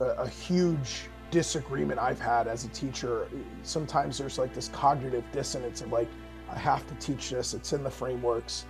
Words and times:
a, 0.00 0.04
a 0.04 0.28
huge 0.28 1.08
disagreement 1.30 1.98
I've 1.98 2.20
had 2.20 2.48
as 2.48 2.66
a 2.66 2.68
teacher. 2.68 3.28
Sometimes 3.62 4.18
there's 4.18 4.38
like 4.38 4.52
this 4.52 4.68
cognitive 4.68 5.24
dissonance 5.32 5.80
of 5.80 5.90
like, 5.90 6.08
I 6.50 6.58
have 6.58 6.86
to 6.88 6.94
teach 6.96 7.30
this, 7.30 7.54
it's 7.54 7.72
in 7.72 7.82
the 7.82 7.90
frameworks, 7.90 8.66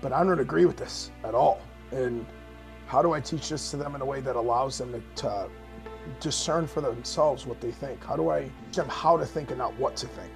but 0.00 0.12
I 0.12 0.22
don't 0.22 0.38
agree 0.38 0.64
with 0.64 0.76
this 0.76 1.10
at 1.24 1.34
all. 1.34 1.60
And 1.90 2.24
how 2.86 3.02
do 3.02 3.12
I 3.12 3.20
teach 3.20 3.48
this 3.48 3.72
to 3.72 3.76
them 3.76 3.96
in 3.96 4.00
a 4.00 4.04
way 4.04 4.20
that 4.20 4.36
allows 4.36 4.78
them 4.78 4.92
to, 4.92 5.00
to 5.22 5.50
discern 6.20 6.68
for 6.68 6.80
themselves 6.80 7.46
what 7.46 7.60
they 7.60 7.72
think? 7.72 8.04
How 8.04 8.14
do 8.14 8.30
I 8.30 8.42
teach 8.66 8.76
them 8.76 8.88
how 8.88 9.16
to 9.16 9.26
think 9.26 9.50
and 9.50 9.58
not 9.58 9.76
what 9.76 9.96
to 9.96 10.06
think? 10.06 10.30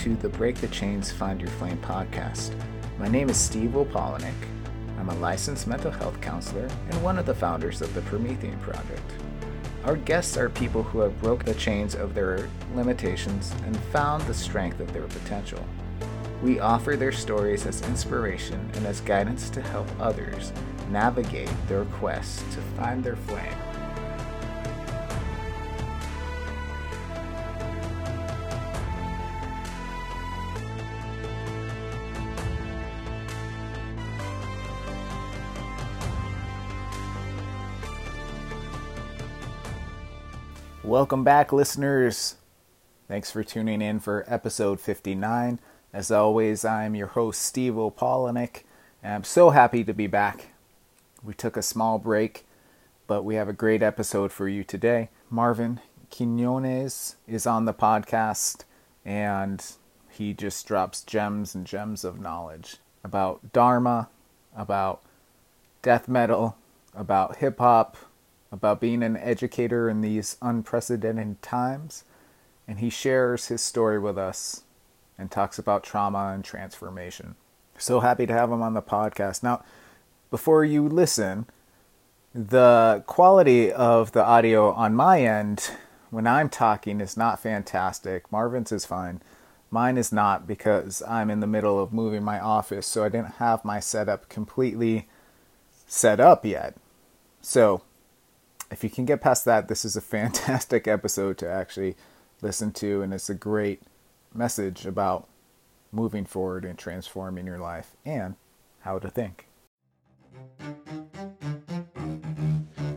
To 0.00 0.16
the 0.16 0.30
Break 0.30 0.56
the 0.56 0.68
Chains 0.68 1.12
Find 1.12 1.38
Your 1.42 1.50
Flame 1.50 1.76
podcast. 1.76 2.54
My 2.98 3.06
name 3.06 3.28
is 3.28 3.36
Steve 3.36 3.72
Opolnik. 3.72 4.32
I'm 4.98 5.10
a 5.10 5.14
licensed 5.16 5.66
mental 5.66 5.90
health 5.90 6.18
counselor 6.22 6.70
and 6.88 7.02
one 7.02 7.18
of 7.18 7.26
the 7.26 7.34
founders 7.34 7.82
of 7.82 7.92
the 7.92 8.00
Promethean 8.00 8.58
Project. 8.60 9.12
Our 9.84 9.96
guests 9.96 10.38
are 10.38 10.48
people 10.48 10.82
who 10.82 11.00
have 11.00 11.20
broke 11.20 11.44
the 11.44 11.52
chains 11.52 11.94
of 11.94 12.14
their 12.14 12.48
limitations 12.74 13.54
and 13.66 13.76
found 13.92 14.22
the 14.22 14.32
strength 14.32 14.80
of 14.80 14.90
their 14.94 15.06
potential. 15.06 15.62
We 16.42 16.60
offer 16.60 16.96
their 16.96 17.12
stories 17.12 17.66
as 17.66 17.82
inspiration 17.82 18.70
and 18.76 18.86
as 18.86 19.02
guidance 19.02 19.50
to 19.50 19.60
help 19.60 19.86
others 20.00 20.54
navigate 20.88 21.52
their 21.68 21.84
quest 21.84 22.38
to 22.52 22.62
find 22.74 23.04
their 23.04 23.16
flame. 23.16 23.69
Welcome 40.90 41.22
back, 41.22 41.52
listeners. 41.52 42.34
Thanks 43.06 43.30
for 43.30 43.44
tuning 43.44 43.80
in 43.80 44.00
for 44.00 44.24
episode 44.26 44.80
59. 44.80 45.60
As 45.92 46.10
always, 46.10 46.64
I'm 46.64 46.96
your 46.96 47.06
host, 47.06 47.42
Steve 47.42 47.74
Opolnik, 47.74 48.64
and 49.00 49.14
I'm 49.14 49.22
so 49.22 49.50
happy 49.50 49.84
to 49.84 49.94
be 49.94 50.08
back. 50.08 50.48
We 51.22 51.32
took 51.32 51.56
a 51.56 51.62
small 51.62 52.00
break, 52.00 52.44
but 53.06 53.22
we 53.22 53.36
have 53.36 53.48
a 53.48 53.52
great 53.52 53.84
episode 53.84 54.32
for 54.32 54.48
you 54.48 54.64
today. 54.64 55.10
Marvin 55.30 55.78
Quinones 56.10 57.14
is 57.28 57.46
on 57.46 57.66
the 57.66 57.72
podcast, 57.72 58.64
and 59.04 59.64
he 60.08 60.34
just 60.34 60.66
drops 60.66 61.04
gems 61.04 61.54
and 61.54 61.64
gems 61.64 62.02
of 62.02 62.20
knowledge 62.20 62.78
about 63.04 63.52
Dharma, 63.52 64.08
about 64.56 65.02
death 65.82 66.08
metal, 66.08 66.56
about 66.96 67.36
hip 67.36 67.60
hop, 67.60 67.96
about 68.52 68.80
being 68.80 69.02
an 69.02 69.16
educator 69.16 69.88
in 69.88 70.00
these 70.00 70.36
unprecedented 70.42 71.40
times, 71.42 72.04
and 72.66 72.78
he 72.80 72.90
shares 72.90 73.46
his 73.46 73.60
story 73.60 73.98
with 73.98 74.18
us 74.18 74.62
and 75.18 75.30
talks 75.30 75.58
about 75.58 75.84
trauma 75.84 76.32
and 76.34 76.44
transformation. 76.44 77.36
So 77.78 78.00
happy 78.00 78.26
to 78.26 78.32
have 78.32 78.50
him 78.50 78.62
on 78.62 78.74
the 78.74 78.82
podcast. 78.82 79.42
Now, 79.42 79.62
before 80.30 80.64
you 80.64 80.88
listen, 80.88 81.46
the 82.34 83.02
quality 83.06 83.72
of 83.72 84.12
the 84.12 84.24
audio 84.24 84.72
on 84.72 84.94
my 84.94 85.22
end 85.22 85.70
when 86.10 86.26
I'm 86.26 86.48
talking 86.48 87.00
is 87.00 87.16
not 87.16 87.40
fantastic. 87.40 88.30
Marvin's 88.30 88.72
is 88.72 88.84
fine. 88.84 89.20
Mine 89.70 89.96
is 89.96 90.12
not 90.12 90.46
because 90.46 91.02
I'm 91.06 91.30
in 91.30 91.40
the 91.40 91.46
middle 91.46 91.80
of 91.80 91.92
moving 91.92 92.24
my 92.24 92.40
office, 92.40 92.86
so 92.86 93.04
I 93.04 93.08
didn't 93.08 93.34
have 93.34 93.64
my 93.64 93.78
setup 93.78 94.28
completely 94.28 95.08
set 95.86 96.18
up 96.18 96.44
yet. 96.44 96.74
So, 97.40 97.82
if 98.70 98.84
you 98.84 98.90
can 98.90 99.04
get 99.04 99.20
past 99.20 99.44
that, 99.44 99.68
this 99.68 99.84
is 99.84 99.96
a 99.96 100.00
fantastic 100.16 100.86
episode 100.86 101.38
to 101.38 101.48
actually 101.48 101.96
listen 102.42 102.72
to, 102.72 103.02
and 103.02 103.12
it's 103.12 103.30
a 103.30 103.34
great 103.34 103.82
message 104.34 104.86
about 104.86 105.28
moving 105.92 106.24
forward 106.24 106.64
and 106.64 106.78
transforming 106.78 107.46
your 107.46 107.58
life 107.58 107.96
and 108.04 108.36
how 108.80 108.98
to 108.98 109.10
think. 109.10 109.46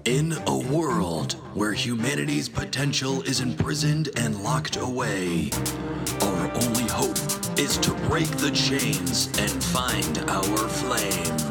In 0.05 0.33
a 0.47 0.57
world 0.57 1.33
where 1.55 1.73
humanity's 1.73 2.47
potential 2.47 3.21
is 3.23 3.39
imprisoned 3.39 4.09
and 4.17 4.43
locked 4.43 4.75
away, 4.77 5.49
our 6.21 6.51
only 6.55 6.87
hope 6.89 7.17
is 7.57 7.77
to 7.79 7.93
break 8.07 8.27
the 8.37 8.51
chains 8.51 9.27
and 9.39 9.63
find 9.63 10.17
our 10.29 10.69
flame. 10.69 11.42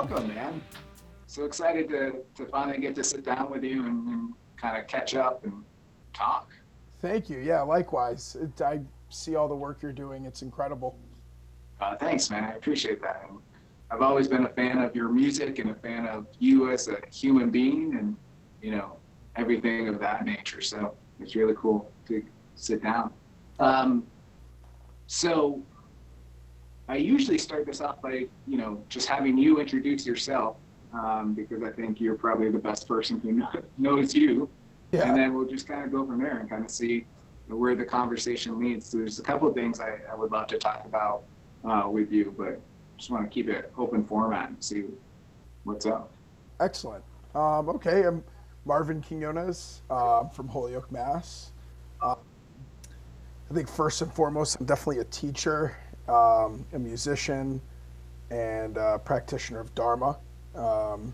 Welcome, 0.00 0.28
man. 0.28 0.62
So 1.26 1.44
excited 1.44 1.86
to, 1.90 2.22
to 2.36 2.46
finally 2.46 2.78
get 2.78 2.94
to 2.94 3.04
sit 3.04 3.22
down 3.22 3.50
with 3.50 3.62
you 3.62 3.84
and, 3.84 4.08
and 4.08 4.34
kind 4.56 4.78
of 4.78 4.86
catch 4.86 5.14
up 5.14 5.44
and 5.44 5.62
talk. 6.14 6.50
Thank 7.02 7.28
you. 7.28 7.38
Yeah, 7.38 7.60
likewise. 7.60 8.34
It, 8.40 8.62
I 8.62 8.80
see 9.10 9.36
all 9.36 9.46
the 9.46 9.54
work 9.54 9.82
you're 9.82 9.92
doing. 9.92 10.24
It's 10.24 10.40
incredible. 10.40 10.98
Uh, 11.82 11.96
thanks, 11.96 12.30
man. 12.30 12.44
I 12.44 12.54
appreciate 12.54 13.02
that. 13.02 13.28
I've 13.90 14.00
always 14.00 14.26
been 14.26 14.46
a 14.46 14.48
fan 14.48 14.78
of 14.78 14.96
your 14.96 15.10
music 15.10 15.58
and 15.58 15.70
a 15.70 15.74
fan 15.74 16.06
of 16.06 16.26
you 16.38 16.70
as 16.70 16.88
a 16.88 16.96
human 17.12 17.50
being 17.50 17.96
and, 17.98 18.16
you 18.62 18.70
know, 18.70 18.96
everything 19.36 19.88
of 19.88 20.00
that 20.00 20.24
nature. 20.24 20.62
So 20.62 20.94
it's 21.18 21.36
really 21.36 21.54
cool 21.58 21.92
to 22.08 22.24
sit 22.54 22.82
down. 22.82 23.12
Um, 23.58 24.06
so 25.08 25.62
I 26.90 26.96
usually 26.96 27.38
start 27.38 27.66
this 27.66 27.80
off 27.80 28.02
by, 28.02 28.26
you 28.48 28.56
know, 28.56 28.82
just 28.88 29.06
having 29.06 29.38
you 29.38 29.60
introduce 29.60 30.04
yourself 30.04 30.56
um, 30.92 31.34
because 31.34 31.62
I 31.62 31.70
think 31.70 32.00
you're 32.00 32.16
probably 32.16 32.50
the 32.50 32.58
best 32.58 32.88
person 32.88 33.20
who 33.20 33.40
knows 33.78 34.12
you. 34.12 34.50
Yeah. 34.90 35.08
And 35.08 35.16
then 35.16 35.32
we'll 35.32 35.46
just 35.46 35.68
kind 35.68 35.84
of 35.84 35.92
go 35.92 36.04
from 36.04 36.20
there 36.20 36.38
and 36.38 36.50
kind 36.50 36.64
of 36.64 36.70
see 36.70 37.06
where 37.46 37.76
the 37.76 37.84
conversation 37.84 38.58
leads. 38.58 38.86
So 38.86 38.98
there's 38.98 39.20
a 39.20 39.22
couple 39.22 39.46
of 39.46 39.54
things 39.54 39.78
I, 39.78 39.98
I 40.10 40.16
would 40.16 40.32
love 40.32 40.48
to 40.48 40.58
talk 40.58 40.84
about 40.84 41.22
uh, 41.64 41.88
with 41.88 42.10
you, 42.10 42.34
but 42.36 42.60
just 42.98 43.08
want 43.08 43.22
to 43.22 43.32
keep 43.32 43.48
it 43.48 43.72
open 43.78 44.04
format 44.04 44.48
and 44.48 44.62
see 44.62 44.86
what's 45.62 45.86
up. 45.86 46.10
Excellent. 46.58 47.04
Um, 47.36 47.68
okay, 47.68 48.02
I'm 48.02 48.24
Marvin 48.64 49.00
Quinones 49.00 49.82
uh, 49.90 50.26
from 50.26 50.48
Holyoke, 50.48 50.90
Mass. 50.90 51.52
Uh, 52.02 52.16
I 53.48 53.54
think 53.54 53.68
first 53.68 54.02
and 54.02 54.12
foremost, 54.12 54.58
I'm 54.58 54.66
definitely 54.66 54.98
a 54.98 55.04
teacher 55.04 55.76
um, 56.10 56.64
a 56.72 56.78
musician 56.78 57.60
and 58.30 58.76
a 58.76 58.98
practitioner 58.98 59.60
of 59.60 59.74
Dharma. 59.74 60.16
Um, 60.54 61.12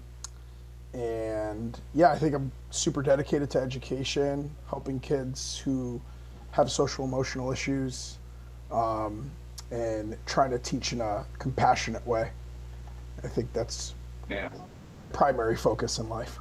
and 0.95 1.79
yeah, 1.95 2.11
I 2.11 2.19
think 2.19 2.35
I'm 2.35 2.51
super 2.71 3.03
dedicated 3.03 3.51
to 3.51 3.61
education, 3.61 4.51
helping 4.69 4.99
kids 4.99 5.59
who 5.59 6.01
have 6.53 6.71
social 6.71 7.05
emotional 7.05 7.53
issues, 7.53 8.17
um, 8.71 9.31
and 9.71 10.17
trying 10.25 10.51
to 10.51 10.59
teach 10.59 10.93
in 10.93 11.01
a 11.01 11.25
compassionate 11.39 12.07
way. 12.07 12.31
I 13.23 13.29
think 13.29 13.53
that's 13.53 13.95
yeah. 14.31 14.49
primary 15.13 15.57
focus 15.57 15.99
in 15.99 16.09
life. 16.09 16.39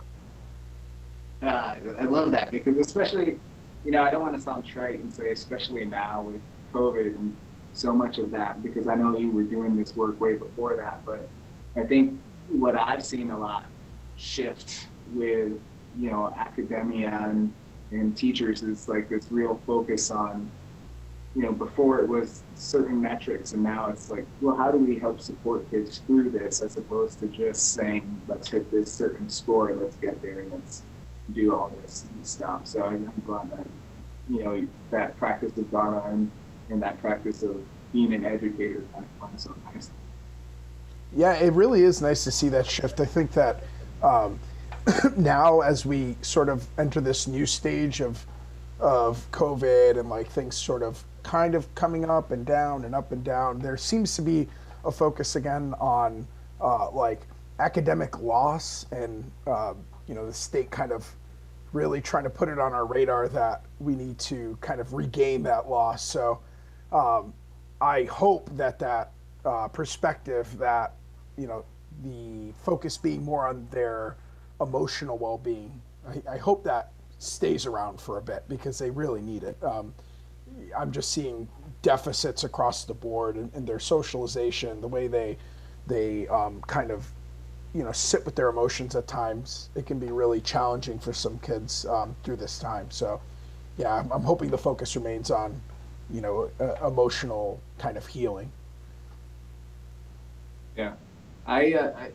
Uh, 1.42 1.76
I 2.00 2.04
love 2.04 2.32
that 2.32 2.52
because 2.52 2.78
especially, 2.78 3.40
you 3.84 3.92
know, 3.92 4.04
I 4.04 4.10
don't 4.10 4.22
want 4.22 4.36
to 4.36 4.42
sound 4.42 4.66
trite 4.66 5.00
and 5.00 5.14
say 5.14 5.32
especially 5.32 5.84
now 5.86 6.22
with 6.22 6.42
COVID 6.74 7.16
and 7.16 7.36
so 7.76 7.94
much 7.94 8.18
of 8.18 8.32
that 8.32 8.64
because 8.64 8.88
I 8.88 8.96
know 8.96 9.18
you 9.18 9.32
were 9.32 9.44
doing 9.44 9.76
this 9.76 9.96
work 9.96 10.20
way 10.20 10.36
before 10.36 10.76
that. 10.78 11.06
But 11.06 11.28
I 11.76 11.84
think 11.84 12.20
what 12.50 12.76
I've 12.76 13.06
seen 13.06 13.32
a 13.32 13.38
lot 13.38 13.66
shift 14.16 14.88
with 15.14 15.52
you 15.98 16.10
know 16.10 16.34
academia 16.38 17.10
and, 17.10 17.54
and 17.92 18.16
teachers 18.16 18.64
is 18.64 18.88
like 18.88 19.10
this 19.10 19.32
real 19.32 19.60
focus 19.66 20.10
on 20.10 20.50
you 21.36 21.42
know 21.42 21.52
before 21.52 22.00
it 22.00 22.08
was 22.08 22.44
certain 22.56 23.02
metrics 23.02 23.52
and 23.52 23.62
now 23.62 23.90
it's 23.90 24.10
like 24.10 24.26
well 24.42 24.56
how 24.56 24.72
do 24.72 24.78
we 24.78 24.98
help 24.98 25.20
support 25.20 25.70
kids 25.70 26.00
through 26.08 26.30
this 26.30 26.62
as 26.62 26.78
opposed 26.78 27.20
to 27.20 27.28
just 27.28 27.74
saying 27.74 28.22
let's 28.28 28.50
hit 28.50 28.72
this 28.72 28.92
certain 28.92 29.30
score 29.30 29.74
let's 29.74 29.98
get 29.98 30.22
there 30.22 30.40
and 30.40 30.52
let's 30.52 30.84
do 31.34 31.54
all 31.54 31.72
this 31.82 32.06
and 32.14 32.26
stuff 32.26 32.66
so 32.66 32.84
i'm 32.84 33.12
glad 33.26 33.50
that 33.52 33.68
you 34.30 34.44
know 34.44 34.66
that 34.92 35.18
practice 35.18 35.56
of 35.58 35.70
gone 35.72 36.02
and 36.10 36.32
in 36.70 36.80
that 36.80 37.00
practice 37.02 37.44
of 37.44 37.58
being 37.94 38.14
an 38.14 38.26
educator 38.26 38.84
kind 38.94 39.06
of 39.22 39.40
so 39.40 39.56
nice. 39.74 39.90
Yeah, 41.16 41.34
it 41.36 41.54
really 41.54 41.84
is 41.84 42.02
nice 42.02 42.24
to 42.26 42.32
see 42.32 42.50
that 42.50 42.66
shift. 42.66 43.00
I 43.00 43.06
think 43.06 43.32
that 43.34 43.64
Um, 44.02 44.40
now, 45.18 45.62
as 45.62 45.86
we 45.86 46.16
sort 46.22 46.50
of 46.50 46.68
enter 46.78 47.02
this 47.02 47.28
new 47.28 47.46
stage 47.46 48.02
of 48.02 48.26
of 48.80 49.26
COVID 49.32 49.98
and 49.98 50.10
like 50.10 50.28
things 50.28 50.56
sort 50.56 50.84
of 50.84 51.04
kind 51.24 51.56
of 51.56 51.74
coming 51.76 52.04
up 52.06 52.32
and 52.32 52.46
down 52.46 52.84
and 52.86 52.94
up 52.94 53.12
and 53.12 53.24
down, 53.24 53.60
there 53.60 53.78
seems 53.78 54.16
to 54.18 54.22
be 54.22 54.48
a 54.84 54.92
focus 54.92 55.38
again 55.38 55.74
on 55.80 56.28
uh, 56.62 56.92
like 56.92 57.22
academic 57.60 58.20
loss 58.20 58.86
and 58.92 59.24
uh, 59.48 59.74
you 60.08 60.14
know 60.14 60.26
the 60.26 60.34
state 60.34 60.70
kind 60.70 60.92
of 60.92 61.10
really 61.74 62.02
trying 62.02 62.26
to 62.26 62.30
put 62.30 62.48
it 62.50 62.60
on 62.60 62.74
our 62.74 62.86
radar 62.86 63.28
that 63.30 63.64
we 63.80 63.96
need 63.96 64.20
to 64.20 64.58
kind 64.62 64.80
of 64.80 64.94
regain 64.94 65.42
that 65.44 65.70
loss. 65.70 66.04
So 66.04 66.40
um, 66.96 67.34
I 67.82 68.06
hope 68.06 68.50
that 68.56 68.80
that 68.80 69.12
uh, 69.44 69.68
perspective 69.68 70.58
that 70.58 70.94
you 71.38 71.46
know 71.46 71.66
the 72.04 72.54
focus 72.64 72.98
being 72.98 73.24
more 73.24 73.48
on 73.48 73.68
their 73.70 74.16
emotional 74.62 75.18
well-being. 75.18 75.82
I, 76.08 76.36
I 76.36 76.38
hope 76.38 76.64
that 76.64 76.92
stays 77.20 77.66
around 77.66 78.00
for 78.00 78.18
a 78.18 78.22
bit 78.22 78.44
because 78.48 78.80
they 78.80 78.90
really 78.90 79.22
need 79.22 79.44
it. 79.44 79.62
Um, 79.64 79.94
I'm 80.78 80.92
just 80.92 81.12
seeing 81.12 81.48
deficits 81.82 82.44
across 82.44 82.86
the 82.86 82.94
board 82.94 83.36
in, 83.36 83.52
in 83.54 83.66
their 83.66 83.80
socialization, 83.80 84.80
the 84.82 84.88
way 84.88 85.08
they 85.08 85.38
they 85.88 86.28
um, 86.30 86.62
kind 86.62 86.92
of 86.92 87.12
you 87.74 87.84
know 87.84 87.92
sit 87.92 88.26
with 88.26 88.36
their 88.36 88.48
emotions 88.48 88.96
at 88.96 89.06
times. 89.06 89.70
It 89.76 89.86
can 89.86 90.00
be 90.00 90.12
really 90.12 90.40
challenging 90.40 90.98
for 90.98 91.12
some 91.12 91.40
kids 91.40 91.86
um, 91.88 92.16
through 92.24 92.38
this 92.38 92.58
time. 92.58 92.90
So, 92.90 93.20
yeah, 93.78 93.94
I'm, 93.94 94.10
I'm, 94.14 94.24
hoping 94.24 94.50
the 94.50 94.58
focus 94.58 94.96
remains 94.96 95.30
on 95.30 95.60
you 96.12 96.22
know 96.22 96.50
uh, 96.60 96.88
emotional 96.88 97.60
kind 97.78 97.98
of 97.98 98.06
healing. 98.08 98.52
Yeah, 100.78 100.94
I, 101.46 101.74
uh, 101.74 101.94
I 101.98 102.12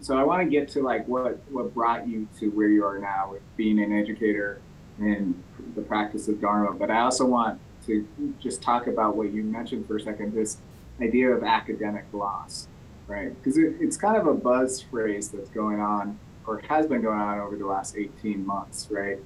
so 0.00 0.16
I 0.16 0.24
want 0.24 0.42
to 0.42 0.50
get 0.50 0.68
to 0.70 0.82
like 0.82 1.06
what 1.08 1.38
what 1.50 1.72
brought 1.74 2.06
you 2.06 2.28
to 2.38 2.48
where 2.50 2.68
you 2.68 2.84
are 2.84 2.98
now 2.98 3.30
with 3.32 3.42
being 3.56 3.80
an 3.80 3.92
educator 3.92 4.60
and 4.98 5.42
the 5.74 5.82
practice 5.82 6.28
of 6.28 6.40
Dharma. 6.40 6.72
But 6.72 6.90
I 6.90 7.00
also 7.00 7.24
want 7.24 7.60
to 7.86 8.06
just 8.40 8.62
talk 8.62 8.86
about 8.86 9.16
what 9.16 9.32
you 9.32 9.42
mentioned 9.42 9.86
for 9.86 9.96
a 9.96 10.00
second 10.00 10.34
this 10.34 10.58
idea 11.00 11.30
of 11.30 11.44
academic 11.44 12.04
loss, 12.12 12.68
right? 13.06 13.34
Because 13.36 13.58
it, 13.58 13.74
it's 13.80 13.96
kind 13.96 14.16
of 14.16 14.26
a 14.26 14.34
buzz 14.34 14.82
phrase 14.82 15.28
that's 15.28 15.50
going 15.50 15.80
on 15.80 16.18
or 16.46 16.58
has 16.68 16.86
been 16.86 17.02
going 17.02 17.18
on 17.18 17.38
over 17.38 17.56
the 17.56 17.66
last 17.66 17.96
18 17.96 18.46
months, 18.46 18.88
right? 18.90 19.18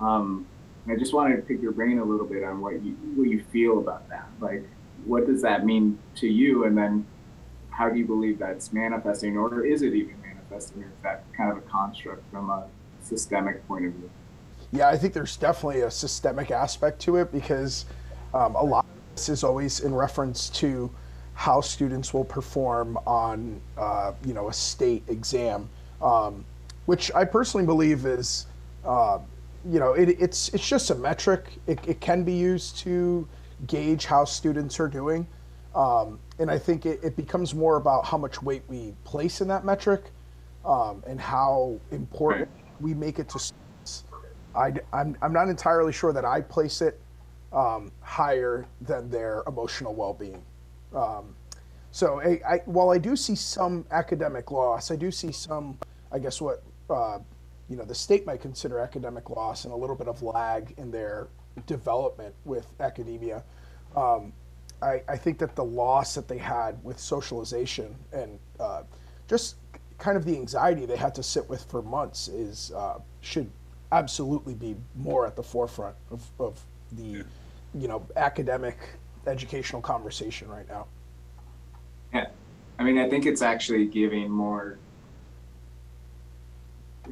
Um, 0.00 0.46
I 0.90 0.96
just 0.96 1.12
wanted 1.12 1.36
to 1.36 1.42
pick 1.42 1.60
your 1.60 1.72
brain 1.72 1.98
a 1.98 2.04
little 2.04 2.26
bit 2.26 2.42
on 2.44 2.60
what 2.60 2.82
you 2.82 2.92
what 3.14 3.28
you 3.28 3.42
feel 3.52 3.78
about 3.78 4.08
that. 4.08 4.28
Like, 4.40 4.64
what 5.04 5.26
does 5.26 5.42
that 5.42 5.64
mean 5.64 5.98
to 6.16 6.26
you? 6.26 6.64
And 6.64 6.76
then, 6.76 7.06
how 7.70 7.88
do 7.88 7.98
you 7.98 8.06
believe 8.06 8.38
that's 8.38 8.72
manifesting, 8.72 9.36
or 9.36 9.64
is 9.64 9.82
it 9.82 9.94
even 9.94 10.20
manifesting, 10.22 10.82
or 10.82 10.86
is 10.86 11.02
that 11.02 11.24
kind 11.36 11.50
of 11.50 11.58
a 11.58 11.60
construct 11.62 12.22
from 12.30 12.50
a 12.50 12.66
systemic 13.02 13.66
point 13.68 13.86
of 13.86 13.92
view? 13.92 14.10
Yeah, 14.72 14.88
I 14.88 14.96
think 14.96 15.14
there's 15.14 15.36
definitely 15.36 15.82
a 15.82 15.90
systemic 15.90 16.50
aspect 16.50 17.00
to 17.00 17.16
it 17.16 17.32
because 17.32 17.86
um, 18.34 18.54
a 18.54 18.62
lot 18.62 18.84
of 18.84 18.90
this 19.14 19.28
is 19.28 19.44
always 19.44 19.80
in 19.80 19.94
reference 19.94 20.50
to 20.50 20.90
how 21.34 21.60
students 21.60 22.12
will 22.12 22.24
perform 22.24 22.98
on, 23.06 23.60
uh, 23.76 24.12
you 24.26 24.34
know, 24.34 24.48
a 24.48 24.52
state 24.52 25.04
exam, 25.08 25.68
um, 26.02 26.44
which 26.86 27.12
I 27.14 27.24
personally 27.24 27.64
believe 27.64 28.04
is, 28.06 28.46
uh, 28.84 29.20
you 29.64 29.80
know, 29.80 29.92
it, 29.92 30.10
it's 30.20 30.48
it's 30.50 30.66
just 30.66 30.90
a 30.90 30.94
metric. 30.94 31.58
It, 31.66 31.78
it, 31.86 32.00
can 32.00 32.24
be 32.24 32.32
used 32.32 32.78
to 32.78 33.26
gauge 33.66 34.04
how 34.04 34.24
students 34.24 34.78
are 34.78 34.88
doing, 34.88 35.26
um, 35.74 36.18
and 36.38 36.50
I 36.50 36.58
think 36.58 36.86
it, 36.86 37.00
it, 37.02 37.16
becomes 37.16 37.54
more 37.54 37.76
about 37.76 38.04
how 38.04 38.18
much 38.18 38.42
weight 38.42 38.62
we 38.68 38.94
place 39.04 39.40
in 39.40 39.48
that 39.48 39.64
metric, 39.64 40.04
um, 40.64 41.02
and 41.06 41.20
how 41.20 41.78
important 41.90 42.48
we 42.80 42.94
make 42.94 43.18
it 43.18 43.28
to 43.30 43.38
students. 43.38 44.04
I, 44.54 44.72
I'm, 44.92 45.16
I'm 45.22 45.32
not 45.32 45.48
entirely 45.48 45.92
sure 45.92 46.12
that 46.12 46.24
I 46.24 46.40
place 46.40 46.80
it 46.80 47.00
um, 47.52 47.90
higher 48.00 48.66
than 48.80 49.10
their 49.10 49.42
emotional 49.46 49.94
well-being. 49.94 50.42
Um, 50.94 51.34
so 51.90 52.20
I, 52.20 52.40
I, 52.48 52.62
while 52.66 52.90
I 52.90 52.98
do 52.98 53.16
see 53.16 53.34
some 53.34 53.84
academic 53.90 54.50
loss, 54.50 54.90
I 54.90 54.96
do 54.96 55.10
see 55.10 55.32
some, 55.32 55.78
I 56.12 56.18
guess 56.18 56.40
what 56.40 56.62
uh, 56.90 57.18
you 57.68 57.76
know 57.76 57.84
the 57.84 57.94
state 57.94 58.26
might 58.26 58.40
consider 58.40 58.78
academic 58.78 59.30
loss 59.30 59.64
and 59.64 59.72
a 59.72 59.76
little 59.76 59.96
bit 59.96 60.08
of 60.08 60.22
lag 60.22 60.74
in 60.78 60.90
their 60.90 61.28
development 61.66 62.34
with 62.44 62.66
academia. 62.80 63.42
Um, 63.96 64.32
I, 64.80 65.02
I, 65.08 65.16
think 65.16 65.38
that 65.38 65.56
the 65.56 65.64
loss 65.64 66.14
that 66.14 66.28
they 66.28 66.38
had 66.38 66.82
with 66.84 67.00
socialization 67.00 67.96
and 68.12 68.38
uh, 68.60 68.82
just 69.26 69.56
kind 69.98 70.16
of 70.16 70.24
the 70.24 70.36
anxiety 70.36 70.86
they 70.86 70.96
had 70.96 71.14
to 71.16 71.22
sit 71.22 71.48
with 71.48 71.64
for 71.64 71.82
months 71.82 72.28
is 72.28 72.70
uh, 72.76 73.00
should 73.20 73.50
absolutely 73.90 74.54
be 74.54 74.76
more 74.94 75.26
at 75.26 75.34
the 75.34 75.42
forefront 75.42 75.96
of, 76.10 76.22
of 76.38 76.60
the 76.92 77.02
yeah. 77.02 77.22
you 77.74 77.88
know 77.88 78.06
academic 78.16 78.76
educational 79.26 79.82
conversation 79.82 80.48
right 80.48 80.68
now. 80.68 80.86
Yeah, 82.14 82.28
I 82.78 82.84
mean, 82.84 82.98
I 82.98 83.08
think 83.08 83.26
it's 83.26 83.42
actually 83.42 83.86
giving 83.86 84.30
more. 84.30 84.78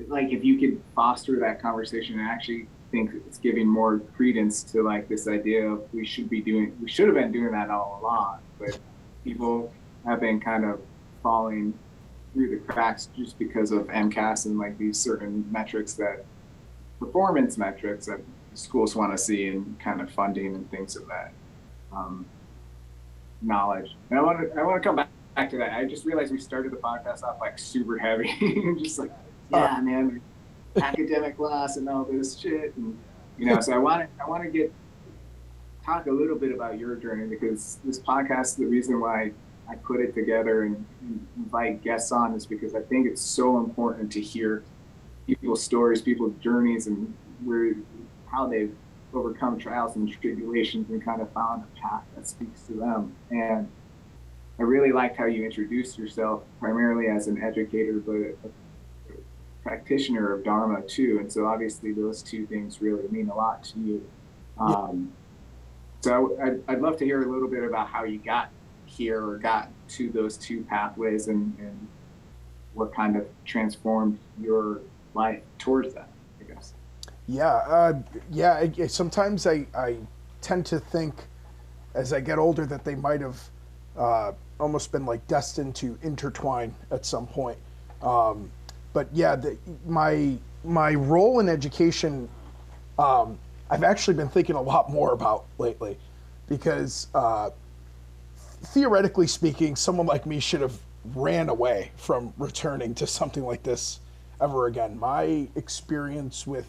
Like, 0.08 0.32
if 0.32 0.44
you 0.44 0.58
could 0.58 0.80
foster 0.94 1.38
that 1.40 1.60
conversation, 1.60 2.20
I 2.20 2.24
actually 2.24 2.68
think 2.90 3.10
it's 3.26 3.38
giving 3.38 3.66
more 3.66 4.00
credence 4.16 4.62
to 4.62 4.82
like 4.82 5.08
this 5.08 5.26
idea 5.26 5.68
of 5.68 5.82
we 5.92 6.04
should 6.04 6.30
be 6.30 6.40
doing, 6.40 6.76
we 6.80 6.88
should 6.88 7.06
have 7.06 7.16
been 7.16 7.32
doing 7.32 7.52
that 7.52 7.70
all 7.70 7.98
along, 8.00 8.38
but 8.58 8.78
people 9.24 9.72
have 10.04 10.20
been 10.20 10.40
kind 10.40 10.64
of 10.64 10.80
falling 11.22 11.74
through 12.32 12.50
the 12.50 12.72
cracks 12.72 13.08
just 13.16 13.38
because 13.38 13.72
of 13.72 13.86
MCAS 13.88 14.46
and 14.46 14.58
like 14.58 14.78
these 14.78 14.98
certain 14.98 15.44
metrics 15.50 15.94
that 15.94 16.24
performance 17.00 17.58
metrics 17.58 18.06
that 18.06 18.20
schools 18.54 18.94
want 18.94 19.12
to 19.12 19.18
see 19.18 19.48
and 19.48 19.78
kind 19.80 20.00
of 20.00 20.10
funding 20.10 20.54
and 20.54 20.70
things 20.70 20.96
of 20.96 21.06
that 21.08 21.32
um, 21.92 22.26
knowledge. 23.42 23.96
And 24.10 24.18
I 24.18 24.22
want 24.22 24.40
to 24.40 24.58
I 24.60 24.62
want 24.62 24.82
to 24.82 24.86
come 24.86 24.96
back, 24.96 25.08
back 25.34 25.50
to 25.50 25.58
that. 25.58 25.72
I 25.72 25.84
just 25.84 26.04
realized 26.04 26.32
we 26.32 26.38
started 26.38 26.72
the 26.72 26.76
podcast 26.76 27.22
off 27.22 27.40
like 27.40 27.58
super 27.58 27.98
heavy, 27.98 28.30
and 28.40 28.78
just 28.82 28.98
like 28.98 29.12
yeah, 29.50 29.80
man, 29.80 30.20
academic 30.76 31.38
loss 31.40 31.76
and 31.76 31.88
all 31.88 32.04
this 32.04 32.38
shit, 32.38 32.74
and 32.76 32.96
you 33.38 33.46
know. 33.46 33.60
So 33.60 33.72
I 33.72 33.78
want 33.78 34.02
to 34.02 34.22
I 34.22 34.28
want 34.28 34.44
to 34.44 34.50
get 34.50 34.72
talk 35.84 36.06
a 36.06 36.10
little 36.10 36.36
bit 36.36 36.52
about 36.52 36.78
your 36.78 36.96
journey 36.96 37.26
because 37.26 37.78
this 37.84 38.00
podcast, 38.00 38.40
is 38.42 38.56
the 38.56 38.66
reason 38.66 39.00
why 39.00 39.30
I 39.68 39.76
put 39.76 40.00
it 40.00 40.14
together 40.14 40.64
and, 40.64 40.84
and 41.00 41.26
invite 41.36 41.82
guests 41.82 42.10
on 42.10 42.34
is 42.34 42.44
because 42.44 42.74
I 42.74 42.80
think 42.80 43.06
it's 43.06 43.22
so 43.22 43.58
important 43.58 44.10
to 44.12 44.20
hear 44.20 44.64
people's 45.26 45.62
stories, 45.62 46.02
people's 46.02 46.34
journeys, 46.40 46.88
and 46.88 47.14
where 47.44 47.74
how 48.26 48.46
they've 48.46 48.74
overcome 49.14 49.58
trials 49.58 49.96
and 49.96 50.10
tribulations 50.20 50.90
and 50.90 51.02
kind 51.02 51.22
of 51.22 51.30
found 51.32 51.64
a 51.64 51.80
path 51.80 52.02
that 52.14 52.26
speaks 52.26 52.62
to 52.62 52.74
them. 52.74 53.14
And 53.30 53.68
I 54.58 54.62
really 54.62 54.92
liked 54.92 55.16
how 55.16 55.26
you 55.26 55.44
introduced 55.44 55.98
yourself, 55.98 56.42
primarily 56.60 57.08
as 57.08 57.26
an 57.28 57.42
educator, 57.42 57.94
but 57.94 58.14
a 58.14 58.50
practitioner 59.66 60.32
of 60.32 60.44
Dharma 60.44 60.80
too. 60.82 61.18
And 61.20 61.30
so 61.30 61.46
obviously 61.46 61.92
those 61.92 62.22
two 62.22 62.46
things 62.46 62.80
really 62.80 63.08
mean 63.08 63.28
a 63.28 63.34
lot 63.34 63.64
to 63.64 63.80
you. 63.80 64.08
Um, 64.58 65.12
so 66.02 66.38
I'd, 66.40 66.62
I'd 66.68 66.80
love 66.80 66.96
to 66.98 67.04
hear 67.04 67.22
a 67.22 67.30
little 67.30 67.48
bit 67.48 67.64
about 67.64 67.88
how 67.88 68.04
you 68.04 68.18
got 68.18 68.50
here 68.84 69.26
or 69.26 69.38
got 69.38 69.68
to 69.88 70.10
those 70.10 70.36
two 70.36 70.62
pathways 70.62 71.26
and, 71.26 71.56
and 71.58 71.88
what 72.74 72.94
kind 72.94 73.16
of 73.16 73.26
transformed 73.44 74.18
your 74.40 74.82
life 75.14 75.42
towards 75.58 75.94
that, 75.94 76.08
I 76.40 76.44
guess. 76.44 76.74
Yeah, 77.26 77.46
uh, 77.46 77.94
yeah. 78.30 78.54
I, 78.78 78.86
sometimes 78.86 79.48
I, 79.48 79.66
I 79.76 79.96
tend 80.42 80.64
to 80.66 80.78
think 80.78 81.14
as 81.94 82.12
I 82.12 82.20
get 82.20 82.38
older 82.38 82.66
that 82.66 82.84
they 82.84 82.94
might 82.94 83.20
have 83.20 83.40
uh, 83.98 84.32
almost 84.60 84.92
been 84.92 85.04
like 85.04 85.26
destined 85.26 85.74
to 85.76 85.98
intertwine 86.02 86.72
at 86.92 87.04
some 87.04 87.26
point. 87.26 87.58
Um, 88.00 88.50
but 88.96 89.08
yeah, 89.12 89.36
the, 89.36 89.58
my 89.86 90.38
my 90.64 90.94
role 90.94 91.40
in 91.40 91.50
education, 91.50 92.30
um, 92.98 93.38
I've 93.68 93.84
actually 93.84 94.14
been 94.14 94.30
thinking 94.30 94.56
a 94.56 94.62
lot 94.62 94.90
more 94.90 95.12
about 95.12 95.44
lately, 95.58 95.98
because 96.48 97.08
uh, 97.14 97.50
theoretically 98.72 99.26
speaking, 99.26 99.76
someone 99.76 100.06
like 100.06 100.24
me 100.24 100.40
should 100.40 100.62
have 100.62 100.78
ran 101.14 101.50
away 101.50 101.90
from 101.96 102.32
returning 102.38 102.94
to 102.94 103.06
something 103.06 103.44
like 103.44 103.62
this 103.62 104.00
ever 104.40 104.66
again. 104.66 104.98
My 104.98 105.46
experience 105.56 106.46
with 106.46 106.66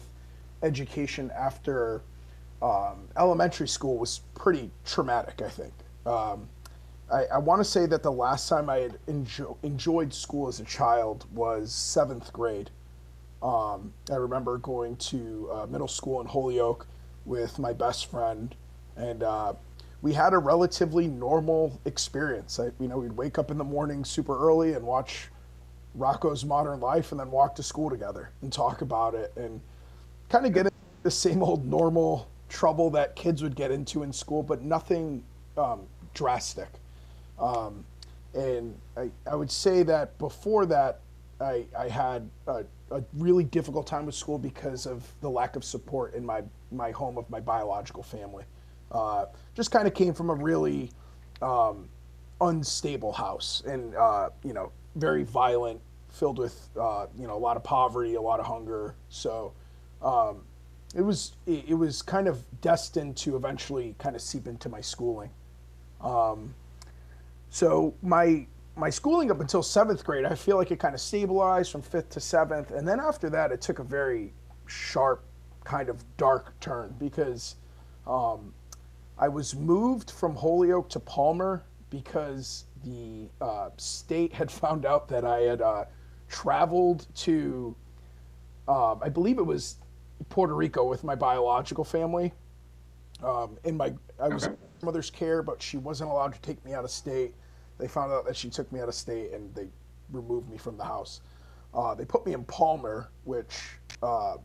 education 0.62 1.30
after 1.34 2.02
um, 2.60 3.08
elementary 3.16 3.68
school 3.68 3.96
was 3.96 4.20
pretty 4.34 4.70
traumatic, 4.84 5.40
I 5.40 5.48
think. 5.48 5.72
Um, 6.04 6.46
I, 7.10 7.24
I 7.24 7.38
want 7.38 7.60
to 7.60 7.64
say 7.64 7.86
that 7.86 8.02
the 8.02 8.12
last 8.12 8.48
time 8.48 8.68
I 8.68 8.78
had 8.78 8.98
enjo- 9.06 9.56
enjoyed 9.62 10.12
school 10.12 10.48
as 10.48 10.60
a 10.60 10.64
child 10.64 11.26
was 11.32 11.72
seventh 11.72 12.32
grade. 12.32 12.70
Um, 13.42 13.92
I 14.10 14.16
remember 14.16 14.58
going 14.58 14.96
to 14.96 15.50
uh, 15.52 15.66
middle 15.66 15.88
school 15.88 16.20
in 16.20 16.26
Holyoke 16.26 16.86
with 17.24 17.58
my 17.58 17.72
best 17.72 18.10
friend, 18.10 18.54
and 18.96 19.22
uh, 19.22 19.54
we 20.02 20.12
had 20.12 20.34
a 20.34 20.38
relatively 20.38 21.06
normal 21.06 21.80
experience. 21.84 22.60
I, 22.60 22.70
you 22.80 22.88
know, 22.88 22.98
we'd 22.98 23.12
wake 23.12 23.38
up 23.38 23.50
in 23.50 23.58
the 23.58 23.64
morning 23.64 24.04
super 24.04 24.38
early 24.38 24.74
and 24.74 24.84
watch 24.84 25.28
Rocko's 25.96 26.44
Modern 26.44 26.80
Life 26.80 27.12
and 27.12 27.20
then 27.20 27.30
walk 27.30 27.54
to 27.56 27.62
school 27.62 27.88
together 27.88 28.30
and 28.42 28.52
talk 28.52 28.82
about 28.82 29.14
it 29.14 29.32
and 29.36 29.60
kind 30.28 30.44
of 30.46 30.52
get 30.52 30.66
into 30.66 30.76
the 31.04 31.10
same 31.10 31.42
old 31.42 31.64
normal 31.64 32.28
trouble 32.48 32.90
that 32.90 33.16
kids 33.16 33.42
would 33.42 33.56
get 33.56 33.70
into 33.70 34.02
in 34.02 34.12
school, 34.12 34.42
but 34.42 34.62
nothing 34.62 35.24
um, 35.56 35.80
drastic. 36.12 36.68
Um, 37.40 37.84
and 38.34 38.76
I, 38.96 39.10
I 39.30 39.34
would 39.34 39.50
say 39.50 39.82
that 39.84 40.18
before 40.18 40.66
that, 40.66 41.00
I, 41.40 41.64
I 41.78 41.88
had 41.88 42.28
a, 42.46 42.64
a 42.90 43.02
really 43.16 43.44
difficult 43.44 43.86
time 43.86 44.06
with 44.06 44.14
school 44.14 44.38
because 44.38 44.86
of 44.86 45.06
the 45.20 45.30
lack 45.30 45.56
of 45.56 45.64
support 45.64 46.14
in 46.14 46.24
my, 46.26 46.42
my 46.72 46.90
home 46.90 47.16
of 47.16 47.28
my 47.30 47.40
biological 47.40 48.02
family. 48.02 48.44
Uh, 48.90 49.26
just 49.54 49.70
kind 49.70 49.86
of 49.86 49.94
came 49.94 50.14
from 50.14 50.30
a 50.30 50.34
really 50.34 50.90
um, 51.42 51.88
unstable 52.40 53.12
house 53.12 53.62
and, 53.66 53.94
uh, 53.94 54.30
you 54.42 54.52
know, 54.52 54.72
very 54.96 55.22
violent, 55.22 55.80
filled 56.08 56.38
with, 56.38 56.68
uh, 56.80 57.06
you 57.16 57.26
know, 57.26 57.36
a 57.36 57.38
lot 57.38 57.56
of 57.56 57.62
poverty, 57.62 58.14
a 58.14 58.20
lot 58.20 58.40
of 58.40 58.46
hunger. 58.46 58.94
So 59.08 59.52
um, 60.02 60.42
it 60.94 61.02
was 61.02 61.32
it, 61.46 61.64
it 61.68 61.74
was 61.74 62.02
kind 62.02 62.26
of 62.26 62.42
destined 62.60 63.16
to 63.18 63.36
eventually 63.36 63.94
kind 63.98 64.16
of 64.16 64.22
seep 64.22 64.46
into 64.46 64.68
my 64.68 64.80
schooling. 64.80 65.30
Um, 66.00 66.54
so 67.50 67.94
my 68.02 68.46
my 68.76 68.90
schooling 68.90 69.30
up 69.30 69.40
until 69.40 69.62
seventh 69.62 70.04
grade, 70.04 70.24
I 70.24 70.36
feel 70.36 70.56
like 70.56 70.70
it 70.70 70.78
kind 70.78 70.94
of 70.94 71.00
stabilized 71.00 71.72
from 71.72 71.82
fifth 71.82 72.10
to 72.10 72.20
seventh, 72.20 72.70
and 72.70 72.86
then 72.86 73.00
after 73.00 73.28
that, 73.30 73.50
it 73.50 73.60
took 73.60 73.80
a 73.80 73.84
very 73.84 74.32
sharp, 74.66 75.24
kind 75.64 75.88
of 75.88 76.04
dark 76.16 76.58
turn 76.60 76.94
because 76.98 77.56
um, 78.06 78.54
I 79.18 79.28
was 79.28 79.56
moved 79.56 80.10
from 80.12 80.36
Holyoke 80.36 80.88
to 80.90 81.00
Palmer 81.00 81.64
because 81.90 82.64
the 82.84 83.28
uh, 83.40 83.70
state 83.76 84.32
had 84.32 84.50
found 84.62 84.86
out 84.86 85.08
that 85.08 85.24
I 85.24 85.40
had 85.40 85.60
uh, 85.60 85.84
traveled 86.28 87.06
to, 87.16 87.74
um, 88.68 89.00
I 89.02 89.08
believe 89.08 89.38
it 89.38 89.46
was 89.46 89.76
Puerto 90.28 90.54
Rico 90.54 90.84
with 90.84 91.02
my 91.02 91.14
biological 91.14 91.84
family. 91.84 92.32
Um, 93.22 93.58
in 93.64 93.76
my, 93.76 93.92
I 94.20 94.28
was 94.28 94.48
Okay. 94.48 94.67
Mother's 94.82 95.10
care, 95.10 95.42
but 95.42 95.60
she 95.62 95.76
wasn't 95.76 96.10
allowed 96.10 96.34
to 96.34 96.40
take 96.40 96.64
me 96.64 96.74
out 96.74 96.84
of 96.84 96.90
state. 96.90 97.34
They 97.78 97.88
found 97.88 98.12
out 98.12 98.26
that 98.26 98.36
she 98.36 98.50
took 98.50 98.70
me 98.72 98.80
out 98.80 98.88
of 98.88 98.94
state, 98.94 99.32
and 99.32 99.54
they 99.54 99.68
removed 100.10 100.48
me 100.50 100.58
from 100.58 100.76
the 100.76 100.84
house. 100.84 101.20
Uh, 101.74 101.94
they 101.94 102.04
put 102.04 102.24
me 102.26 102.32
in 102.32 102.44
Palmer, 102.44 103.10
which 103.24 103.60
uh, 104.02 104.36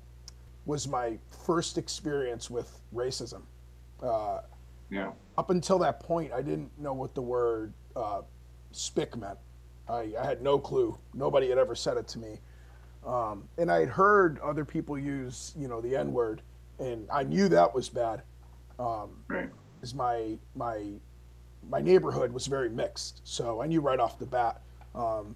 was 0.65 0.87
my 0.87 1.17
first 1.45 1.77
experience 1.77 2.49
with 2.49 2.79
racism. 2.93 3.41
Uh, 4.01 4.41
Yeah. 4.89 5.11
up 5.37 5.49
until 5.49 5.79
that 5.79 5.99
point, 5.99 6.31
I 6.33 6.41
didn't 6.41 6.77
know 6.79 6.93
what 6.93 7.15
the 7.15 7.21
word 7.21 7.73
uh, 7.95 8.21
spick 8.71 9.15
meant. 9.15 9.37
I, 9.89 10.13
I 10.19 10.25
had 10.25 10.41
no 10.41 10.59
clue. 10.59 10.97
Nobody 11.13 11.49
had 11.49 11.57
ever 11.57 11.75
said 11.75 11.97
it 11.97 12.07
to 12.09 12.19
me. 12.19 12.39
Um, 13.05 13.47
and 13.57 13.69
I 13.71 13.79
had 13.81 13.89
heard 13.89 14.39
other 14.39 14.63
people 14.63 14.97
use, 14.97 15.53
you 15.57 15.67
know, 15.67 15.81
the 15.81 15.95
N 15.95 16.13
word, 16.13 16.41
and 16.79 17.07
I 17.11 17.23
knew 17.23 17.49
that 17.49 17.73
was 17.73 17.89
bad. 17.89 18.21
Um, 18.79 19.23
Right. 19.27 19.49
Is 19.83 19.93
my 19.93 20.37
my 20.55 20.81
my 21.69 21.79
neighborhood 21.79 22.31
was 22.33 22.47
very 22.47 22.69
mixed, 22.69 23.21
so 23.23 23.61
I 23.61 23.67
knew 23.67 23.81
right 23.81 23.99
off 23.99 24.17
the 24.17 24.25
bat. 24.25 24.61
Um, 24.95 25.35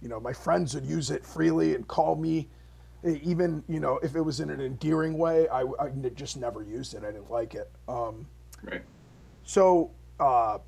you 0.00 0.08
know, 0.08 0.20
my 0.20 0.32
friends 0.32 0.74
would 0.74 0.86
use 0.86 1.10
it 1.10 1.24
freely 1.24 1.74
and 1.74 1.86
call 1.88 2.16
me, 2.16 2.48
even 3.02 3.64
you 3.68 3.80
know, 3.80 3.98
if 4.02 4.14
it 4.14 4.20
was 4.20 4.40
in 4.40 4.50
an 4.50 4.60
endearing 4.60 5.18
way. 5.18 5.48
I, 5.48 5.62
I 5.80 5.90
just 6.14 6.36
never 6.36 6.62
used 6.62 6.94
it. 6.94 7.02
I 7.02 7.06
didn't 7.10 7.30
like 7.30 7.54
it. 7.54 7.70
Um, 7.88 8.26
Right. 8.62 8.82
so 9.44 9.90
uh, 10.18 10.58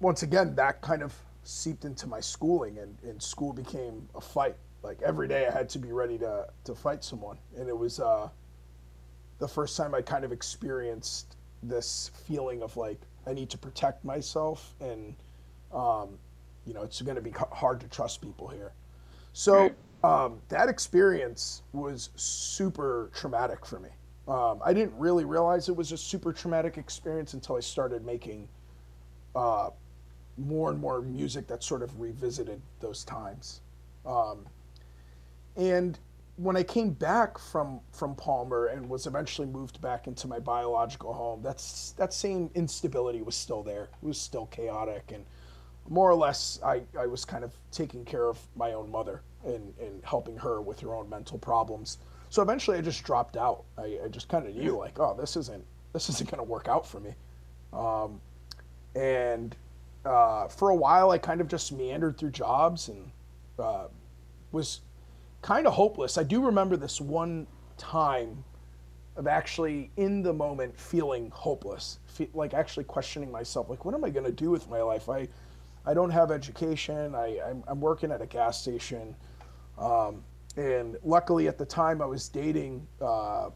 once 0.00 0.22
again, 0.22 0.54
that 0.56 0.82
kind 0.82 1.02
of 1.02 1.14
seeped 1.44 1.84
into 1.86 2.06
my 2.06 2.20
schooling, 2.20 2.78
and, 2.78 2.96
and 3.02 3.22
school 3.22 3.52
became 3.52 4.06
a 4.14 4.20
fight. 4.20 4.56
Like 4.82 5.00
every 5.02 5.28
day, 5.28 5.46
I 5.46 5.50
had 5.50 5.68
to 5.70 5.78
be 5.78 5.92
ready 5.92 6.18
to 6.18 6.46
to 6.64 6.74
fight 6.74 7.02
someone, 7.02 7.38
and 7.56 7.68
it 7.68 7.76
was 7.76 8.00
uh, 8.00 8.28
the 9.38 9.48
first 9.48 9.76
time 9.76 9.94
I 9.94 10.02
kind 10.02 10.24
of 10.24 10.32
experienced 10.32 11.36
this 11.62 12.10
feeling 12.26 12.62
of 12.62 12.76
like 12.76 13.00
I 13.26 13.34
need 13.34 13.50
to 13.50 13.58
protect 13.58 14.04
myself, 14.04 14.74
and 14.80 15.14
um, 15.72 16.18
you 16.66 16.74
know 16.74 16.82
it's 16.82 17.00
going 17.00 17.16
to 17.16 17.22
be 17.22 17.32
hard 17.52 17.80
to 17.80 17.88
trust 17.88 18.20
people 18.20 18.48
here. 18.48 18.72
So 19.32 19.70
um, 20.04 20.40
that 20.48 20.68
experience 20.68 21.62
was 21.72 22.10
super 22.16 23.10
traumatic 23.14 23.64
for 23.66 23.78
me. 23.80 23.90
Um, 24.26 24.60
I 24.64 24.72
didn't 24.72 24.98
really 24.98 25.24
realize 25.24 25.68
it 25.68 25.76
was 25.76 25.92
a 25.92 25.96
super 25.96 26.32
traumatic 26.32 26.76
experience 26.76 27.34
until 27.34 27.56
I 27.56 27.60
started 27.60 28.04
making 28.04 28.48
uh, 29.34 29.70
more 30.36 30.70
and 30.70 30.78
more 30.78 31.00
music 31.00 31.46
that 31.48 31.62
sort 31.62 31.82
of 31.82 31.98
revisited 32.00 32.60
those 32.80 33.04
times. 33.04 33.60
Um, 34.04 34.46
and 35.56 35.98
when 36.38 36.56
I 36.56 36.62
came 36.62 36.90
back 36.90 37.36
from 37.36 37.80
from 37.92 38.14
Palmer 38.14 38.66
and 38.66 38.88
was 38.88 39.06
eventually 39.06 39.48
moved 39.48 39.80
back 39.80 40.06
into 40.06 40.28
my 40.28 40.38
biological 40.38 41.12
home, 41.12 41.42
that's 41.42 41.92
that 41.92 42.14
same 42.14 42.48
instability 42.54 43.22
was 43.22 43.34
still 43.34 43.62
there. 43.62 43.88
It 44.02 44.06
was 44.06 44.20
still 44.20 44.46
chaotic, 44.46 45.10
and 45.12 45.24
more 45.88 46.08
or 46.08 46.14
less, 46.14 46.60
I, 46.64 46.82
I 46.98 47.06
was 47.06 47.24
kind 47.24 47.42
of 47.42 47.52
taking 47.72 48.04
care 48.04 48.26
of 48.26 48.38
my 48.54 48.74
own 48.74 48.90
mother 48.90 49.22
and, 49.44 49.72
and 49.80 50.02
helping 50.04 50.36
her 50.36 50.60
with 50.60 50.80
her 50.80 50.94
own 50.94 51.08
mental 51.08 51.38
problems. 51.38 51.98
So 52.30 52.42
eventually, 52.42 52.78
I 52.78 52.82
just 52.82 53.02
dropped 53.02 53.36
out. 53.36 53.64
I, 53.76 53.98
I 54.04 54.08
just 54.08 54.28
kind 54.28 54.46
of 54.46 54.54
knew 54.54 54.76
like, 54.76 55.00
oh, 55.00 55.16
this 55.18 55.36
isn't 55.36 55.64
this 55.92 56.08
isn't 56.08 56.30
going 56.30 56.38
to 56.38 56.44
work 56.44 56.68
out 56.68 56.86
for 56.86 57.00
me. 57.00 57.14
Um, 57.72 58.20
and 58.94 59.56
uh, 60.04 60.46
for 60.48 60.70
a 60.70 60.76
while, 60.76 61.10
I 61.10 61.18
kind 61.18 61.40
of 61.40 61.48
just 61.48 61.72
meandered 61.72 62.16
through 62.16 62.30
jobs 62.30 62.88
and 62.88 63.10
uh, 63.58 63.88
was 64.52 64.80
kind 65.42 65.66
of 65.66 65.74
hopeless. 65.74 66.18
I 66.18 66.22
do 66.22 66.44
remember 66.44 66.76
this 66.76 67.00
one 67.00 67.46
time 67.76 68.44
of 69.16 69.26
actually 69.26 69.90
in 69.96 70.22
the 70.22 70.32
moment 70.32 70.78
feeling 70.78 71.30
hopeless, 71.34 71.98
fe- 72.06 72.30
like 72.34 72.54
actually 72.54 72.84
questioning 72.84 73.30
myself, 73.30 73.68
like 73.68 73.84
what 73.84 73.94
am 73.94 74.04
I 74.04 74.10
going 74.10 74.26
to 74.26 74.32
do 74.32 74.50
with 74.50 74.68
my 74.70 74.80
life? 74.80 75.08
I, 75.08 75.28
I 75.84 75.94
don't 75.94 76.10
have 76.10 76.30
education. 76.30 77.14
I, 77.14 77.40
I'm, 77.40 77.64
I'm 77.66 77.80
working 77.80 78.12
at 78.12 78.20
a 78.20 78.26
gas 78.26 78.60
station, 78.60 79.16
um, 79.78 80.22
and 80.56 80.96
luckily 81.04 81.48
at 81.48 81.58
the 81.58 81.66
time 81.66 82.02
I 82.02 82.06
was 82.06 82.28
dating 82.28 82.86
uh, 83.00 83.50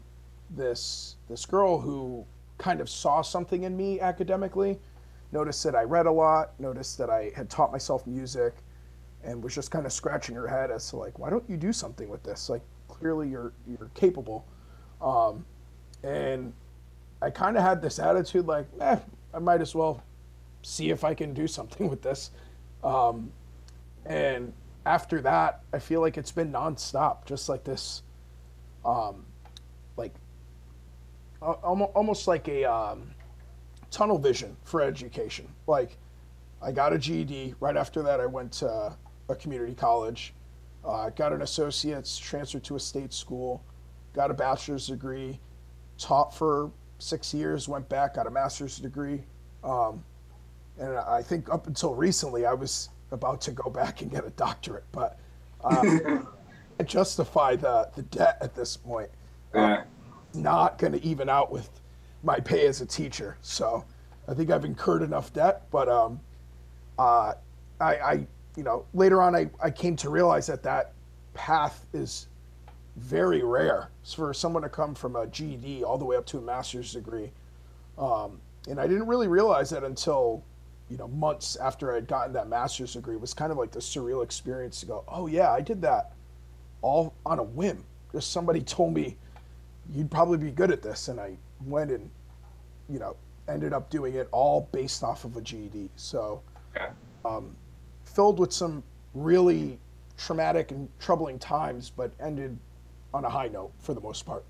this 0.49 1.15
this 1.29 1.45
girl 1.45 1.79
who 1.79 2.25
kind 2.57 2.81
of 2.81 2.89
saw 2.89 3.21
something 3.21 3.63
in 3.63 3.75
me 3.75 3.99
academically, 3.99 4.79
noticed 5.31 5.63
that 5.63 5.75
I 5.75 5.83
read 5.83 6.05
a 6.05 6.11
lot, 6.11 6.59
noticed 6.59 6.97
that 6.97 7.09
I 7.09 7.31
had 7.35 7.49
taught 7.49 7.71
myself 7.71 8.05
music, 8.07 8.53
and 9.23 9.43
was 9.43 9.55
just 9.55 9.71
kind 9.71 9.85
of 9.85 9.93
scratching 9.93 10.35
her 10.35 10.47
head 10.47 10.71
as 10.71 10.89
to 10.89 10.97
like, 10.97 11.17
why 11.19 11.29
don't 11.29 11.47
you 11.49 11.57
do 11.57 11.71
something 11.73 12.09
with 12.09 12.23
this? 12.23 12.49
Like 12.49 12.61
clearly 12.87 13.29
you're 13.29 13.53
you're 13.67 13.89
capable. 13.93 14.45
Um, 15.01 15.45
and 16.03 16.53
I 17.21 17.29
kind 17.29 17.57
of 17.57 17.63
had 17.63 17.81
this 17.81 17.99
attitude 17.99 18.47
like, 18.47 18.67
eh, 18.81 18.97
I 19.33 19.39
might 19.39 19.61
as 19.61 19.73
well 19.73 20.03
see 20.61 20.89
if 20.89 21.03
I 21.03 21.13
can 21.13 21.33
do 21.33 21.47
something 21.47 21.89
with 21.89 22.01
this. 22.01 22.31
Um, 22.83 23.31
and 24.05 24.53
after 24.85 25.21
that, 25.21 25.61
I 25.71 25.79
feel 25.79 26.01
like 26.01 26.17
it's 26.17 26.31
been 26.31 26.51
nonstop, 26.51 27.25
just 27.25 27.47
like 27.47 27.63
this, 27.63 28.03
um, 28.83 29.25
like 29.95 30.13
al- 31.41 31.59
almo- 31.63 31.91
almost 31.95 32.27
like 32.27 32.47
a 32.49 32.65
um, 32.65 33.09
tunnel 33.91 34.17
vision 34.17 34.57
for 34.63 34.81
education. 34.81 35.47
Like 35.67 35.97
I 36.61 36.71
got 36.71 36.91
a 36.91 36.97
GED. 36.97 37.55
Right 37.61 37.77
after 37.77 38.01
that, 38.03 38.19
I 38.19 38.25
went 38.25 38.51
to 38.53 38.93
a 39.29 39.35
community 39.35 39.73
college, 39.73 40.33
uh, 40.85 41.09
got 41.11 41.31
an 41.33 41.41
associate's, 41.41 42.17
transferred 42.17 42.63
to 42.65 42.75
a 42.75 42.79
state 42.79 43.13
school, 43.13 43.63
got 44.13 44.29
a 44.29 44.33
bachelor's 44.33 44.87
degree, 44.87 45.39
taught 45.97 46.35
for 46.35 46.71
six 46.99 47.33
years, 47.33 47.67
went 47.67 47.87
back, 47.89 48.15
got 48.15 48.27
a 48.27 48.31
master's 48.31 48.77
degree. 48.77 49.23
Um, 49.63 50.03
and 50.79 50.97
I 50.97 51.21
think 51.21 51.49
up 51.49 51.67
until 51.67 51.93
recently, 51.93 52.45
I 52.45 52.53
was 52.53 52.89
about 53.11 53.41
to 53.41 53.51
go 53.51 53.69
back 53.69 54.01
and 54.01 54.11
get 54.11 54.25
a 54.25 54.31
doctorate, 54.31 54.85
but 54.91 55.19
uh, 55.63 56.19
I 56.79 56.83
justify 56.83 57.55
the, 57.55 57.89
the 57.95 58.01
debt 58.03 58.37
at 58.41 58.55
this 58.55 58.75
point. 58.75 59.09
Uh, 59.53 59.83
Not 60.33 60.79
going 60.79 60.93
to 60.93 61.03
even 61.05 61.29
out 61.29 61.51
with 61.51 61.69
my 62.23 62.39
pay 62.39 62.65
as 62.65 62.81
a 62.81 62.85
teacher. 62.85 63.37
So 63.41 63.85
I 64.27 64.33
think 64.33 64.49
I've 64.49 64.65
incurred 64.65 65.03
enough 65.03 65.31
debt, 65.33 65.63
but 65.71 65.87
um, 65.87 66.19
uh, 66.97 67.33
I, 67.79 67.95
I, 67.95 68.27
you 68.55 68.63
know, 68.63 68.85
later 68.93 69.21
on, 69.21 69.35
I, 69.35 69.49
I 69.61 69.69
came 69.69 69.95
to 69.97 70.09
realize 70.09 70.47
that 70.47 70.63
that 70.63 70.93
path 71.33 71.85
is 71.93 72.27
very 72.95 73.41
rare 73.41 73.89
It's 74.03 74.13
for 74.13 74.33
someone 74.33 74.61
to 74.63 74.69
come 74.69 74.93
from 74.93 75.15
a 75.15 75.25
GED 75.27 75.83
all 75.83 75.97
the 75.97 76.05
way 76.05 76.15
up 76.15 76.25
to 76.27 76.37
a 76.37 76.41
master's 76.41 76.93
degree. 76.93 77.31
Um, 77.97 78.39
and 78.69 78.79
I 78.79 78.87
didn't 78.87 79.07
really 79.07 79.27
realize 79.27 79.69
that 79.71 79.83
until, 79.83 80.43
you 80.89 80.97
know, 80.97 81.07
months 81.07 81.55
after 81.55 81.95
I'd 81.95 82.07
gotten 82.07 82.33
that 82.33 82.47
master's 82.47 82.93
degree. 82.93 83.15
It 83.15 83.21
was 83.21 83.33
kind 83.33 83.51
of 83.51 83.57
like 83.57 83.71
the 83.71 83.79
surreal 83.79 84.23
experience 84.23 84.79
to 84.81 84.85
go, 84.85 85.03
oh 85.07 85.27
yeah, 85.27 85.51
I 85.51 85.61
did 85.61 85.81
that 85.81 86.11
all 86.81 87.13
on 87.25 87.39
a 87.39 87.43
whim. 87.43 87.83
Just 88.11 88.31
somebody 88.31 88.61
told 88.61 88.93
me 88.93 89.17
you'd 89.91 90.11
probably 90.11 90.37
be 90.37 90.51
good 90.51 90.71
at 90.71 90.81
this, 90.81 91.07
and 91.07 91.19
I 91.19 91.35
went 91.65 91.91
and, 91.91 92.09
you 92.89 92.99
know, 92.99 93.15
ended 93.47 93.73
up 93.73 93.89
doing 93.89 94.13
it 94.13 94.29
all 94.31 94.69
based 94.71 95.03
off 95.03 95.25
of 95.25 95.35
a 95.35 95.41
GED. 95.41 95.89
So 95.95 96.41
yeah. 96.75 96.89
Filled 98.13 98.39
with 98.39 98.53
some 98.53 98.83
really 99.13 99.79
traumatic 100.17 100.71
and 100.71 100.87
troubling 100.99 101.39
times, 101.39 101.89
but 101.89 102.11
ended 102.19 102.57
on 103.13 103.25
a 103.25 103.29
high 103.29 103.47
note 103.47 103.71
for 103.79 103.93
the 103.93 104.01
most 104.01 104.25
part. 104.25 104.43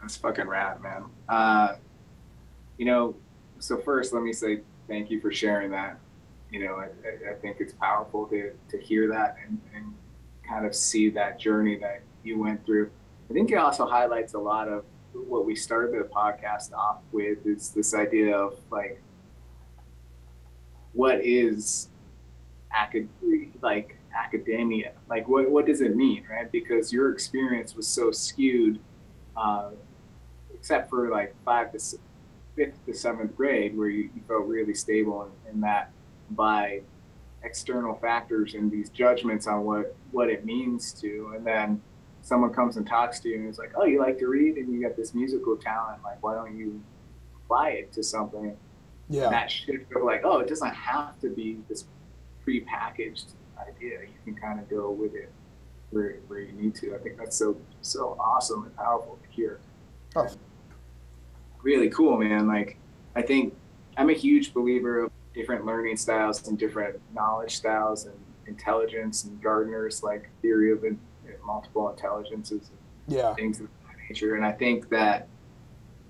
That's 0.00 0.16
fucking 0.16 0.48
rad, 0.48 0.80
man. 0.82 1.04
Uh, 1.28 1.76
you 2.78 2.86
know, 2.86 3.14
so 3.58 3.78
first, 3.78 4.12
let 4.12 4.22
me 4.22 4.32
say 4.32 4.60
thank 4.88 5.10
you 5.10 5.20
for 5.20 5.32
sharing 5.32 5.70
that. 5.70 5.98
You 6.50 6.64
know, 6.64 6.74
I, 6.74 7.30
I 7.30 7.34
think 7.34 7.58
it's 7.60 7.72
powerful 7.72 8.26
to, 8.26 8.52
to 8.70 8.78
hear 8.78 9.08
that 9.08 9.36
and, 9.46 9.60
and 9.74 9.94
kind 10.46 10.66
of 10.66 10.74
see 10.74 11.08
that 11.10 11.38
journey 11.38 11.78
that 11.78 12.02
you 12.24 12.38
went 12.38 12.64
through. 12.66 12.90
I 13.30 13.32
think 13.32 13.50
it 13.50 13.56
also 13.56 13.86
highlights 13.86 14.34
a 14.34 14.38
lot 14.38 14.68
of 14.68 14.84
what 15.14 15.46
we 15.46 15.54
started 15.54 15.92
the 15.92 16.08
podcast 16.08 16.72
off 16.72 16.98
with 17.12 17.46
is 17.46 17.70
this 17.70 17.94
idea 17.94 18.36
of 18.36 18.56
like 18.70 19.00
what 20.92 21.24
is 21.24 21.88
acad- 22.74 23.08
like 23.62 23.96
academia. 24.14 24.92
Like 25.08 25.28
what, 25.28 25.50
what 25.50 25.66
does 25.66 25.80
it 25.80 25.96
mean 25.96 26.24
right? 26.30 26.50
Because 26.50 26.92
your 26.92 27.12
experience 27.12 27.74
was 27.74 27.86
so 27.86 28.10
skewed 28.10 28.78
uh, 29.36 29.70
except 30.54 30.90
for 30.90 31.08
like 31.10 31.34
five 31.44 31.72
to 31.72 31.78
fifth 32.54 32.84
to 32.86 32.94
seventh 32.94 33.36
grade 33.36 33.76
where 33.76 33.88
you, 33.88 34.10
you 34.14 34.22
felt 34.28 34.46
really 34.46 34.74
stable 34.74 35.28
in, 35.46 35.54
in 35.54 35.60
that 35.60 35.90
by 36.30 36.80
external 37.44 37.94
factors 37.96 38.54
and 38.54 38.70
these 38.70 38.88
judgments 38.90 39.46
on 39.46 39.64
what 39.64 39.96
what 40.10 40.28
it 40.28 40.44
means 40.44 40.92
to. 40.92 41.32
And 41.34 41.46
then 41.46 41.80
someone 42.22 42.52
comes 42.52 42.76
and 42.76 42.86
talks 42.86 43.18
to 43.20 43.28
you 43.28 43.36
and 43.36 43.48
is 43.48 43.58
like 43.58 43.72
oh 43.76 43.84
you 43.84 43.98
like 43.98 44.18
to 44.18 44.26
read 44.26 44.56
and 44.56 44.72
you 44.72 44.80
got 44.82 44.96
this 44.96 45.14
musical 45.14 45.56
talent. 45.56 46.02
Like 46.04 46.22
why 46.22 46.34
don't 46.34 46.56
you 46.56 46.80
apply 47.44 47.70
it 47.70 47.92
to 47.92 48.02
something? 48.02 48.56
Yeah. 49.08 49.28
that 49.28 49.50
shift 49.50 49.94
of 49.94 50.04
like 50.04 50.22
oh 50.24 50.38
it 50.38 50.48
doesn't 50.48 50.74
have 50.74 51.18
to 51.20 51.28
be 51.28 51.58
this 51.68 51.86
pre-packaged 52.44 53.32
idea 53.68 54.00
you 54.02 54.18
can 54.24 54.34
kind 54.34 54.58
of 54.58 54.68
go 54.68 54.90
with 54.90 55.14
it 55.14 55.30
where, 55.90 56.16
where 56.26 56.40
you 56.40 56.52
need 56.52 56.74
to 56.74 56.94
i 56.94 56.98
think 56.98 57.16
that's 57.16 57.36
so 57.36 57.56
so 57.80 58.16
awesome 58.18 58.64
and 58.64 58.76
powerful 58.76 59.18
to 59.22 59.28
hear 59.34 59.60
Oh. 60.14 60.28
really 61.62 61.88
cool 61.88 62.18
man 62.18 62.46
like 62.46 62.76
i 63.16 63.22
think 63.22 63.54
i'm 63.96 64.10
a 64.10 64.14
huge 64.14 64.52
believer 64.52 65.04
of 65.04 65.10
different 65.34 65.64
learning 65.64 65.96
styles 65.96 66.46
and 66.48 66.58
different 66.58 67.00
knowledge 67.14 67.56
styles 67.56 68.04
and 68.06 68.14
intelligence 68.46 69.24
and 69.24 69.40
Gardner's 69.40 70.02
like 70.02 70.28
theory 70.42 70.72
of 70.72 70.84
in, 70.84 70.98
multiple 71.46 71.88
intelligences 71.88 72.68
and 72.68 73.16
Yeah. 73.16 73.32
things 73.34 73.60
of 73.60 73.66
that 73.86 73.96
nature. 74.10 74.34
And 74.36 74.44
I 74.44 74.52
think 74.52 74.90
that 74.90 75.28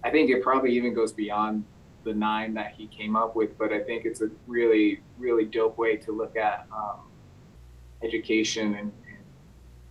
I 0.02 0.10
think 0.10 0.30
it 0.30 0.42
probably 0.42 0.72
even 0.72 0.92
goes 0.94 1.12
beyond 1.12 1.64
the 2.04 2.14
nine 2.14 2.54
that 2.54 2.75
he 2.76 2.87
came 2.87 3.16
up 3.16 3.37
with, 3.37 3.56
but 3.59 3.73
I 3.73 3.80
think 3.80 4.04
it's 4.04 4.21
a 4.21 4.30
really, 4.47 5.00
really 5.18 5.44
dope 5.44 5.78
way 5.78 5.97
to 5.97 6.12
look 6.12 6.37
at 6.37 6.66
um, 6.73 7.00
education 8.02 8.75
and, 8.75 8.92
and 9.06 9.25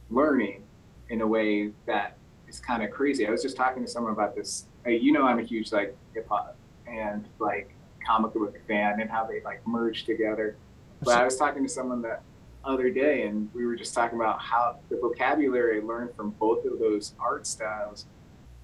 learning 0.09 0.63
in 1.09 1.21
a 1.21 1.27
way 1.27 1.71
that 1.85 2.17
is 2.47 2.59
kind 2.59 2.83
of 2.83 2.91
crazy. 2.91 3.27
I 3.27 3.31
was 3.31 3.41
just 3.41 3.57
talking 3.57 3.83
to 3.83 3.89
someone 3.89 4.13
about 4.13 4.35
this. 4.35 4.65
You 4.85 5.11
know, 5.11 5.23
I'm 5.23 5.39
a 5.39 5.43
huge 5.43 5.71
like 5.71 5.95
hip 6.13 6.27
hop 6.29 6.57
and 6.87 7.27
like 7.39 7.73
comic 8.05 8.33
book 8.33 8.55
fan 8.67 8.99
and 8.99 9.09
how 9.09 9.25
they 9.25 9.41
like 9.41 9.65
merge 9.67 10.05
together. 10.05 10.57
But 11.01 11.17
I 11.17 11.25
was 11.25 11.37
talking 11.37 11.63
to 11.63 11.69
someone 11.69 12.01
that 12.03 12.23
other 12.63 12.89
day 12.91 13.23
and 13.23 13.49
we 13.53 13.65
were 13.65 13.75
just 13.75 13.93
talking 13.93 14.19
about 14.19 14.39
how 14.39 14.77
the 14.89 14.97
vocabulary 14.97 15.81
I 15.81 15.83
learned 15.83 16.15
from 16.15 16.31
both 16.31 16.63
of 16.65 16.77
those 16.79 17.15
art 17.19 17.47
styles 17.47 18.05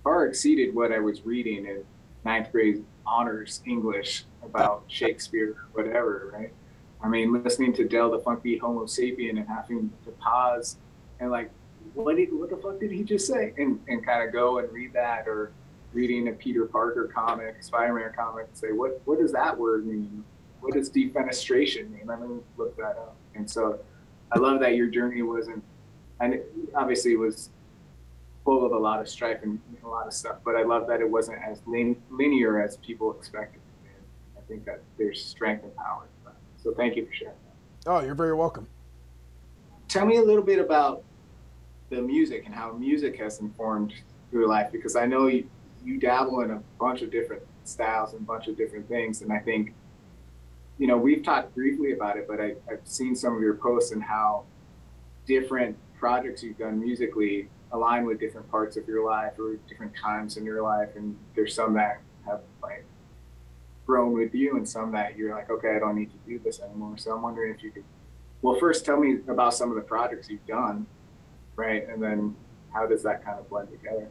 far 0.04 0.28
exceeded 0.28 0.74
what 0.74 0.92
I 0.92 1.00
was 1.00 1.26
reading 1.26 1.66
in 1.66 1.84
ninth 2.24 2.52
grade 2.52 2.86
honors 3.08 3.62
English 3.66 4.26
about 4.44 4.84
Shakespeare 4.88 5.52
or 5.52 5.84
whatever, 5.84 6.32
right? 6.34 6.54
I 7.02 7.08
mean, 7.08 7.32
listening 7.44 7.74
to 7.74 7.88
Del 7.88 8.12
the 8.12 8.20
Funky 8.20 8.60
Homosapien 8.60 9.38
and 9.38 9.48
having 9.48 9.92
to 10.06 10.12
pause 10.12 10.78
and 11.20 11.32
like, 11.32 11.50
what 11.94 12.16
did 12.16 12.30
what 12.32 12.50
the 12.50 12.58
fuck 12.58 12.80
did 12.80 12.92
he 12.92 13.04
just 13.04 13.28
say? 13.28 13.54
And 13.58 13.80
and 13.88 14.06
kind 14.06 14.28
of 14.28 14.34
go 14.34 14.60
and 14.60 14.72
read 14.72 14.94
that 14.94 15.28
or 15.28 15.52
reading 15.94 16.28
a 16.28 16.32
Peter 16.32 16.66
Parker 16.66 17.10
comic, 17.14 17.64
Spider-Man 17.64 18.12
comic, 18.16 18.48
and 18.48 18.58
say, 18.58 18.72
what 18.72 19.02
what 19.06 19.20
does 19.20 19.32
that 19.32 19.58
word 19.58 19.88
mean? 19.88 20.24
What 20.60 20.74
does 20.74 20.90
defenestration 20.90 21.92
mean? 21.92 22.04
Let 22.06 22.22
me 22.22 22.40
look 22.58 22.76
that 22.78 22.98
up. 22.98 23.16
And 23.36 23.50
so 23.50 23.80
I 24.32 24.40
love 24.40 24.60
that 24.60 24.76
your 24.76 24.88
journey 24.88 25.22
wasn't, 25.22 25.64
and 26.20 26.34
it 26.36 26.52
obviously 26.76 27.14
it 27.14 27.20
was 27.20 27.50
full 28.48 28.66
of 28.66 28.72
a 28.72 28.78
lot 28.78 29.02
of 29.02 29.10
strife 29.10 29.40
and 29.44 29.60
a 29.84 29.88
lot 29.90 30.08
of 30.08 30.14
stuff, 30.14 30.38
but 30.46 30.56
I 30.56 30.64
love 30.64 30.88
that 30.88 31.02
it 31.02 31.10
wasn't 31.10 31.40
as 31.46 31.62
lin- 31.66 32.02
linear 32.10 32.62
as 32.62 32.78
people 32.78 33.12
expected. 33.12 33.60
And 33.84 34.38
I 34.38 34.42
think 34.48 34.64
that 34.64 34.80
there's 34.98 35.22
strength 35.22 35.66
and 35.66 35.76
power. 35.76 36.06
So 36.56 36.74
thank 36.74 36.96
you 36.96 37.06
for 37.06 37.14
sharing 37.14 37.36
that. 37.84 37.92
Oh, 37.92 38.00
you're 38.00 38.16
very 38.16 38.34
welcome. 38.34 38.66
Tell 39.90 40.06
me 40.06 40.16
a 40.16 40.22
little 40.22 40.46
bit 40.46 40.60
about 40.60 41.04
the 41.90 42.02
music 42.02 42.46
and 42.46 42.56
how 42.56 42.72
music 42.72 43.18
has 43.18 43.42
informed 43.42 43.94
your 44.32 44.48
life, 44.48 44.72
because 44.72 44.96
I 44.96 45.06
know 45.06 45.28
you, 45.28 45.50
you 45.84 46.00
dabble 46.00 46.40
in 46.40 46.52
a 46.52 46.62
bunch 46.80 47.02
of 47.02 47.12
different 47.12 47.44
styles 47.66 48.14
and 48.14 48.22
a 48.22 48.26
bunch 48.26 48.48
of 48.48 48.56
different 48.56 48.88
things, 48.88 49.24
and 49.24 49.34
I 49.34 49.40
think 49.40 49.74
you 50.78 50.88
know, 50.88 50.96
we've 50.96 51.24
talked 51.24 51.54
briefly 51.54 51.92
about 51.92 52.16
it, 52.16 52.30
but 52.30 52.40
I, 52.40 52.54
I've 52.72 52.86
seen 52.86 53.14
some 53.14 53.36
of 53.36 53.42
your 53.42 53.56
posts 53.56 53.92
and 53.92 54.02
how 54.02 54.46
different 55.26 55.76
projects 56.00 56.44
you've 56.44 56.60
done 56.60 56.80
musically 56.80 57.50
align 57.72 58.06
with 58.06 58.20
different 58.20 58.50
parts 58.50 58.78
of 58.78 58.88
your 58.88 59.06
life 59.06 59.34
or 59.40 59.56
different 59.68 59.94
times 59.96 60.38
in 60.38 60.46
your 60.46 60.62
life. 60.62 60.90
And 60.96 61.18
there's 61.36 61.54
some 61.54 61.74
that 61.74 62.02
have 62.26 62.42
like 62.62 62.86
grown 63.86 64.14
with 64.14 64.34
you 64.34 64.58
and 64.58 64.68
some 64.68 64.92
that 64.92 65.18
you're 65.18 65.34
like, 65.34 65.50
okay, 65.50 65.76
I 65.76 65.80
don't 65.80 65.96
need 65.96 66.12
to 66.12 66.18
do 66.28 66.40
this 66.44 66.60
anymore. 66.60 66.98
So 66.98 67.16
I'm 67.16 67.22
wondering 67.22 67.54
if 67.54 67.64
you 67.64 67.72
could, 67.72 67.84
well, 68.42 68.60
first 68.60 68.86
tell 68.86 68.98
me 68.98 69.20
about 69.28 69.54
some 69.54 69.70
of 69.70 69.76
the 69.76 69.82
projects 69.82 70.30
you've 70.30 70.46
done, 70.46 70.86
right? 71.56 71.88
And 71.88 72.02
then 72.02 72.36
how 72.74 72.86
does 72.86 73.04
that 73.04 73.24
kind 73.24 73.40
of 73.40 73.50
blend 73.50 73.70
together? 73.72 74.08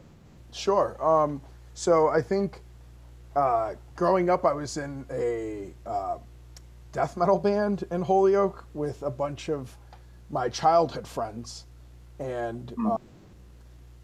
Sure. 0.51 0.97
Um, 1.03 1.41
so 1.73 2.09
I 2.09 2.21
think 2.21 2.61
uh, 3.35 3.75
growing 3.95 4.29
up, 4.29 4.45
I 4.45 4.53
was 4.53 4.77
in 4.77 5.05
a 5.11 5.73
uh, 5.85 6.17
death 6.91 7.15
metal 7.15 7.37
band 7.37 7.85
in 7.91 8.01
Holyoke 8.01 8.65
with 8.73 9.03
a 9.03 9.11
bunch 9.11 9.49
of 9.49 9.77
my 10.31 10.49
childhood 10.49 11.07
friends, 11.07 11.65
and 12.19 12.73
uh, 12.85 12.97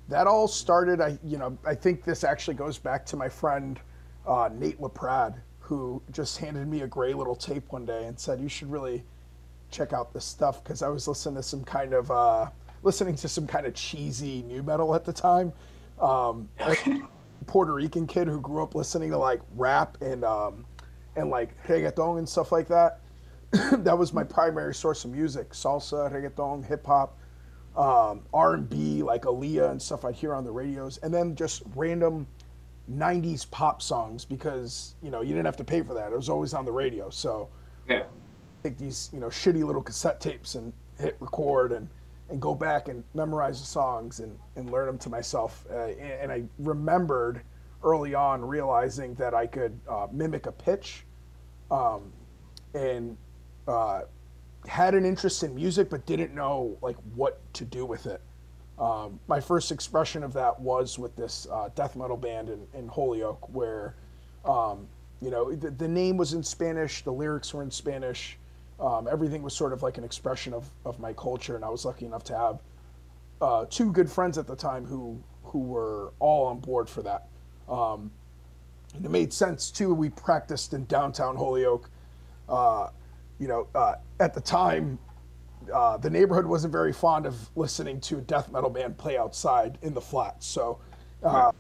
that 0.09 0.27
all 0.27 0.47
started. 0.47 1.01
I 1.01 1.17
you 1.23 1.37
know 1.37 1.57
I 1.65 1.75
think 1.75 2.03
this 2.03 2.23
actually 2.23 2.55
goes 2.55 2.77
back 2.77 3.05
to 3.07 3.17
my 3.17 3.29
friend 3.29 3.79
uh, 4.27 4.49
Nate 4.53 4.79
LaPrade, 4.79 5.35
who 5.59 6.01
just 6.11 6.37
handed 6.37 6.67
me 6.67 6.81
a 6.81 6.87
gray 6.87 7.13
little 7.13 7.35
tape 7.35 7.71
one 7.71 7.85
day 7.85 8.05
and 8.05 8.19
said 8.19 8.39
you 8.39 8.49
should 8.49 8.71
really 8.71 9.03
check 9.71 9.91
out 9.91 10.13
this 10.13 10.25
stuff 10.25 10.63
because 10.63 10.81
I 10.81 10.87
was 10.87 11.07
listening 11.07 11.35
to 11.35 11.43
some 11.43 11.63
kind 11.63 11.93
of 11.93 12.11
uh, 12.11 12.49
listening 12.83 13.15
to 13.15 13.27
some 13.27 13.47
kind 13.47 13.65
of 13.65 13.73
cheesy 13.73 14.43
nu 14.43 14.61
metal 14.63 14.93
at 14.95 15.05
the 15.05 15.13
time. 15.13 15.51
Um, 15.99 16.49
Puerto 17.47 17.73
Rican 17.73 18.07
kid 18.07 18.27
who 18.27 18.39
grew 18.39 18.63
up 18.63 18.75
listening 18.75 19.11
to 19.11 19.17
like 19.17 19.41
rap 19.55 19.97
and 20.01 20.23
um, 20.23 20.65
and 21.15 21.29
like 21.29 21.51
reggaeton 21.67 22.17
and 22.17 22.27
stuff 22.27 22.51
like 22.51 22.67
that. 22.67 22.99
that 23.51 23.97
was 23.97 24.13
my 24.13 24.23
primary 24.23 24.73
source 24.73 25.05
of 25.05 25.11
music: 25.11 25.51
salsa, 25.51 26.11
reggaeton, 26.11 26.65
hip 26.65 26.85
hop, 26.85 27.17
um, 27.75 28.21
R 28.33 28.53
and 28.53 28.69
B, 28.69 29.01
like 29.03 29.23
Aaliyah 29.23 29.71
and 29.71 29.81
stuff 29.81 30.05
I'd 30.05 30.15
hear 30.15 30.33
on 30.33 30.43
the 30.43 30.51
radios, 30.51 30.97
and 30.97 31.13
then 31.13 31.35
just 31.35 31.63
random 31.75 32.27
'90s 32.91 33.49
pop 33.49 33.81
songs 33.81 34.25
because 34.25 34.95
you 35.01 35.09
know 35.09 35.21
you 35.21 35.29
didn't 35.29 35.45
have 35.45 35.57
to 35.57 35.63
pay 35.63 35.81
for 35.81 35.93
that; 35.93 36.11
it 36.11 36.15
was 36.15 36.29
always 36.29 36.53
on 36.53 36.65
the 36.65 36.71
radio. 36.71 37.09
So 37.09 37.49
Yeah. 37.87 38.03
take 38.63 38.77
these 38.77 39.09
you 39.13 39.19
know 39.19 39.27
shitty 39.27 39.63
little 39.63 39.81
cassette 39.81 40.19
tapes 40.19 40.55
and 40.55 40.71
hit 40.99 41.17
record 41.19 41.71
and 41.71 41.89
and 42.29 42.41
go 42.41 42.55
back 42.55 42.87
and 42.87 43.03
memorize 43.13 43.59
the 43.59 43.65
songs 43.65 44.19
and, 44.19 44.37
and 44.55 44.71
learn 44.71 44.85
them 44.87 44.97
to 44.97 45.09
myself. 45.09 45.65
Uh, 45.69 45.87
and, 45.87 45.99
and 45.99 46.31
I 46.31 46.43
remembered 46.57 47.41
early 47.83 48.15
on 48.15 48.43
realizing 48.45 49.13
that 49.15 49.33
I 49.33 49.45
could 49.45 49.77
uh, 49.89 50.07
mimic 50.11 50.45
a 50.45 50.51
pitch, 50.51 51.05
um, 51.69 52.11
and 52.73 53.17
uh, 53.67 54.03
had 54.67 54.95
an 54.95 55.05
interest 55.05 55.43
in 55.43 55.53
music, 55.55 55.89
but 55.89 56.05
didn't 56.05 56.33
know 56.33 56.77
like 56.81 56.97
what 57.15 57.41
to 57.53 57.65
do 57.65 57.85
with 57.85 58.05
it. 58.05 58.21
Um, 58.79 59.19
my 59.27 59.39
first 59.39 59.71
expression 59.71 60.23
of 60.23 60.33
that 60.33 60.59
was 60.59 60.97
with 60.97 61.15
this 61.15 61.47
uh, 61.51 61.69
death 61.75 61.95
metal 61.95 62.17
band 62.17 62.49
in, 62.49 62.65
in 62.73 62.87
Holyoke, 62.87 63.53
where 63.53 63.95
um, 64.45 64.87
you 65.21 65.29
know 65.29 65.53
the, 65.53 65.71
the 65.71 65.87
name 65.87 66.17
was 66.17 66.33
in 66.33 66.43
Spanish, 66.43 67.03
the 67.03 67.11
lyrics 67.11 67.53
were 67.53 67.63
in 67.63 67.71
Spanish, 67.71 68.37
um, 68.79 69.07
everything 69.09 69.43
was 69.43 69.53
sort 69.53 69.73
of 69.73 69.83
like 69.83 69.97
an 69.97 70.03
expression 70.03 70.53
of, 70.53 70.69
of 70.85 70.99
my 70.99 71.13
culture, 71.13 71.55
and 71.55 71.63
I 71.63 71.69
was 71.69 71.85
lucky 71.85 72.05
enough 72.05 72.23
to 72.25 72.37
have 72.37 72.59
uh, 73.41 73.65
two 73.69 73.91
good 73.91 74.09
friends 74.09 74.37
at 74.37 74.47
the 74.47 74.55
time 74.55 74.85
who 74.85 75.21
who 75.43 75.59
were 75.59 76.13
all 76.19 76.47
on 76.47 76.59
board 76.59 76.89
for 76.89 77.03
that. 77.03 77.27
Um, 77.69 78.11
and 78.95 79.05
it 79.05 79.11
made 79.11 79.31
sense 79.31 79.71
too. 79.71 79.93
We 79.93 80.09
practiced 80.09 80.73
in 80.73 80.85
downtown 80.85 81.35
Holyoke. 81.35 81.89
Uh, 82.49 82.89
you 83.43 83.49
know, 83.49 83.67
uh, 83.75 83.95
at 84.21 84.33
the 84.33 84.39
time, 84.39 84.97
uh, 85.73 85.97
the 85.97 86.09
neighborhood 86.09 86.45
wasn't 86.45 86.71
very 86.71 86.93
fond 86.93 87.25
of 87.25 87.35
listening 87.57 87.99
to 87.99 88.19
a 88.19 88.21
death 88.21 88.49
metal 88.49 88.69
band 88.69 88.97
play 88.97 89.17
outside 89.17 89.77
in 89.81 89.93
the 89.93 89.99
flats. 89.99 90.47
So 90.47 90.79
uh, 91.23 91.51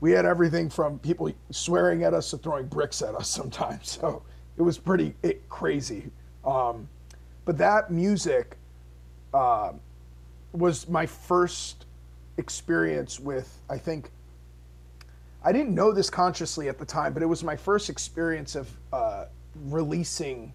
we 0.00 0.12
had 0.12 0.26
everything 0.26 0.68
from 0.68 0.98
people 0.98 1.32
swearing 1.48 2.04
at 2.04 2.12
us 2.12 2.28
to 2.32 2.36
throwing 2.36 2.66
bricks 2.66 3.00
at 3.00 3.14
us 3.14 3.30
sometimes. 3.40 3.92
So 3.92 4.22
it 4.58 4.62
was 4.62 4.76
pretty 4.76 5.14
it, 5.22 5.48
crazy. 5.48 6.10
Um, 6.44 6.86
but 7.46 7.56
that 7.56 7.90
music 7.90 8.58
uh, 9.32 9.72
was 10.52 10.86
my 10.86 11.06
first 11.06 11.86
experience 12.36 13.18
with, 13.18 13.58
I 13.70 13.78
think, 13.78 14.10
I 15.42 15.50
didn't 15.50 15.74
know 15.74 15.92
this 15.92 16.10
consciously 16.10 16.68
at 16.68 16.78
the 16.78 16.84
time, 16.84 17.14
but 17.14 17.22
it 17.22 17.26
was 17.26 17.42
my 17.42 17.56
first 17.56 17.88
experience 17.88 18.54
of 18.54 18.70
uh, 18.92 19.24
releasing 19.64 20.52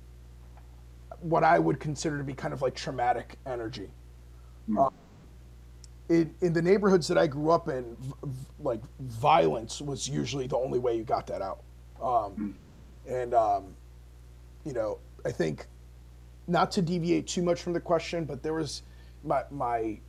what 1.30 1.44
I 1.44 1.60
would 1.60 1.80
consider 1.80 2.18
to 2.18 2.24
be 2.24 2.34
kind 2.34 2.54
of 2.54 2.62
like 2.62 2.76
traumatic 2.76 3.38
energy. 3.46 3.90
Uh, 4.78 4.90
in, 6.10 6.34
in 6.42 6.54
the 6.54 6.62
neighborhoods 6.62 7.08
that 7.08 7.18
I 7.18 7.28
grew 7.28 7.52
up 7.52 7.68
in, 7.68 7.96
v- 8.00 8.46
like 8.60 8.82
violence 9.00 9.82
was 9.82 10.08
usually 10.08 10.48
the 10.48 10.58
only 10.58 10.80
way 10.80 10.96
you 10.96 11.04
got 11.04 11.28
that 11.28 11.42
out. 11.42 11.64
Um, 12.02 12.56
and, 13.08 13.34
um, 13.34 13.76
you 14.66 14.74
know, 14.74 15.00
I 15.26 15.32
think 15.32 15.68
not 16.48 16.72
to 16.72 16.82
deviate 16.82 17.28
too 17.28 17.42
much 17.42 17.62
from 17.62 17.74
the 17.74 17.80
question, 17.80 18.24
but 18.26 18.42
there 18.42 18.54
was 18.54 18.84
my, 19.24 19.44
my 19.52 20.00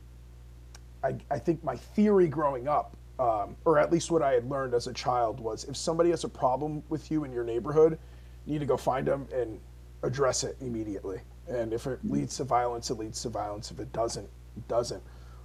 I, 1.03 1.15
I 1.31 1.39
think 1.39 1.63
my 1.63 1.75
theory 1.75 2.27
growing 2.27 2.67
up, 2.67 2.95
um, 3.19 3.55
or 3.65 3.77
at 3.77 3.91
least 3.91 4.11
what 4.11 4.21
I 4.21 4.33
had 4.33 4.49
learned 4.49 4.73
as 4.73 4.87
a 4.87 4.93
child, 4.93 5.39
was 5.39 5.65
if 5.65 5.75
somebody 5.75 6.09
has 6.11 6.23
a 6.23 6.29
problem 6.29 6.83
with 6.89 7.11
you 7.11 7.23
in 7.23 7.31
your 7.31 7.43
neighborhood, 7.43 7.97
you 8.45 8.53
need 8.53 8.59
to 8.59 8.65
go 8.65 8.77
find 8.77 9.07
them 9.07 9.27
and 9.33 9.59
address 10.03 10.43
it 10.43 10.57
immediately. 10.61 11.19
And 11.47 11.73
if 11.73 11.87
it 11.87 11.99
leads 12.03 12.37
to 12.37 12.43
violence, 12.43 12.89
it 12.89 12.95
leads 12.95 13.21
to 13.23 13.29
violence. 13.29 13.71
If 13.71 13.79
it 13.79 13.91
doesn't, 13.91 14.29
it 14.57 14.67
doesn't. 14.67 15.01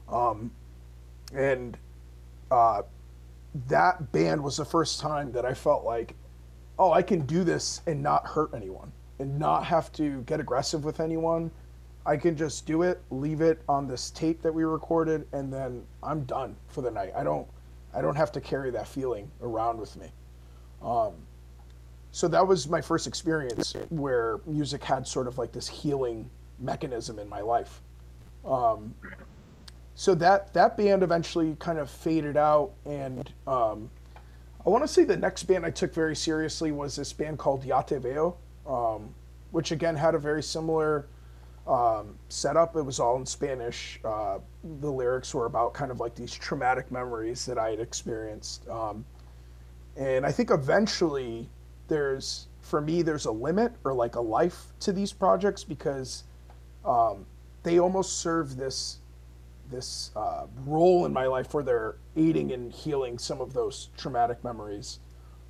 Um, 0.09 0.51
and 1.33 1.77
uh, 2.51 2.83
that 3.69 4.13
band 4.13 4.43
was 4.43 4.57
the 4.57 4.65
first 4.65 5.01
time 5.01 5.33
that 5.33 5.45
I 5.45 5.55
felt 5.55 5.85
like, 5.85 6.15
oh, 6.79 6.93
I 6.93 7.03
can 7.03 7.25
do 7.27 7.45
this 7.45 7.81
and 7.87 8.03
not 8.03 8.27
hurt 8.27 8.51
anyone 8.55 8.93
and 9.19 9.39
not 9.39 9.65
have 9.65 9.93
to 9.93 10.23
get 10.23 10.41
aggressive 10.41 10.85
with 10.85 11.01
anyone. 11.01 11.51
I 12.07 12.17
can 12.17 12.37
just 12.37 12.67
do 12.67 12.83
it, 12.83 13.01
leave 13.11 13.41
it 13.41 13.63
on 13.69 13.89
this 13.89 14.11
tape 14.11 14.43
that 14.43 14.53
we 14.53 14.65
recorded, 14.65 15.27
and 15.33 15.53
then 15.53 15.85
I'm 16.03 16.25
done 16.25 16.55
for 16.69 16.83
the 16.83 16.91
night. 16.91 17.13
I 17.17 17.25
don't, 17.25 17.47
I 17.95 18.03
don't 18.03 18.17
have 18.17 18.31
to 18.33 18.41
carry 18.41 18.71
that 18.73 18.87
feeling 18.87 19.31
around 19.41 19.79
with 19.79 19.97
me. 19.97 20.09
Um, 20.83 21.15
so 22.15 22.29
that 22.29 22.47
was 22.47 22.69
my 22.69 22.81
first 22.81 23.09
experience 23.09 23.75
where 23.89 24.39
music 24.47 24.85
had 24.85 25.05
sort 25.05 25.27
of 25.27 25.37
like 25.37 25.51
this 25.51 25.67
healing 25.67 26.31
mechanism 26.61 27.19
in 27.19 27.29
my 27.29 27.41
life. 27.41 27.81
Um, 28.45 28.95
so 29.97 30.15
that 30.15 30.55
that 30.55 30.77
band 30.77 31.03
eventually 31.03 31.57
kind 31.59 31.77
of 31.77 31.91
faded 31.91 32.37
out, 32.37 32.71
and 32.85 33.33
um, 33.49 33.91
I 34.65 34.71
want 34.71 34.85
to 34.85 34.89
say 34.89 35.03
the 35.03 35.17
next 35.17 35.43
band 35.43 35.67
I 35.67 35.71
took 35.71 35.93
very 35.93 36.15
seriously 36.15 36.71
was 36.71 36.95
this 36.95 37.13
band 37.13 37.41
called 37.41 37.65
Yate 37.65 38.01
Veo, 38.01 38.37
um, 38.65 39.13
which 39.51 39.73
again 39.73 39.97
had 39.97 40.15
a 40.15 40.19
very 40.19 40.43
similar 40.43 41.09
um, 41.67 42.15
setup. 42.29 42.77
It 42.77 42.83
was 42.83 43.01
all 43.01 43.17
in 43.17 43.27
Spanish. 43.27 43.99
Uh, 44.05 44.39
the 44.79 44.91
lyrics 44.91 45.35
were 45.35 45.47
about 45.47 45.75
kind 45.75 45.91
of 45.91 45.99
like 45.99 46.15
these 46.15 46.33
traumatic 46.33 46.93
memories 46.93 47.45
that 47.47 47.59
I 47.59 47.71
had 47.71 47.81
experienced. 47.81 48.69
Um, 48.69 49.05
and 49.97 50.25
I 50.25 50.31
think 50.31 50.53
eventually 50.53 51.49
there's, 51.89 52.49
for 52.61 52.81
me, 52.81 53.03
there's 53.03 53.27
a 53.27 53.33
limit 53.33 53.73
or 53.85 53.93
like 53.93 54.17
a 54.17 54.21
life 54.21 54.67
to 54.81 54.93
these 54.93 55.13
projects 55.13 55.65
because 55.65 56.25
um, 56.85 57.27
they 57.63 57.79
almost 57.79 58.21
serve 58.21 58.57
this 58.57 58.99
this 59.71 60.11
uh, 60.15 60.45
role 60.67 61.07
in 61.07 61.13
my 61.13 61.27
life 61.27 61.55
where 61.55 61.65
they're 61.65 61.97
aiding 62.17 62.53
and 62.53 62.71
healing 62.71 63.19
some 63.19 63.41
of 63.41 63.55
those 63.55 63.89
traumatic 63.97 64.45
memories. 64.45 64.99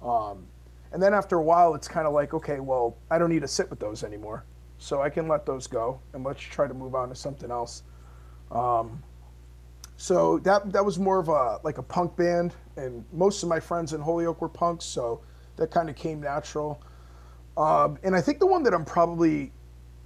Um, 0.01 0.47
and 0.92 1.03
then 1.03 1.12
after 1.12 1.37
a 1.37 1.42
while, 1.42 1.75
it's 1.75 1.88
kind 1.88 2.07
of 2.07 2.12
like, 2.12 2.33
okay, 2.33 2.61
well, 2.61 2.97
I 3.11 3.18
don't 3.18 3.29
need 3.29 3.42
to 3.42 3.49
sit 3.49 3.68
with 3.68 3.81
those 3.81 4.05
anymore 4.05 4.44
so 4.79 5.03
I 5.03 5.11
can 5.11 5.27
let 5.27 5.47
those 5.47 5.66
go 5.66 6.01
and 6.12 6.23
let's 6.25 6.40
try 6.40 6.68
to 6.68 6.75
move 6.75 6.94
on 6.94 7.09
to 7.09 7.14
something 7.14 7.51
else. 7.51 7.83
Um, 8.53 9.03
so 9.97 10.38
that 10.40 10.73
that 10.73 10.85
was 10.85 10.99
more 10.99 11.18
of 11.18 11.29
a 11.29 11.61
like 11.62 11.79
a 11.79 11.83
punk 11.83 12.16
band, 12.16 12.53
and 12.77 13.05
most 13.12 13.42
of 13.42 13.49
my 13.49 13.61
friends 13.61 13.92
in 13.92 14.01
Holyoke 14.01 14.40
were 14.40 14.49
punks, 14.49 14.85
so 14.85 15.20
that 15.57 15.71
kind 15.71 15.88
of 15.88 15.97
came 15.97 16.21
natural. 16.21 16.83
Um, 17.57 17.99
and 18.03 18.17
I 18.17 18.21
think 18.21 18.40
the 18.40 18.47
one 18.47 18.62
that 18.64 18.75
I'm 18.75 18.85
probably 18.85 19.53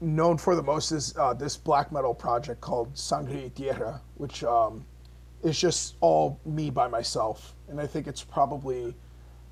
known 0.01 0.39
for 0.39 0.55
the 0.55 0.63
most 0.63 0.93
is 0.93 1.15
uh, 1.17 1.35
this 1.35 1.57
black 1.57 1.91
metal 1.91 2.15
project 2.15 2.61
called 2.61 2.97
Sangre 2.97 3.43
y 3.43 3.51
Tierra, 3.55 4.01
which 4.17 4.45
um, 4.45 4.85
is 5.43 5.59
just 5.59 5.97
all 6.01 6.39
me 6.45 6.71
by 6.71 6.89
myself, 6.89 7.55
and 7.69 7.81
I 7.81 7.87
think 7.87 8.07
it's 8.07 8.23
probably 8.23 8.95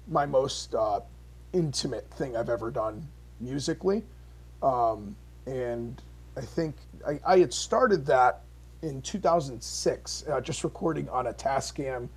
my 0.09 0.26
most 0.26 0.74
uh, 0.74 1.00
intimate 1.52 2.09
thing 2.12 2.37
I've 2.37 2.48
ever 2.48 2.70
done 2.70 3.06
musically. 3.40 4.04
Um, 4.62 5.16
and 5.46 6.00
I 6.37 6.40
think 6.40 6.76
I, 7.06 7.20
I, 7.26 7.38
had 7.38 7.52
started 7.52 8.06
that 8.06 8.42
in 8.82 9.02
2006, 9.02 10.24
uh, 10.28 10.40
just 10.40 10.64
recording 10.64 11.09
on 11.09 11.26
a 11.26 11.32
Tascam 11.32 12.09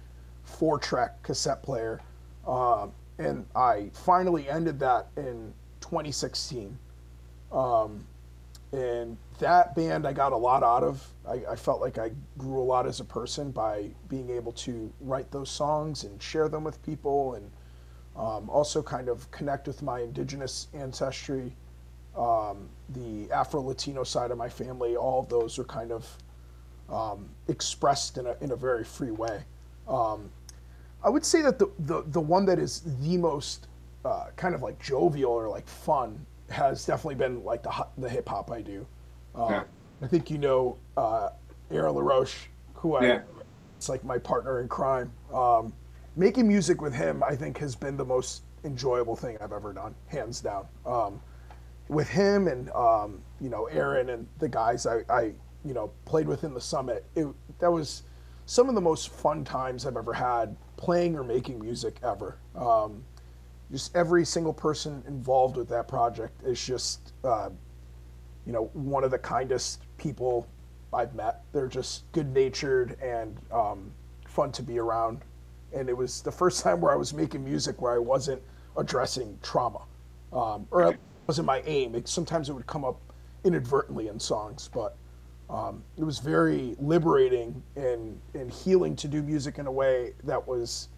four 0.44 0.80
track 0.80 1.22
cassette 1.22 1.62
player. 1.64 2.02
Um, 2.48 2.92
and 3.20 3.46
I 3.56 3.92
finally 3.94 4.50
ended 4.50 4.80
that 4.80 5.08
in 5.18 5.54
2016. 5.82 6.78
Um, 7.52 8.06
and 8.72 9.18
that 9.40 9.76
band 9.76 10.06
I 10.06 10.14
got 10.14 10.32
a 10.32 10.38
lot 10.38 10.64
out 10.64 10.84
of. 10.84 11.06
I, 11.28 11.42
I, 11.52 11.56
felt 11.56 11.82
like 11.82 11.98
I 11.98 12.12
grew 12.38 12.60
a 12.60 12.64
lot 12.64 12.86
as 12.86 13.00
a 13.00 13.04
person 13.04 13.50
by 13.50 13.90
being 14.08 14.30
able 14.30 14.52
to 14.54 14.94
write 15.02 15.32
those 15.32 15.50
songs 15.50 16.04
and 16.04 16.22
share 16.22 16.48
them 16.50 16.64
with 16.64 16.82
people 16.84 17.34
and 17.34 17.50
um, 18.16 18.50
also 18.50 18.84
kind 18.84 19.10
of 19.10 19.30
connect 19.32 19.66
with 19.68 19.82
my 19.82 20.02
indigenous 20.02 20.68
ancestry 20.74 21.56
um, 22.20 22.70
the 22.90 23.32
Afro 23.32 23.62
Latino 23.62 24.04
side 24.04 24.32
of 24.32 24.38
my 24.38 24.50
family, 24.50 24.96
all 24.96 25.22
of 25.22 25.30
those 25.30 25.58
are 25.60 25.64
kind 25.64 25.92
of 25.92 26.18
um, 26.90 27.30
expressed 27.48 28.18
in 28.18 28.28
a, 28.28 28.36
in 28.42 28.52
a 28.52 28.56
very 28.56 28.84
free 28.84 29.12
way. 29.12 29.44
I 31.04 31.10
would 31.10 31.26
say 31.26 31.42
that 31.42 31.60
the, 31.60 31.70
the, 31.80 32.04
the 32.08 32.20
one 32.20 32.46
that 32.46 32.60
is 32.60 32.82
the 33.02 33.18
most 33.18 33.68
uh, 34.06 34.28
kind 34.36 34.56
of 34.56 34.62
like 34.62 34.80
jovial 34.82 35.32
or 35.32 35.48
like 35.48 35.68
fun 35.68 36.26
has 36.50 36.86
definitely 36.86 37.16
been 37.16 37.44
like 37.44 37.64
the, 37.64 37.88
the 37.98 38.10
hip 38.10 38.28
hop 38.28 38.52
I 38.52 38.62
do. 38.62 38.86
Um, 39.36 39.52
yeah. 39.52 39.64
I 40.02 40.08
think 40.08 40.30
you 40.30 40.38
know 40.38 40.78
uh, 40.98 41.30
Aaron 41.72 41.94
LaRoche, 41.94 42.48
who 42.74 42.96
I, 42.96 43.06
yeah. 43.06 43.22
it's 43.78 43.90
like 43.90 44.04
my 44.04 44.18
partner 44.18 44.62
in 44.62 44.68
crime. 44.68 45.12
Um, 45.34 45.74
making 46.16 46.48
music 46.48 46.82
with 46.82 46.94
him, 46.94 47.24
I 47.24 47.36
think, 47.36 47.58
has 47.60 47.76
been 47.76 47.98
the 47.98 48.06
most 48.06 48.44
enjoyable 48.64 49.16
thing 49.16 49.38
I've 49.42 49.54
ever 49.54 49.74
done, 49.74 49.96
hands 50.08 50.42
down. 50.42 50.68
Um, 50.86 51.22
with 51.88 52.08
him 52.08 52.48
and 52.48 52.70
um, 52.72 53.20
you 53.42 53.50
know 53.50 53.66
Aaron 53.66 54.10
and 54.10 54.28
the 54.38 54.48
guys 54.48 54.86
I, 54.86 55.02
I 55.10 55.34
you 55.66 55.74
know 55.74 55.92
played 56.06 56.28
with 56.28 56.44
in 56.44 56.54
the 56.54 56.62
summit, 56.62 57.06
it, 57.16 57.28
that 57.60 57.72
was 57.72 58.04
some 58.46 58.70
of 58.70 58.76
the 58.76 58.82
most 58.82 59.10
fun 59.10 59.44
times 59.44 59.86
I've 59.86 59.98
ever 59.98 60.14
had 60.14 60.56
playing 60.80 61.18
or 61.18 61.24
making 61.26 61.60
music 61.60 61.98
ever. 62.04 62.38
Um, 62.56 63.04
just 63.70 63.94
every 63.96 64.26
single 64.26 64.54
person 64.54 65.04
involved 65.08 65.58
with 65.58 65.68
that 65.68 65.90
project 65.90 66.42
is 66.44 66.66
just 66.66 67.12
uh, 67.26 67.50
you 68.46 68.54
know 68.54 68.70
one 68.74 69.04
of 69.04 69.12
the 69.12 69.20
kindest 69.20 69.84
people 69.98 70.48
I've 70.94 71.14
met. 71.14 71.42
They're 71.52 71.68
just 71.68 72.10
good 72.14 72.34
natured 72.34 72.98
and 73.02 73.38
um, 73.52 73.92
fun 74.26 74.54
to 74.54 74.64
be 74.64 74.80
around. 74.80 75.20
And 75.76 75.90
it 75.90 75.98
was 75.98 76.22
the 76.22 76.32
first 76.32 76.64
time 76.64 76.80
where 76.80 76.94
I 76.94 76.96
was 76.96 77.14
making 77.14 77.44
music 77.44 77.82
where 77.82 77.94
I 77.94 78.00
wasn't 78.00 78.42
addressing 78.78 79.38
trauma, 79.44 79.82
um, 80.32 80.66
or 80.72 80.98
wasn't 81.28 81.46
my 81.46 81.62
aim. 81.66 81.94
It, 81.94 82.08
sometimes 82.08 82.50
it 82.50 82.54
would 82.54 82.68
come 82.68 82.86
up 82.86 83.02
inadvertently 83.44 84.08
in 84.08 84.18
songs, 84.18 84.70
but 84.74 84.96
um, 85.50 85.84
it 85.98 86.04
was 86.04 86.20
very 86.20 86.76
liberating 86.80 87.62
and, 87.76 88.20
and 88.34 88.52
healing 88.52 88.96
to 88.98 89.08
do 89.08 89.24
music 89.24 89.58
in 89.58 89.68
a 89.68 89.72
way 89.72 90.14
that 90.24 90.48
was 90.48 90.90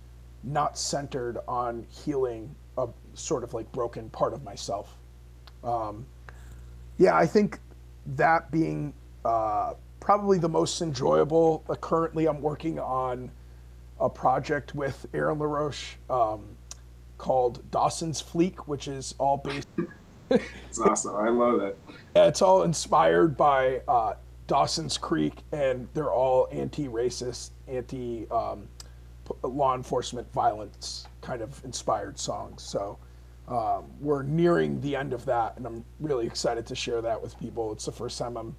not 0.44 0.78
centered 0.78 1.38
on 1.48 1.86
healing 1.90 2.54
a 2.78 2.88
sort 3.14 3.44
of 3.44 3.54
like 3.54 3.72
broken 3.72 4.10
part 4.10 4.34
of 4.34 4.44
myself. 4.44 4.98
Um, 5.64 6.06
yeah, 6.98 7.16
I 7.16 7.26
think 7.26 7.60
that 8.16 8.52
being 8.52 8.94
uh, 9.24 9.74
probably 10.00 10.38
the 10.38 10.50
most 10.50 10.82
enjoyable. 10.82 11.64
Uh, 11.70 11.76
currently, 11.76 12.28
I'm 12.28 12.42
working 12.42 12.80
on 12.80 13.32
a 14.00 14.10
project 14.10 14.76
with 14.76 15.06
Aaron 15.14 15.40
LaRoche 15.40 15.96
um, 16.10 16.44
called 17.18 17.70
Dawson's 17.72 18.22
Fleek, 18.22 18.58
which 18.68 18.88
is 18.88 19.16
all 19.20 19.38
based 19.38 19.68
it's 20.30 20.80
awesome. 20.80 21.16
I 21.16 21.30
love 21.30 21.62
it. 21.62 21.78
Yeah, 22.14 22.26
it's 22.26 22.42
all 22.42 22.64
inspired 22.64 23.38
by 23.38 23.80
uh, 23.88 24.16
Dawson's 24.52 24.98
Creek, 24.98 25.44
and 25.54 25.88
they're 25.94 26.12
all 26.12 26.50
anti-racist, 26.52 27.52
anti 27.70 28.30
um, 28.32 28.68
law 29.44 29.76
enforcement 29.76 30.30
violence 30.34 31.08
kind 31.22 31.42
of 31.42 31.64
inspired 31.64 32.20
songs. 32.20 32.62
So 32.62 32.98
um, 33.48 33.86
we're 34.02 34.24
nearing 34.24 34.82
the 34.82 34.94
end 34.94 35.14
of 35.14 35.24
that, 35.24 35.56
and 35.56 35.66
I'm 35.66 35.86
really 36.02 36.28
excited 36.28 36.66
to 36.66 36.76
share 36.76 37.02
that 37.02 37.22
with 37.22 37.40
people. 37.40 37.72
It's 37.72 37.86
the 37.86 37.94
first 37.94 38.20
time 38.20 38.36
I'm 38.36 38.54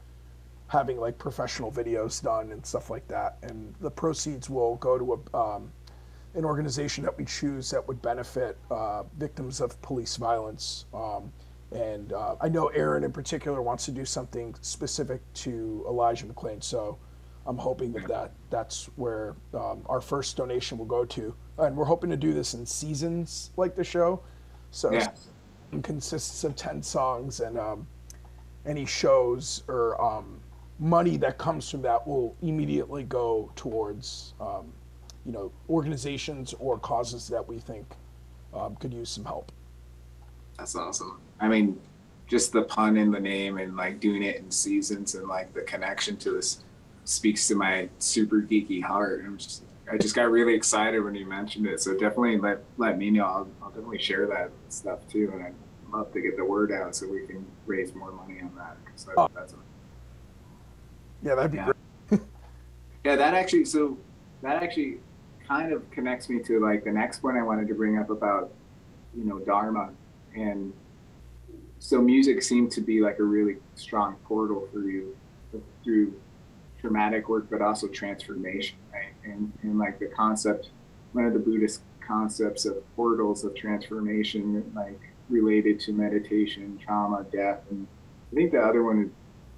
having 0.67 0.99
like 0.99 1.19
professional 1.19 1.71
videos 1.71 2.23
done 2.23 2.53
and 2.53 2.65
stuff 2.65 2.89
like 2.89 3.07
that, 3.09 3.37
and 3.43 3.75
the 3.83 3.91
proceeds 3.91 4.49
will 4.49 4.77
go 4.77 4.97
to 4.97 5.21
a 5.35 5.37
um, 5.37 5.71
an 6.35 6.47
organization 6.47 7.05
that 7.05 7.19
we 7.19 7.27
choose 7.27 7.69
that 7.69 7.87
would 7.87 8.01
benefit 8.01 8.57
uh, 8.71 9.03
victims 9.19 9.61
of 9.61 9.79
police 9.83 10.17
violence. 10.17 10.87
Um, 10.95 11.31
and 11.75 12.13
uh, 12.13 12.37
I 12.41 12.49
know 12.49 12.69
Aaron 12.69 13.05
in 13.05 13.13
particular 13.13 13.63
wants 13.63 13.85
to 13.87 13.91
do 13.91 14.05
something 14.05 14.55
specific 14.61 15.21
to 15.35 15.85
Elijah 15.89 16.27
McClain. 16.27 16.63
So 16.63 16.99
I'm 17.47 17.59
hoping 17.59 17.93
that, 17.93 18.07
that 18.09 18.33
that's 18.51 18.87
where 18.97 19.35
um, 19.55 19.83
our 19.87 20.01
first 20.01 20.37
donation 20.37 20.79
will 20.79 20.87
go 20.87 21.05
to, 21.07 21.35
and 21.59 21.77
we're 21.77 21.85
hoping 21.85 22.11
to 22.11 22.17
do 22.17 22.33
this 22.33 22.55
in 22.55 22.65
seasons 22.67 23.51
like 23.57 23.75
the 23.75 23.85
show. 23.85 24.21
So 24.71 24.93
Yeah. 24.93 25.11
it 25.73 25.83
consists 25.83 26.45
of 26.45 26.55
ten 26.57 26.83
songs, 26.83 27.41
and 27.41 27.59
um, 27.59 27.87
any 28.65 28.87
shows 28.87 29.65
or 29.69 30.01
um, 30.01 30.41
money 30.79 31.17
that 31.17 31.39
comes 31.39 31.69
from 31.69 31.83
that 31.83 32.07
will 32.07 32.37
immediately 32.43 33.03
go 33.05 33.51
towards 33.57 34.35
um, 34.41 34.73
you 35.27 35.33
know 35.33 35.51
organizations 35.69 36.55
or 36.59 36.79
causes 36.79 37.29
that 37.29 37.47
we 37.47 37.59
think 37.59 37.87
um, 38.55 38.77
could 38.77 38.93
use 38.93 39.09
some 39.11 39.25
help. 39.25 39.51
That's 40.59 40.77
awesome. 40.77 41.21
I 41.43 41.49
mean, 41.49 41.79
just 42.29 42.53
the 42.53 42.63
pun 42.63 42.97
in 42.97 43.11
the 43.11 43.21
name 43.21 43.59
and 43.59 43.77
like 43.77 43.99
doing 44.01 44.23
it 44.23 44.37
in 44.37 44.51
seasons 44.51 45.17
and 45.17 45.27
like 45.29 45.53
the 45.53 45.63
connection 45.63 46.17
to 46.19 46.31
this 46.31 46.63
speaks 47.05 47.49
to 47.49 47.57
my 47.57 47.89
super 47.99 48.37
geeky 48.41 48.81
heart. 48.83 49.25
I'm 49.27 49.37
just, 49.37 49.65
I 49.91 49.99
just 49.99 50.15
got 50.15 50.31
really 50.31 50.55
excited 50.55 51.01
when 51.01 51.17
you 51.17 51.27
mentioned 51.27 51.67
it. 51.67 51.81
So 51.81 51.93
definitely 51.93 52.39
let 52.39 52.63
let 52.79 52.97
me 52.97 53.11
know. 53.11 53.25
I'll, 53.27 53.49
I'll 53.61 53.71
definitely 53.71 53.99
share 53.99 54.27
that 54.29 54.51
stuff 54.69 55.01
too, 55.09 55.31
and 55.35 55.43
I'd 55.43 55.55
love 55.93 56.13
to 56.13 56.21
get 56.21 56.37
the 56.37 56.45
word 56.45 56.71
out 56.73 56.95
so 56.95 57.09
we 57.09 57.27
can 57.27 57.45
raise 57.67 57.93
more 57.95 58.13
money 58.13 58.41
on 58.41 58.53
that. 58.57 58.77
'cause 58.87 59.05
that- 59.07 59.15
Oh. 59.19 59.29
that's 59.35 59.55
Yeah, 61.23 61.35
that'd 61.35 61.51
be 61.51 61.59
Yeah. 61.59 61.73
great. 62.09 62.21
Yeah, 63.05 63.17
that 63.17 63.35
actually 63.35 63.65
so 63.65 63.99
that 64.43 64.63
actually 64.63 65.01
kind 65.49 65.73
of 65.73 65.91
connects 65.91 66.29
me 66.29 66.39
to 66.45 66.61
like 66.61 66.85
the 66.85 66.93
next 66.93 67.19
point 67.19 67.37
I 67.37 67.43
wanted 67.43 67.67
to 67.67 67.75
bring 67.75 67.99
up 67.99 68.11
about 68.11 68.53
you 69.13 69.25
know 69.25 69.41
Dharma 69.41 69.91
and 70.37 70.73
so 71.83 72.01
music 72.01 72.43
seemed 72.43 72.71
to 72.71 72.81
be 72.81 73.01
like 73.01 73.19
a 73.19 73.25
really 73.25 73.57
strong 73.75 74.15
portal 74.25 74.69
for 74.73 74.83
you 74.83 75.17
through 75.83 76.15
traumatic 76.81 77.29
work 77.29 77.49
but 77.51 77.61
also 77.61 77.89
transformation 77.89 78.79
right? 78.93 79.13
And 79.25 79.53
and 79.63 79.79
like 79.79 79.99
the 79.99 80.07
concept 80.07 80.71
one 81.13 81.25
of 81.25 81.33
the 81.33 81.39
Buddhist 81.39 81.83
concepts 82.07 82.65
of 82.67 82.77
portals 82.95 83.45
of 83.45 83.55
transformation 83.55 84.71
like 84.75 85.01
related 85.29 85.81
to 85.81 85.93
meditation 85.93 86.79
trauma 86.83 87.25
death 87.33 87.61
and 87.71 87.87
I 88.33 88.37
think 88.37 88.53
the 88.53 88.61
other 88.61 88.85
one 88.85 89.05
is 89.05 89.11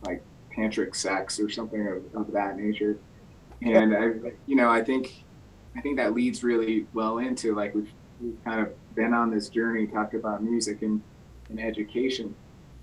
like 0.07 0.23
tantric 0.57 0.95
sex 0.97 1.39
or 1.39 1.51
something 1.51 1.87
of, 1.87 2.21
of 2.21 2.33
that 2.33 2.57
nature. 2.57 2.99
And 3.63 3.95
I, 3.95 4.33
you 4.47 4.57
know, 4.57 4.69
I 4.69 4.83
think, 4.83 5.25
I 5.77 5.81
think 5.81 5.97
that 5.97 6.13
leads 6.15 6.43
really 6.43 6.87
well 6.93 7.19
into 7.19 7.55
like 7.55 7.75
we've, 7.75 7.91
we've 8.21 8.43
kind 8.45 8.61
of 8.61 8.73
been 8.95 9.15
on 9.15 9.31
this 9.31 9.49
journey, 9.49 9.87
talked 9.87 10.15
about 10.15 10.43
music 10.43 10.83
and, 10.83 11.03
and 11.49 11.61
education. 11.61 12.35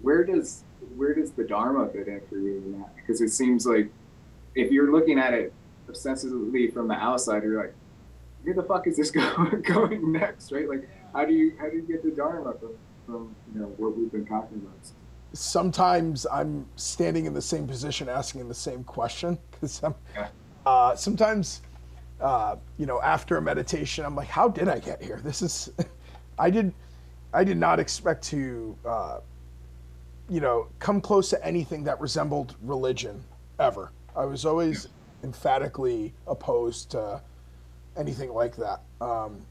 Where 0.01 0.23
does 0.23 0.63
where 0.95 1.13
does 1.13 1.31
the 1.31 1.43
Dharma 1.43 1.87
fit 1.89 2.07
in 2.07 2.21
for 2.29 2.37
you 2.37 2.57
in 2.57 2.79
that? 2.79 2.95
Because 2.95 3.21
it 3.21 3.29
seems 3.29 3.65
like 3.65 3.89
if 4.55 4.71
you're 4.71 4.91
looking 4.91 5.19
at 5.19 5.33
it 5.33 5.53
ostensibly 5.89 6.69
from 6.71 6.87
the 6.87 6.95
outside, 6.95 7.43
you're 7.43 7.61
like, 7.61 7.73
where 8.43 8.55
the 8.55 8.63
fuck 8.63 8.87
is 8.87 8.97
this 8.97 9.11
going 9.21 9.61
going 9.61 10.11
next, 10.11 10.51
right? 10.51 10.67
Like, 10.67 10.89
how 11.13 11.25
do 11.25 11.33
you 11.33 11.53
how 11.59 11.69
do 11.69 11.75
you 11.75 11.83
get 11.83 12.03
the 12.03 12.11
Dharma 12.11 12.53
from 12.59 12.71
from 13.05 13.35
you 13.53 13.61
know 13.61 13.67
what 13.77 13.97
we've 13.97 14.11
been 14.11 14.25
talking 14.25 14.57
about? 14.57 14.73
sometimes 15.33 16.27
I'm 16.29 16.65
standing 16.75 17.25
in 17.25 17.33
the 17.33 17.41
same 17.41 17.65
position 17.65 18.09
asking 18.09 18.49
the 18.49 18.53
same 18.53 18.83
question 18.83 19.37
because 19.51 19.81
I'm 19.81 19.95
Yeah. 20.13 20.27
uh, 20.65 20.93
sometimes 20.95 21.61
uh, 22.19 22.57
you 22.77 22.85
know 22.85 23.01
after 23.01 23.37
a 23.37 23.41
meditation 23.41 24.03
I'm 24.03 24.13
like 24.13 24.27
how 24.27 24.49
did 24.49 24.67
I 24.67 24.79
get 24.79 25.01
here 25.01 25.21
this 25.23 25.41
is 25.41 25.71
I 26.39 26.49
did 26.49 26.73
I 27.33 27.43
did 27.43 27.57
not 27.57 27.79
expect 27.79 28.23
to 28.25 28.77
uh, 28.85 29.19
you 30.29 30.39
know 30.41 30.67
come 30.79 31.01
close 31.01 31.29
to 31.29 31.45
anything 31.45 31.83
that 31.85 31.99
resembled 31.99 32.55
religion 32.61 33.23
ever. 33.59 33.91
I 34.15 34.25
was 34.25 34.45
always 34.45 34.87
emphatically 35.23 36.13
opposed 36.27 36.91
to 36.91 37.21
anything 37.97 38.33
like 38.33 38.55
that. 38.57 38.81
Um, 38.99 39.41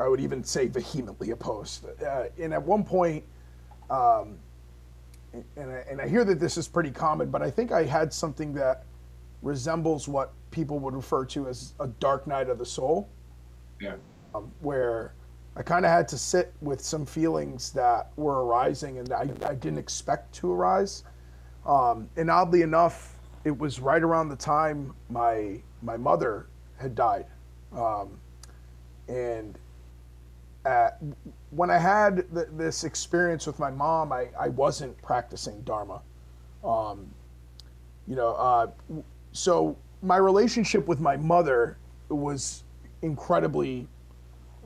I 0.00 0.08
would 0.08 0.20
even 0.20 0.44
say 0.44 0.66
vehemently 0.68 1.30
opposed. 1.30 1.86
Uh, 2.02 2.24
and 2.40 2.52
at 2.52 2.62
one 2.62 2.84
point 2.84 3.24
um, 3.90 4.38
and 5.32 5.70
I, 5.70 5.84
and 5.90 6.00
I 6.00 6.08
hear 6.08 6.24
that 6.24 6.40
this 6.40 6.56
is 6.56 6.68
pretty 6.68 6.90
common, 6.90 7.30
but 7.30 7.42
I 7.42 7.50
think 7.50 7.72
I 7.72 7.84
had 7.84 8.12
something 8.12 8.52
that 8.54 8.84
resembles 9.42 10.08
what 10.08 10.32
people 10.50 10.78
would 10.80 10.94
refer 10.94 11.24
to 11.26 11.48
as 11.48 11.74
a 11.80 11.86
dark 11.86 12.26
night 12.26 12.48
of 12.48 12.58
the 12.58 12.66
soul, 12.66 13.08
Yeah. 13.80 13.96
um, 14.34 14.50
where 14.60 15.12
I 15.58 15.62
kind 15.62 15.84
of 15.84 15.90
had 15.90 16.06
to 16.08 16.18
sit 16.18 16.54
with 16.60 16.80
some 16.80 17.04
feelings 17.04 17.72
that 17.72 18.12
were 18.16 18.44
arising 18.44 18.98
and 18.98 19.12
I, 19.12 19.28
I 19.44 19.54
didn't 19.54 19.78
expect 19.78 20.32
to 20.36 20.52
arise. 20.52 21.02
Um, 21.66 22.08
and 22.16 22.30
oddly 22.30 22.62
enough, 22.62 23.18
it 23.44 23.58
was 23.58 23.80
right 23.80 24.02
around 24.02 24.28
the 24.28 24.36
time 24.36 24.94
my 25.10 25.60
my 25.82 25.96
mother 25.96 26.46
had 26.76 26.94
died, 26.94 27.26
um, 27.72 28.18
and 29.08 29.58
at, 30.64 31.00
when 31.50 31.70
I 31.70 31.78
had 31.78 32.26
th- 32.34 32.48
this 32.52 32.84
experience 32.84 33.46
with 33.46 33.58
my 33.58 33.70
mom, 33.70 34.12
I, 34.12 34.28
I 34.38 34.48
wasn't 34.48 35.00
practicing 35.02 35.60
Dharma. 35.62 36.02
Um, 36.64 37.08
you 38.06 38.16
know, 38.16 38.34
uh, 38.34 38.66
so 39.32 39.76
my 40.02 40.16
relationship 40.16 40.86
with 40.86 41.00
my 41.00 41.16
mother 41.16 41.78
was 42.08 42.64
incredibly 43.02 43.86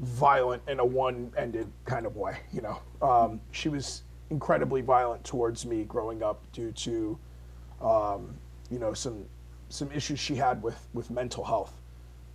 violent 0.03 0.63
in 0.69 0.81
a 0.81 0.85
one-ended 0.85 1.71
kind 1.85 2.07
of 2.07 2.17
way. 2.17 2.39
You 2.53 2.63
know, 2.63 2.79
um, 3.01 3.41
she 3.53 3.69
was 3.69 4.03
incredibly 4.31 4.81
violent 4.81 5.25
towards 5.25 5.65
me 5.65 5.85
growing 5.85 6.23
up 6.23 6.41
due 6.53 6.73
to, 6.73 7.19
um, 7.81 8.35
you 8.71 8.79
know, 8.79 8.93
some 8.93 9.25
some 9.69 9.91
issues 9.93 10.19
she 10.19 10.35
had 10.35 10.63
with 10.63 10.87
with 10.93 11.11
mental 11.11 11.45
health. 11.45 11.73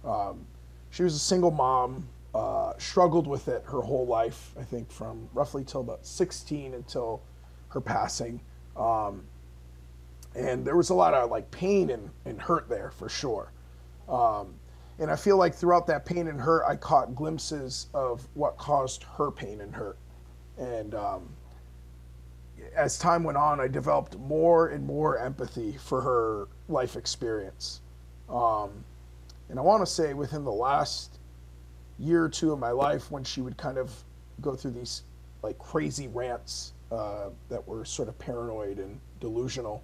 Um, 0.04 0.46
she 0.90 1.04
was 1.04 1.14
a 1.14 1.20
single 1.20 1.52
mom, 1.52 2.08
uh, 2.34 2.74
struggled 2.78 3.28
with 3.28 3.48
it 3.48 3.64
her 3.66 3.82
whole 3.82 4.08
life. 4.08 4.54
I 4.60 4.64
think 4.64 4.90
from 4.90 5.30
roughly 5.34 5.64
till 5.64 5.82
about 5.82 6.06
16 6.06 6.74
until 6.74 7.22
her 7.70 7.82
passing. 7.82 8.40
Um, 8.76 9.24
and 10.36 10.64
there 10.64 10.76
was 10.78 10.90
a 10.90 10.94
lot 10.94 11.14
of 11.14 11.30
like 11.30 11.50
pain 11.52 11.90
and, 11.90 12.10
and 12.26 12.40
hurt 12.40 12.70
there 12.70 12.92
for 12.92 13.10
sure. 13.10 13.52
Um, 14.08 14.54
and 15.00 15.12
I 15.12 15.16
feel 15.16 15.38
like 15.38 15.54
throughout 15.54 15.88
that 15.88 16.06
pain 16.06 16.28
and 16.28 16.40
hurt, 16.40 16.64
I 16.68 16.76
caught 16.76 17.16
glimpses 17.16 17.88
of 17.94 18.28
what 18.34 18.58
caused 18.58 19.04
her 19.18 19.32
pain 19.32 19.62
and 19.62 19.74
hurt. 19.74 19.98
And 20.58 20.96
um, 20.96 21.30
as 22.76 22.98
time 22.98 23.24
went 23.24 23.38
on, 23.38 23.60
I 23.60 23.68
developed 23.68 24.18
more 24.18 24.70
and 24.70 24.86
more 24.86 25.20
empathy 25.20 25.74
for 25.74 26.02
her 26.02 26.48
life 26.68 26.96
experience. 26.96 27.82
Um, 28.30 28.72
and 29.50 29.60
I 29.60 29.62
want 29.62 29.82
to 29.82 29.92
say 29.92 30.14
within 30.14 30.44
the 30.44 30.52
last 30.52 31.20
year 32.00 32.24
or 32.24 32.30
two 32.30 32.52
of 32.52 32.60
my 32.60 32.72
life, 32.72 33.12
when 33.12 33.24
she 33.24 33.42
would 33.42 33.58
kind 33.58 33.78
of 33.78 33.92
go 34.42 34.56
through 34.56 34.72
these 34.72 35.04
like 35.44 35.58
crazy 35.60 36.08
rants 36.08 36.74
uh, 36.92 37.30
that 37.50 37.66
were 37.68 37.86
sort 37.86 38.10
of 38.10 38.18
paranoid 38.18 38.80
and 38.80 39.00
delusional, 39.20 39.84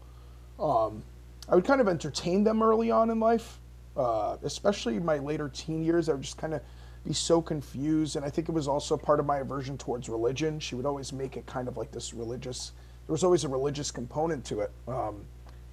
um, 0.60 1.04
I 1.48 1.56
would 1.56 1.66
kind 1.66 1.82
of 1.82 1.88
entertain 1.88 2.44
them 2.44 2.64
early 2.64 2.90
on 2.92 3.10
in 3.10 3.20
life, 3.20 3.60
uh, 3.98 4.38
especially 4.44 5.00
my 5.00 5.18
later 5.18 5.50
teen 5.50 5.84
years. 5.84 6.10
I 6.10 6.14
would 6.14 6.22
just 6.22 6.38
kind 6.38 6.54
of 6.54 6.62
be 7.06 7.14
so 7.14 7.42
confused, 7.42 8.16
and 8.16 8.26
I 8.26 8.30
think 8.30 8.50
it 8.50 8.54
was 8.54 8.68
also 8.68 8.96
part 8.98 9.20
of 9.20 9.26
my 9.26 9.38
aversion 9.38 9.78
towards 9.78 10.10
religion. 10.10 10.60
She 10.60 10.76
would 10.76 10.86
always 10.86 11.12
make 11.12 11.38
it 11.38 11.46
kind 11.46 11.68
of 11.68 11.78
like 11.78 11.92
this 11.92 12.14
religious. 12.14 12.72
There 13.08 13.14
was 13.14 13.24
always 13.24 13.44
a 13.44 13.50
religious 13.50 13.92
component 13.92 14.46
to 14.46 14.62
it. 14.62 14.72
Um, 14.88 15.26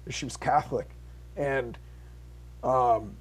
she 0.09 0.25
was 0.25 0.35
Catholic, 0.35 0.89
and 1.37 1.77
um, 2.63 3.15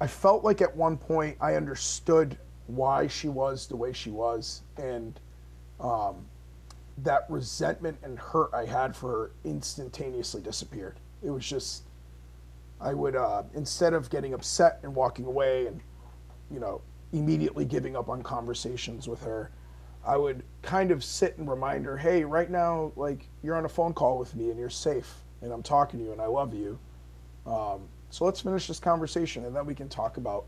I 0.00 0.06
felt 0.06 0.44
like 0.44 0.60
at 0.60 0.76
one 0.76 0.96
point 0.96 1.36
I 1.40 1.54
understood 1.54 2.36
why 2.66 3.06
she 3.06 3.28
was 3.28 3.66
the 3.66 3.76
way 3.76 3.92
she 3.92 4.10
was, 4.10 4.62
and 4.76 5.18
um, 5.80 6.26
that 6.98 7.24
resentment 7.28 7.96
and 8.02 8.18
hurt 8.18 8.50
I 8.52 8.64
had 8.64 8.94
for 8.94 9.10
her 9.10 9.30
instantaneously 9.44 10.40
disappeared. 10.42 10.96
It 11.22 11.30
was 11.30 11.44
just, 11.44 11.82
I 12.80 12.94
would, 12.94 13.16
uh, 13.16 13.44
instead 13.54 13.94
of 13.94 14.10
getting 14.10 14.34
upset 14.34 14.80
and 14.82 14.94
walking 14.94 15.24
away 15.24 15.66
and, 15.66 15.80
you 16.50 16.60
know, 16.60 16.82
immediately 17.12 17.64
giving 17.64 17.96
up 17.96 18.08
on 18.08 18.22
conversations 18.22 19.08
with 19.08 19.22
her, 19.22 19.50
I 20.04 20.16
would 20.16 20.44
kind 20.62 20.90
of 20.90 21.02
sit 21.02 21.36
and 21.38 21.48
remind 21.48 21.84
her, 21.86 21.96
hey, 21.96 22.24
right 22.24 22.50
now, 22.50 22.92
like, 22.96 23.28
you're 23.42 23.56
on 23.56 23.64
a 23.64 23.68
phone 23.68 23.92
call 23.92 24.18
with 24.18 24.34
me 24.36 24.50
and 24.50 24.58
you're 24.58 24.70
safe 24.70 25.12
and 25.42 25.52
I'm 25.52 25.62
talking 25.62 25.98
to 26.00 26.06
you 26.06 26.12
and 26.12 26.20
I 26.20 26.26
love 26.26 26.54
you. 26.54 26.78
Um, 27.46 27.88
so 28.10 28.24
let's 28.24 28.40
finish 28.40 28.66
this 28.66 28.78
conversation 28.78 29.44
and 29.46 29.56
then 29.56 29.66
we 29.66 29.74
can 29.74 29.88
talk 29.88 30.16
about, 30.16 30.46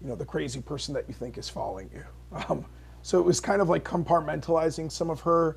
you 0.00 0.08
know, 0.08 0.14
the 0.14 0.24
crazy 0.24 0.60
person 0.60 0.94
that 0.94 1.04
you 1.08 1.14
think 1.14 1.38
is 1.38 1.48
following 1.48 1.90
you. 1.94 2.04
Um, 2.50 2.66
so 3.00 3.18
it 3.18 3.24
was 3.24 3.40
kind 3.40 3.62
of 3.62 3.70
like 3.70 3.84
compartmentalizing 3.84 4.92
some 4.92 5.08
of 5.08 5.20
her 5.22 5.56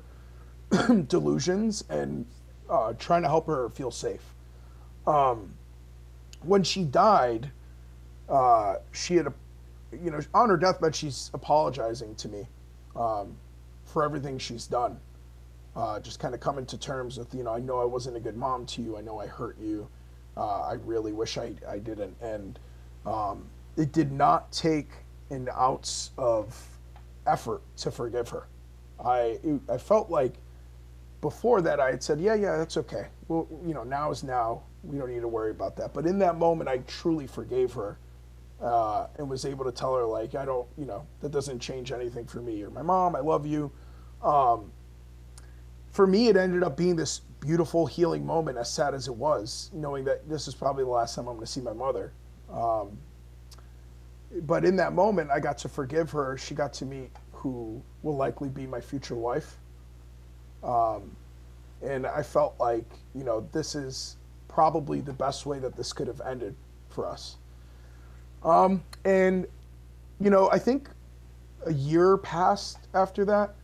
delusions 1.06 1.84
and 1.90 2.24
uh, 2.70 2.94
trying 2.94 3.20
to 3.22 3.28
help 3.28 3.46
her 3.46 3.68
feel 3.70 3.90
safe. 3.90 4.22
Um, 5.06 5.52
when 6.44 6.62
she 6.62 6.84
died, 6.84 7.50
uh, 8.28 8.76
she 8.92 9.16
had, 9.16 9.26
a, 9.26 9.34
you 10.02 10.10
know, 10.10 10.20
on 10.34 10.48
her 10.48 10.56
deathbed, 10.56 10.94
she's 10.94 11.30
apologizing 11.34 12.14
to 12.16 12.28
me 12.28 12.46
um, 12.96 13.36
for 13.84 14.04
everything 14.04 14.38
she's 14.38 14.66
done. 14.66 14.98
Uh, 15.74 15.98
just 16.00 16.20
kind 16.20 16.34
of 16.34 16.40
coming 16.40 16.66
to 16.66 16.76
terms 16.76 17.16
with, 17.18 17.34
you 17.34 17.42
know, 17.42 17.54
I 17.54 17.60
know 17.60 17.80
I 17.80 17.84
wasn't 17.84 18.16
a 18.16 18.20
good 18.20 18.36
mom 18.36 18.66
to 18.66 18.82
you. 18.82 18.98
I 18.98 19.00
know 19.00 19.18
I 19.18 19.26
hurt 19.26 19.56
you. 19.58 19.88
Uh, 20.36 20.62
I 20.62 20.74
really 20.84 21.12
wish 21.12 21.38
I, 21.38 21.52
I 21.68 21.78
didn't. 21.78 22.14
And 22.20 22.58
um, 23.06 23.46
it 23.76 23.92
did 23.92 24.12
not 24.12 24.52
take 24.52 24.90
an 25.30 25.48
ounce 25.58 26.10
of 26.18 26.54
effort 27.26 27.62
to 27.78 27.90
forgive 27.90 28.28
her. 28.28 28.46
I, 29.02 29.38
I 29.68 29.78
felt 29.78 30.10
like 30.10 30.34
before 31.22 31.62
that 31.62 31.80
I 31.80 31.90
had 31.90 32.02
said, 32.02 32.20
yeah, 32.20 32.34
yeah, 32.34 32.56
that's 32.56 32.76
okay. 32.76 33.06
Well, 33.28 33.48
you 33.66 33.72
know, 33.74 33.84
now 33.84 34.10
is 34.10 34.22
now. 34.22 34.62
We 34.82 34.98
don't 34.98 35.10
need 35.10 35.20
to 35.20 35.28
worry 35.28 35.50
about 35.50 35.76
that. 35.76 35.94
But 35.94 36.06
in 36.06 36.18
that 36.20 36.38
moment, 36.38 36.68
I 36.68 36.78
truly 36.78 37.26
forgave 37.26 37.72
her 37.74 37.98
uh, 38.60 39.06
and 39.16 39.28
was 39.28 39.44
able 39.44 39.64
to 39.64 39.72
tell 39.72 39.94
her, 39.94 40.04
like, 40.04 40.34
I 40.34 40.44
don't, 40.44 40.66
you 40.76 40.84
know, 40.84 41.06
that 41.20 41.30
doesn't 41.30 41.60
change 41.60 41.92
anything 41.92 42.26
for 42.26 42.40
me. 42.40 42.56
You're 42.56 42.70
my 42.70 42.82
mom. 42.82 43.14
I 43.14 43.20
love 43.20 43.46
you. 43.46 43.70
Um, 44.22 44.72
for 45.90 46.06
me, 46.06 46.28
it 46.28 46.36
ended 46.36 46.62
up 46.62 46.76
being 46.76 46.96
this 46.96 47.20
beautiful 47.40 47.86
healing 47.86 48.24
moment, 48.24 48.56
as 48.56 48.72
sad 48.72 48.94
as 48.94 49.08
it 49.08 49.14
was, 49.14 49.70
knowing 49.72 50.04
that 50.04 50.28
this 50.28 50.48
is 50.48 50.54
probably 50.54 50.84
the 50.84 50.90
last 50.90 51.14
time 51.14 51.28
I'm 51.28 51.34
going 51.34 51.46
to 51.46 51.52
see 51.52 51.60
my 51.60 51.72
mother. 51.72 52.12
Um, 52.52 52.96
but 54.42 54.64
in 54.64 54.76
that 54.76 54.92
moment, 54.94 55.30
I 55.30 55.40
got 55.40 55.58
to 55.58 55.68
forgive 55.68 56.10
her. 56.12 56.38
She 56.38 56.54
got 56.54 56.72
to 56.74 56.86
meet 56.86 57.10
who 57.32 57.82
will 58.02 58.16
likely 58.16 58.48
be 58.48 58.66
my 58.66 58.80
future 58.80 59.16
wife. 59.16 59.58
Um, 60.62 61.16
and 61.82 62.06
I 62.06 62.22
felt 62.22 62.54
like, 62.60 62.86
you 63.14 63.24
know, 63.24 63.46
this 63.52 63.74
is 63.74 64.16
probably 64.52 65.00
the 65.00 65.12
best 65.12 65.46
way 65.46 65.58
that 65.58 65.76
this 65.76 65.92
could 65.92 66.06
have 66.06 66.20
ended 66.20 66.54
for 66.90 67.06
us. 67.06 67.36
Um, 68.44 68.82
and, 69.04 69.46
you 70.20 70.30
know, 70.30 70.50
I 70.50 70.58
think 70.58 70.88
a 71.64 71.72
year 71.72 72.16
passed 72.16 72.78
after 72.92 73.24
that, 73.24 73.54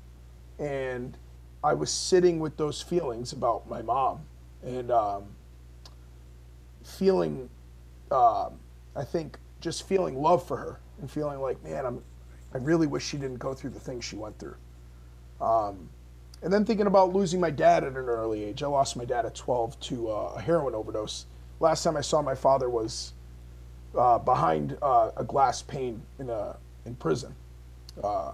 and 0.58 1.16
I 1.62 1.74
was 1.74 1.90
sitting 1.90 2.38
with 2.38 2.56
those 2.56 2.80
feelings 2.80 3.32
about 3.32 3.68
my 3.68 3.82
mom 3.82 4.20
and 4.64 4.90
um, 4.90 5.24
feeling, 6.84 7.50
uh, 8.10 8.50
I 8.96 9.04
think, 9.04 9.38
just 9.60 9.86
feeling 9.86 10.16
love 10.16 10.46
for 10.46 10.56
her 10.56 10.78
and 11.00 11.10
feeling 11.10 11.40
like, 11.40 11.62
man, 11.64 11.84
I'm, 11.84 12.02
I 12.54 12.58
really 12.58 12.86
wish 12.86 13.04
she 13.04 13.16
didn't 13.18 13.38
go 13.38 13.52
through 13.54 13.70
the 13.70 13.80
things 13.80 14.04
she 14.04 14.16
went 14.16 14.38
through. 14.38 14.56
Um, 15.40 15.88
and 16.42 16.52
then 16.52 16.64
thinking 16.64 16.86
about 16.86 17.12
losing 17.12 17.40
my 17.40 17.50
dad 17.50 17.84
at 17.84 17.92
an 17.92 18.08
early 18.08 18.44
age. 18.44 18.62
I 18.62 18.66
lost 18.66 18.96
my 18.96 19.04
dad 19.04 19.26
at 19.26 19.34
12 19.34 19.78
to 19.80 20.10
uh, 20.10 20.32
a 20.36 20.40
heroin 20.40 20.74
overdose. 20.74 21.26
Last 21.60 21.82
time 21.82 21.96
I 21.96 22.00
saw 22.00 22.22
my 22.22 22.34
father 22.34 22.70
was 22.70 23.12
uh, 23.96 24.18
behind 24.18 24.76
uh, 24.82 25.10
a 25.16 25.24
glass 25.24 25.62
pane 25.62 26.00
in 26.18 26.30
a 26.30 26.56
in 26.84 26.94
prison. 26.94 27.34
Uh, 28.02 28.32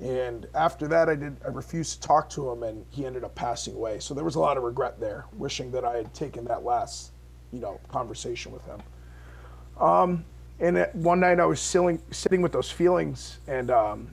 and 0.00 0.46
after 0.54 0.88
that, 0.88 1.08
I 1.08 1.14
did. 1.14 1.36
I 1.44 1.48
refused 1.48 2.02
to 2.02 2.08
talk 2.08 2.28
to 2.30 2.50
him, 2.50 2.64
and 2.64 2.84
he 2.90 3.06
ended 3.06 3.24
up 3.24 3.34
passing 3.34 3.74
away. 3.74 4.00
So 4.00 4.14
there 4.14 4.24
was 4.24 4.34
a 4.34 4.40
lot 4.40 4.56
of 4.56 4.64
regret 4.64 4.98
there, 4.98 5.26
wishing 5.36 5.70
that 5.72 5.84
I 5.84 5.96
had 5.96 6.12
taken 6.12 6.44
that 6.46 6.64
last, 6.64 7.12
you 7.52 7.60
know, 7.60 7.80
conversation 7.88 8.52
with 8.52 8.64
him. 8.66 8.80
Um, 9.80 10.24
and 10.58 10.86
one 10.92 11.20
night 11.20 11.38
I 11.40 11.46
was 11.46 11.60
sitting, 11.60 12.02
sitting 12.10 12.42
with 12.42 12.52
those 12.52 12.70
feelings, 12.70 13.38
and 13.46 13.70
um, 13.70 14.08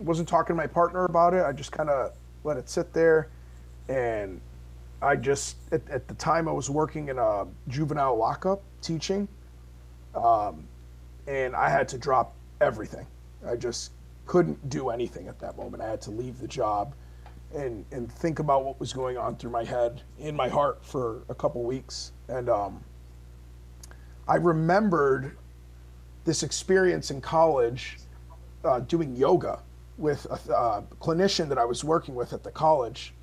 wasn't 0.00 0.28
talking 0.28 0.54
to 0.54 0.56
my 0.56 0.66
partner 0.66 1.04
about 1.04 1.34
it. 1.34 1.44
I 1.44 1.52
just 1.52 1.72
kind 1.72 1.90
of 1.90 2.14
let 2.44 2.56
it 2.56 2.68
sit 2.68 2.92
there, 2.92 3.28
and 3.88 4.40
I 5.02 5.16
just 5.16 5.56
at, 5.72 5.82
at, 5.88 6.06
the 6.06 6.14
time 6.14 6.48
I 6.48 6.52
was 6.52 6.70
working 6.70 7.08
in 7.08 7.18
a 7.18 7.46
juvenile 7.68 8.16
lockup 8.16 8.62
teaching, 8.80 9.26
um, 10.14 10.66
and 11.26 11.56
I 11.56 11.68
had 11.68 11.88
to 11.88 11.98
drop 11.98 12.34
everything. 12.60 13.06
I 13.46 13.56
just 13.56 13.92
couldn't 14.26 14.68
do 14.70 14.90
anything 14.90 15.26
at 15.28 15.38
that 15.40 15.56
moment. 15.56 15.82
I 15.82 15.88
had 15.88 16.00
to 16.02 16.10
leave 16.10 16.38
the 16.38 16.48
job 16.48 16.94
and 17.54 17.84
and 17.92 18.10
think 18.10 18.38
about 18.38 18.64
what 18.64 18.78
was 18.80 18.92
going 18.92 19.16
on 19.16 19.36
through 19.36 19.50
my 19.50 19.64
head, 19.64 20.02
in 20.18 20.36
my 20.36 20.48
heart 20.48 20.84
for 20.84 21.22
a 21.28 21.34
couple 21.34 21.62
weeks. 21.62 22.12
And 22.28 22.48
um, 22.48 22.82
I 24.28 24.36
remembered 24.36 25.36
this 26.24 26.42
experience 26.42 27.10
in 27.10 27.20
college 27.20 27.98
uh, 28.64 28.80
doing 28.80 29.14
yoga 29.14 29.60
with 29.96 30.26
a 30.26 30.54
uh, 30.54 30.82
clinician 31.00 31.48
that 31.48 31.58
I 31.58 31.64
was 31.64 31.84
working 31.84 32.14
with 32.14 32.32
at 32.32 32.42
the 32.42 32.50
college, 32.50 33.14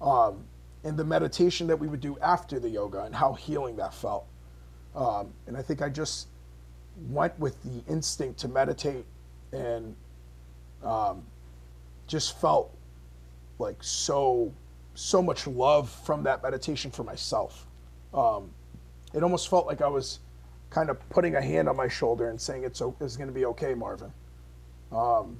um, 0.00 0.44
and 0.84 0.96
the 0.96 1.04
meditation 1.04 1.66
that 1.66 1.78
we 1.78 1.88
would 1.88 2.00
do 2.00 2.16
after 2.20 2.60
the 2.60 2.68
yoga 2.68 3.02
and 3.02 3.14
how 3.14 3.32
healing 3.32 3.76
that 3.76 3.92
felt. 3.92 4.26
Um, 4.94 5.32
and 5.46 5.56
I 5.56 5.62
think 5.62 5.82
I 5.82 5.88
just 5.88 6.28
went 7.10 7.38
with 7.38 7.60
the 7.62 7.92
instinct 7.92 8.38
to 8.40 8.48
meditate 8.48 9.04
and 9.52 9.94
um, 10.82 11.22
just 12.06 12.40
felt 12.40 12.74
like 13.58 13.82
so 13.82 14.52
so 14.94 15.20
much 15.20 15.46
love 15.46 15.90
from 15.90 16.22
that 16.22 16.42
meditation 16.42 16.90
for 16.90 17.04
myself. 17.04 17.66
Um, 18.14 18.50
it 19.12 19.22
almost 19.22 19.50
felt 19.50 19.66
like 19.66 19.82
I 19.82 19.88
was 19.88 20.20
kind 20.70 20.88
of 20.88 21.08
putting 21.10 21.36
a 21.36 21.42
hand 21.42 21.68
on 21.68 21.76
my 21.76 21.88
shoulder 21.88 22.30
and 22.30 22.40
saying 22.40 22.64
it's 22.64 22.80
it's 23.00 23.16
going 23.16 23.28
to 23.28 23.34
be 23.34 23.44
okay, 23.46 23.74
Marvin. 23.74 24.12
Um, 24.92 25.36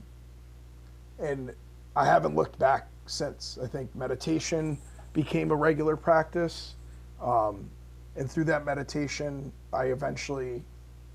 and 1.18 1.52
I 1.94 2.04
haven't 2.04 2.34
looked 2.34 2.58
back 2.58 2.88
since. 3.06 3.58
I 3.62 3.66
think 3.66 3.94
meditation 3.94 4.78
became 5.12 5.50
a 5.50 5.56
regular 5.56 5.96
practice, 5.96 6.74
um, 7.22 7.70
and 8.16 8.30
through 8.30 8.44
that 8.44 8.64
meditation, 8.64 9.52
I 9.72 9.86
eventually 9.86 10.62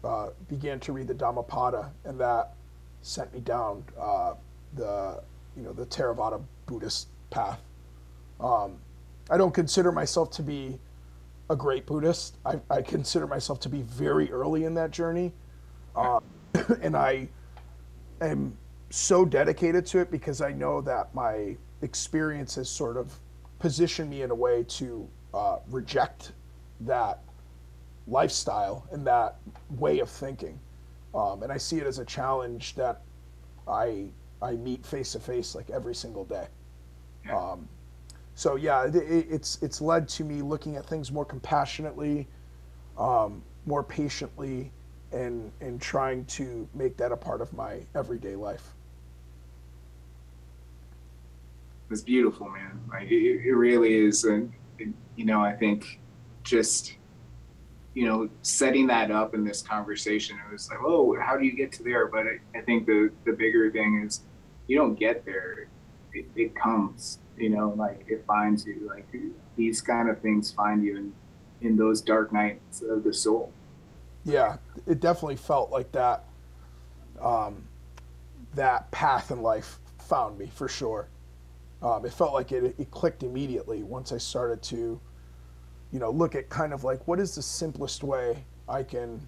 uh, 0.04 0.30
began 0.48 0.80
to 0.82 0.94
read 0.94 1.08
the 1.08 1.14
Dhammapada, 1.14 1.92
and 2.06 2.20
that 2.20 2.54
sent 3.02 3.34
me 3.34 3.40
down 3.40 3.84
uh, 4.00 4.34
the 4.76 5.22
you 5.56 5.64
know 5.64 5.74
the 5.74 5.86
Theravada 5.86 6.42
Buddhist 6.66 7.08
path. 7.30 7.62
Um, 8.40 8.78
I 9.30 9.38
don't 9.38 9.54
consider 9.54 9.92
myself 9.92 10.32
to 10.32 10.44
be 10.44 10.80
a 11.50 11.56
great 11.56 11.86
Buddhist. 11.86 12.38
I, 12.46 12.60
I 12.70 12.82
consider 12.82 13.28
myself 13.28 13.60
to 13.62 13.70
be 13.70 13.82
very 13.82 14.32
early 14.32 14.64
in 14.64 14.74
that 14.76 14.92
journey, 14.92 15.34
uh, 15.96 16.20
and 16.82 16.96
I 16.96 17.30
am 18.22 18.58
so 18.92 19.26
dedicated 19.26 19.86
to 19.88 20.00
it 20.00 20.12
because 20.12 20.42
I 20.42 20.52
know 20.52 20.82
that 20.82 21.14
my 21.16 21.56
experience 21.82 22.56
has 22.56 22.70
sort 22.70 22.98
of 22.98 23.18
positioned 23.60 24.10
me 24.10 24.22
in 24.22 24.32
a 24.32 24.36
way 24.36 24.64
to 24.68 25.08
uh, 25.34 25.58
reject 25.70 26.34
that 26.82 27.20
lifestyle 28.08 28.86
and 28.92 29.06
that 29.08 29.38
way 29.78 30.00
of 30.00 30.10
thinking. 30.10 30.60
Um, 31.14 31.44
and 31.44 31.52
I 31.52 31.58
see 31.58 31.78
it 31.78 31.88
as 31.88 32.00
a 32.00 32.06
challenge 32.06 32.76
that 32.76 33.02
I 33.68 34.08
I 34.42 34.54
meet 34.54 34.86
face 34.86 35.12
to 35.12 35.20
face 35.20 35.54
like 35.56 35.70
every 35.70 35.94
single 35.94 36.26
day. 36.26 36.48
Um, 37.32 37.68
so 38.36 38.56
yeah, 38.56 38.86
it, 38.86 38.96
it's 38.96 39.62
it's 39.62 39.82
led 39.82 40.08
to 40.10 40.24
me 40.24 40.42
looking 40.42 40.78
at 40.78 40.86
things 40.86 41.12
more 41.12 41.26
compassionately, 41.26 42.28
um, 42.98 43.44
more 43.66 43.84
patiently, 43.84 44.72
and 45.12 45.52
and 45.62 45.80
trying 45.80 46.26
to 46.26 46.68
make 46.74 46.98
that 46.98 47.12
a 47.12 47.18
part 47.18 47.42
of 47.42 47.54
my 47.54 47.80
everyday 47.94 48.36
life. 48.36 48.74
It's 51.92 52.02
beautiful, 52.02 52.50
man. 52.50 52.80
Like 52.90 53.12
it, 53.12 53.46
it 53.46 53.54
really 53.54 53.94
is, 53.94 54.24
and 54.24 54.52
you 55.16 55.26
know, 55.26 55.42
I 55.42 55.54
think 55.54 56.00
just 56.44 56.96
you 57.94 58.06
know, 58.06 58.30
setting 58.42 58.88
that 58.88 59.12
up 59.12 59.34
in 59.34 59.44
this 59.44 59.62
conversation, 59.62 60.38
it 60.38 60.52
was 60.52 60.70
like, 60.70 60.80
oh, 60.82 61.18
how 61.20 61.38
do 61.38 61.44
you 61.44 61.52
get 61.52 61.74
to 61.74 61.84
there? 61.84 62.08
But 62.08 62.26
I, 62.26 62.58
I 62.58 62.62
think 62.62 62.86
the 62.86 63.12
the 63.26 63.34
bigger 63.34 63.70
thing 63.72 64.04
is, 64.06 64.22
you 64.68 64.78
don't 64.78 64.98
get 64.98 65.26
there; 65.26 65.68
it, 66.14 66.26
it 66.36 66.56
comes. 66.56 67.20
You 67.38 67.50
know, 67.50 67.74
like 67.76 68.06
it 68.08 68.24
finds 68.26 68.66
you. 68.66 68.88
Like 68.88 69.08
these 69.58 69.82
kind 69.82 70.10
of 70.10 70.22
things 70.22 70.52
find 70.52 70.84
you 70.84 70.98
in 70.98 71.14
in 71.62 71.76
those 71.76 72.02
dark 72.02 72.32
nights 72.32 72.82
of 72.82 73.04
the 73.04 73.14
soul. 73.14 73.52
Yeah, 74.24 74.58
it 74.88 75.00
definitely 75.00 75.36
felt 75.36 75.72
like 75.72 75.92
that. 75.92 76.26
Um, 77.20 77.68
that 78.56 78.90
path 78.92 79.32
in 79.32 79.42
life 79.42 79.80
found 80.00 80.38
me 80.38 80.50
for 80.54 80.68
sure. 80.68 81.08
Um, 81.82 82.06
it 82.06 82.14
felt 82.14 82.34
like 82.34 82.52
it, 82.52 82.76
it 82.78 82.92
clicked 82.92 83.24
immediately 83.24 83.84
once 83.84 84.12
I 84.12 84.18
started 84.18 84.62
to 84.64 85.00
you 85.92 86.00
know, 86.00 86.10
look 86.10 86.36
at 86.36 86.50
kind 86.50 86.74
of 86.74 86.84
like 86.84 87.06
what 87.08 87.20
is 87.20 87.36
the 87.36 87.42
simplest 87.42 88.04
way 88.04 88.44
I 88.68 88.84
can 88.84 89.20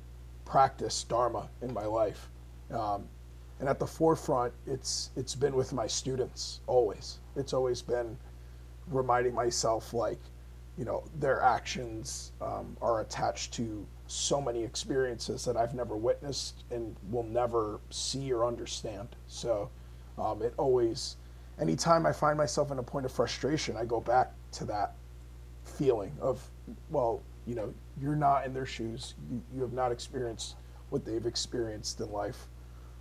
practice 0.46 1.04
Dharma 1.04 1.50
in 1.62 1.74
my 1.74 1.86
life. 1.86 2.30
Um, 2.72 3.08
and 3.60 3.70
at 3.70 3.80
the 3.80 3.88
forefront, 3.88 4.54
it's 4.66 5.12
it's 5.16 5.36
been 5.36 5.56
with 5.56 5.74
my 5.74 5.88
students 5.88 6.62
always. 6.68 7.20
It's 7.36 7.54
always 7.54 7.82
been 7.82 8.18
reminding 8.88 9.34
myself 9.34 9.94
like, 9.94 10.20
you 10.78 10.86
know, 10.86 11.04
their 11.20 11.42
actions 11.42 12.32
um, 12.42 12.76
are 12.82 13.02
attached 13.02 13.54
to 13.54 13.86
so 14.08 14.42
many 14.42 14.64
experiences 14.64 15.46
that 15.46 15.56
I've 15.56 15.74
never 15.74 15.96
witnessed 15.96 16.64
and 16.72 16.96
will 17.10 17.24
never 17.24 17.80
see 17.90 18.32
or 18.34 18.46
understand. 18.46 19.16
So 19.28 19.70
um, 20.18 20.42
it 20.42 20.54
always, 20.58 21.16
anytime 21.60 22.06
I 22.06 22.12
find 22.12 22.38
myself 22.38 22.72
in 22.72 22.80
a 22.80 22.84
point 22.84 23.06
of 23.06 23.12
frustration, 23.12 23.78
I 23.78 23.86
go 23.86 24.00
back 24.00 24.32
to 24.54 24.66
that 24.66 24.96
feeling 25.64 26.12
of 26.22 26.48
well, 26.90 27.22
you 27.46 27.56
know, 27.56 27.74
you're 28.02 28.16
not 28.16 28.46
in 28.46 28.54
their 28.54 28.66
shoes. 28.66 29.16
You, 29.30 29.42
you 29.54 29.62
have 29.62 29.74
not 29.74 29.92
experienced 29.92 30.56
what 30.90 31.06
they've 31.06 31.26
experienced 31.26 32.00
in 32.00 32.12
life. 32.12 32.48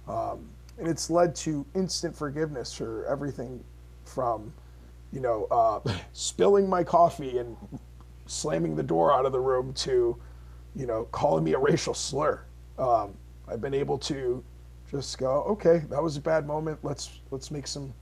Um, 0.09 0.49
and 0.79 0.89
it's 0.89 1.11
led 1.11 1.35
to 1.37 1.65
instant 1.75 2.17
forgiveness 2.17 2.73
for 2.73 3.07
everything 3.07 3.63
from, 4.05 4.53
you 5.13 5.21
know, 5.21 5.47
uh, 5.51 5.81
spilling 6.13 6.69
my 6.69 6.83
coffee 6.83 7.39
and 7.39 7.57
slamming 8.27 8.75
the 8.75 8.83
door 8.83 9.13
out 9.13 9.27
of 9.27 9.33
the 9.33 9.41
room 9.41 9.73
to 9.75 10.17
you 10.75 10.87
know, 10.87 11.05
calling 11.13 11.45
me 11.45 11.53
a 11.53 11.59
racial 11.59 11.95
slur. 11.95 12.43
Um, 12.79 13.15
I've 13.49 13.61
been 13.61 13.75
able 13.75 13.99
to 13.99 14.43
just 14.91 15.19
go, 15.19 15.43
okay, 15.45 15.83
that 15.91 16.03
was 16.03 16.17
a 16.17 16.21
bad 16.21 16.47
moment. 16.47 16.79
Let's 16.83 17.21
let's 17.31 17.51
make 17.51 17.67
some 17.67 17.93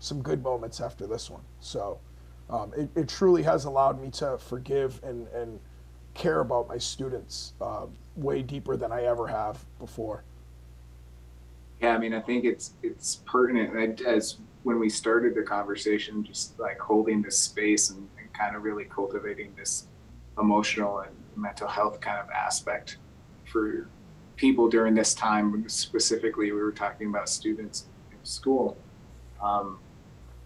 some 0.00 0.20
good 0.22 0.42
moments 0.42 0.80
after 0.80 1.06
this 1.06 1.30
one. 1.30 1.42
So 1.60 2.00
um, 2.48 2.72
it, 2.76 2.90
it 2.96 3.08
truly 3.08 3.44
has 3.44 3.66
allowed 3.66 4.02
me 4.02 4.10
to 4.10 4.36
forgive 4.38 5.00
and 5.04 5.28
and 5.28 5.60
care 6.14 6.40
about 6.40 6.68
my 6.68 6.78
students 6.78 7.52
uh, 7.60 7.86
way 8.16 8.42
deeper 8.42 8.76
than 8.76 8.90
I 8.90 9.04
ever 9.04 9.28
have 9.28 9.64
before. 9.78 10.24
Yeah, 11.80 11.94
I 11.94 11.98
mean, 11.98 12.12
I 12.12 12.20
think 12.20 12.44
it's 12.44 12.72
it's 12.82 13.22
pertinent 13.26 14.00
as 14.02 14.38
when 14.64 14.78
we 14.78 14.88
started 14.88 15.34
the 15.34 15.42
conversation, 15.42 16.24
just 16.24 16.58
like 16.58 16.78
holding 16.78 17.22
this 17.22 17.38
space 17.38 17.90
and, 17.90 18.08
and 18.18 18.32
kind 18.34 18.56
of 18.56 18.62
really 18.62 18.84
cultivating 18.84 19.54
this 19.56 19.86
emotional 20.38 21.00
and 21.00 21.14
mental 21.36 21.68
health 21.68 22.00
kind 22.00 22.18
of 22.18 22.28
aspect 22.30 22.98
for 23.46 23.88
people 24.36 24.68
during 24.68 24.94
this 24.94 25.14
time. 25.14 25.66
Specifically, 25.68 26.52
we 26.52 26.60
were 26.60 26.72
talking 26.72 27.08
about 27.08 27.28
students 27.28 27.86
in 28.10 28.18
school. 28.24 28.76
Um, 29.42 29.78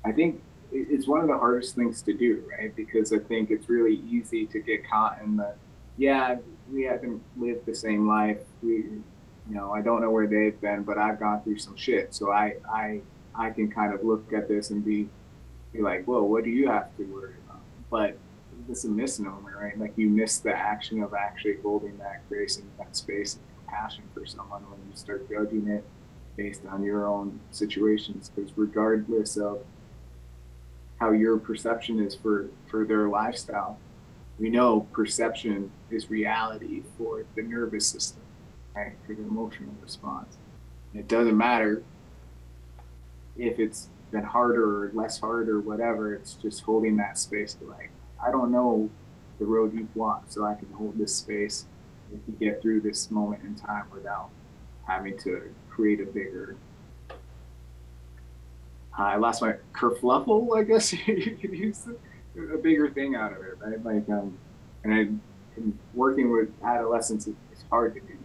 I 0.04 0.12
think 0.12 0.42
it's 0.72 1.06
one 1.06 1.20
of 1.20 1.28
the 1.28 1.38
hardest 1.38 1.74
things 1.74 2.02
to 2.02 2.12
do, 2.12 2.44
right? 2.50 2.74
Because 2.74 3.12
I 3.12 3.18
think 3.18 3.50
it's 3.50 3.68
really 3.68 4.02
easy 4.10 4.46
to 4.46 4.60
get 4.60 4.88
caught 4.88 5.20
in 5.22 5.36
the, 5.36 5.54
yeah, 5.96 6.36
we 6.72 6.82
haven't 6.82 7.22
lived 7.36 7.64
the 7.66 7.74
same 7.74 8.08
life. 8.08 8.38
We, 8.62 8.72
you 8.72 9.04
know, 9.54 9.72
I 9.72 9.82
don't 9.82 10.00
know 10.00 10.10
where 10.10 10.26
they've 10.26 10.60
been, 10.60 10.82
but 10.82 10.98
I've 10.98 11.20
gone 11.20 11.42
through 11.42 11.58
some 11.58 11.76
shit. 11.76 12.14
So 12.14 12.32
I, 12.32 12.56
I, 12.68 13.00
I 13.34 13.50
can 13.50 13.70
kind 13.70 13.94
of 13.94 14.04
look 14.04 14.32
at 14.32 14.48
this 14.48 14.70
and 14.70 14.84
be, 14.84 15.08
be 15.72 15.80
like, 15.80 16.04
whoa, 16.06 16.22
what 16.24 16.44
do 16.44 16.50
you 16.50 16.68
have 16.68 16.94
to 16.96 17.04
worry 17.04 17.34
about? 17.46 17.60
But 17.90 18.18
it's 18.68 18.84
a 18.84 18.88
misnomer, 18.88 19.58
right? 19.60 19.78
Like 19.78 19.92
you 19.96 20.08
miss 20.08 20.38
the 20.38 20.54
action 20.54 21.02
of 21.02 21.14
actually 21.14 21.58
holding 21.62 21.96
that 21.98 22.28
grace 22.28 22.58
and 22.58 22.68
that 22.78 22.96
space 22.96 23.34
and 23.34 23.42
compassion 23.66 24.04
for 24.12 24.26
someone 24.26 24.62
when 24.62 24.80
you 24.90 24.96
start 24.96 25.28
judging 25.28 25.68
it 25.68 25.84
based 26.36 26.62
on 26.68 26.82
your 26.82 27.06
own 27.06 27.38
situations. 27.50 28.30
Because 28.34 28.50
regardless 28.56 29.36
of 29.36 29.60
how 31.04 31.12
your 31.12 31.38
perception 31.38 32.00
is 32.00 32.14
for 32.14 32.48
for 32.66 32.84
their 32.84 33.08
lifestyle. 33.08 33.78
We 34.38 34.50
know 34.50 34.88
perception 34.92 35.70
is 35.90 36.10
reality 36.10 36.82
for 36.96 37.24
the 37.36 37.42
nervous 37.42 37.86
system 37.86 38.22
right? 38.74 38.92
For 39.06 39.14
the 39.14 39.22
emotional 39.22 39.74
response. 39.82 40.36
It 40.94 41.08
doesn't 41.08 41.36
matter 41.36 41.82
if 43.36 43.58
it's 43.58 43.88
been 44.10 44.24
harder 44.24 44.84
or 44.84 44.90
less 44.94 45.18
hard 45.18 45.48
or 45.48 45.60
whatever 45.60 46.14
it's 46.14 46.34
just 46.34 46.62
holding 46.62 46.96
that 46.96 47.18
space 47.18 47.54
to 47.54 47.64
like 47.64 47.90
i 48.24 48.30
don't 48.30 48.52
know 48.52 48.88
the 49.40 49.44
road 49.44 49.74
you've 49.74 49.96
walked 49.96 50.32
so 50.32 50.44
i 50.44 50.54
can 50.54 50.70
hold 50.74 50.96
this 50.96 51.12
space 51.12 51.66
and 52.12 52.38
get 52.38 52.62
through 52.62 52.80
this 52.80 53.10
moment 53.10 53.42
in 53.42 53.56
time 53.56 53.86
without 53.92 54.28
having 54.86 55.18
to 55.18 55.52
create 55.68 56.00
a 56.00 56.04
bigger 56.04 56.54
I 58.96 59.16
lost 59.16 59.42
my 59.42 59.54
kerfluffle, 59.72 60.56
I 60.56 60.62
guess 60.62 60.92
you 61.06 61.36
could 61.40 61.52
use 61.52 61.86
a 62.36 62.58
bigger 62.58 62.90
thing 62.90 63.14
out 63.16 63.32
of 63.32 63.38
it, 63.38 63.58
right? 63.60 63.84
Like, 63.84 64.08
um, 64.08 64.38
and 64.84 64.94
I, 64.94 64.98
and 65.56 65.78
working 65.94 66.30
with 66.30 66.50
adolescents 66.62 67.26
is 67.26 67.34
hard 67.70 67.94
to 67.94 68.00
do. 68.00 68.18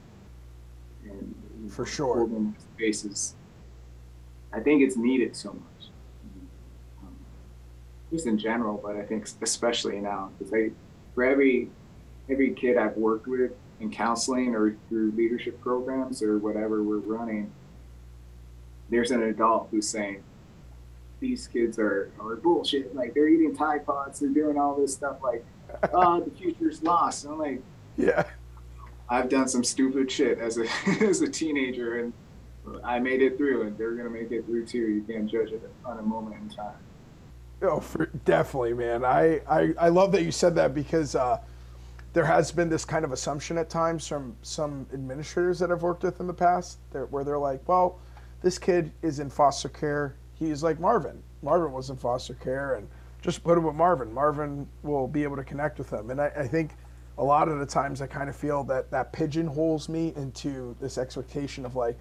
And 1.09 1.72
for 1.72 1.86
sure, 1.86 2.30
spaces, 2.76 3.36
I 4.53 4.59
think 4.59 4.82
it's 4.82 4.97
needed 4.97 5.36
so 5.36 5.53
much, 5.53 5.89
um, 7.01 7.15
just 8.11 8.26
in 8.28 8.38
general, 8.38 8.80
but 8.84 8.95
I 8.95 9.03
think 9.03 9.28
especially 9.41 9.99
now 9.99 10.32
because 10.38 10.53
I, 10.53 10.72
for 11.13 11.24
every 11.24 11.70
every 12.30 12.53
kid 12.53 12.78
I've 12.78 12.95
worked 12.95 13.28
with 13.28 13.51
in 13.80 13.91
counseling 13.91 14.55
or 14.55 14.76
through 14.88 15.11
leadership 15.11 15.59
programs 15.61 16.22
or 16.22 16.38
whatever 16.38 16.84
we're 16.84 16.97
running, 16.97 17.51
there's 18.89 19.11
an 19.11 19.24
adult 19.24 19.70
who's 19.72 19.88
saying, 19.88 20.24
these 21.20 21.47
kids 21.47 21.78
are, 21.80 22.11
are 22.20 22.36
bullshit. 22.36 22.95
Like 22.95 23.13
they're 23.13 23.28
eating 23.28 23.55
Tide 23.55 23.86
Pods, 23.86 24.20
they're 24.20 24.30
doing 24.30 24.57
all 24.57 24.76
this 24.76 24.93
stuff. 24.93 25.17
Like, 25.24 25.45
oh, 25.93 26.22
the 26.22 26.32
future's 26.32 26.82
lost. 26.84 27.26
And 27.26 27.34
I'm 27.34 27.39
like, 27.39 27.61
yeah, 27.97 28.24
I've 29.09 29.30
done 29.30 29.47
some 29.47 29.63
stupid 29.63 30.11
shit 30.11 30.39
as 30.39 30.57
a 30.57 30.65
as 31.01 31.22
a 31.22 31.28
teenager, 31.28 31.99
and 31.99 32.13
I 32.84 32.99
made 32.99 33.22
it 33.22 33.38
through, 33.38 33.63
and 33.63 33.78
they're 33.78 33.95
gonna 33.95 34.09
make 34.09 34.32
it 34.32 34.45
through 34.45 34.65
too. 34.65 34.78
You 34.78 35.01
can't 35.01 35.30
judge 35.30 35.51
it 35.51 35.61
on 35.86 35.99
a 35.99 36.03
moment 36.03 36.36
in 36.41 36.49
time. 36.49 36.76
Oh, 37.61 37.80
for, 37.82 38.05
definitely, 38.24 38.74
man. 38.74 39.03
I, 39.03 39.41
I 39.49 39.74
I 39.78 39.89
love 39.89 40.11
that 40.13 40.24
you 40.24 40.32
said 40.32 40.55
that 40.55 40.74
because. 40.74 41.15
Uh, 41.15 41.39
there 42.11 42.26
has 42.26 42.51
been 42.51 42.70
this 42.70 42.86
kind 42.86 43.05
of 43.05 43.11
assumption 43.11 43.55
at 43.59 43.70
times 43.70 44.07
from 44.07 44.36
some 44.41 44.88
administrators 44.95 45.59
that 45.59 45.72
I've 45.72 45.84
worked 45.84 46.01
with 46.01 46.20
in 46.20 46.26
the 46.26 46.34
past, 46.34 46.80
where 47.11 47.24
they're 47.24 47.38
like, 47.38 47.61
"Well, 47.67 47.99
this 48.41 48.57
kid 48.57 48.91
is 49.03 49.20
in 49.20 49.30
foster 49.30 49.70
care 49.70 50.15
he's 50.40 50.64
like 50.64 50.80
Marvin. 50.80 51.22
Marvin 51.44 51.72
was 51.72 51.90
in 51.90 51.98
foster 51.98 52.34
care, 52.36 52.76
and 52.76 52.88
just 53.22 53.44
put 53.44 53.58
him 53.58 53.66
with 53.66 53.76
Marvin. 53.76 54.12
Marvin 54.12 54.68
will 54.82 55.08
be 55.08 55.24
able 55.24 55.36
to 55.36 55.44
connect 55.44 55.78
with 55.78 55.92
him. 55.92 56.10
And 56.10 56.22
I, 56.22 56.32
I 56.38 56.48
think 56.48 56.72
a 57.18 57.24
lot 57.24 57.50
of 57.50 57.60
the 57.60 57.66
times 57.66 58.02
I 58.02 58.08
kind 58.08 58.30
of 58.30 58.36
feel 58.36 58.64
that 58.66 58.90
that 58.92 59.12
pigeonholes 59.12 59.90
me 59.90 60.14
into 60.16 60.76
this 60.80 60.98
expectation 60.98 61.66
of 61.66 61.76
like, 61.76 61.98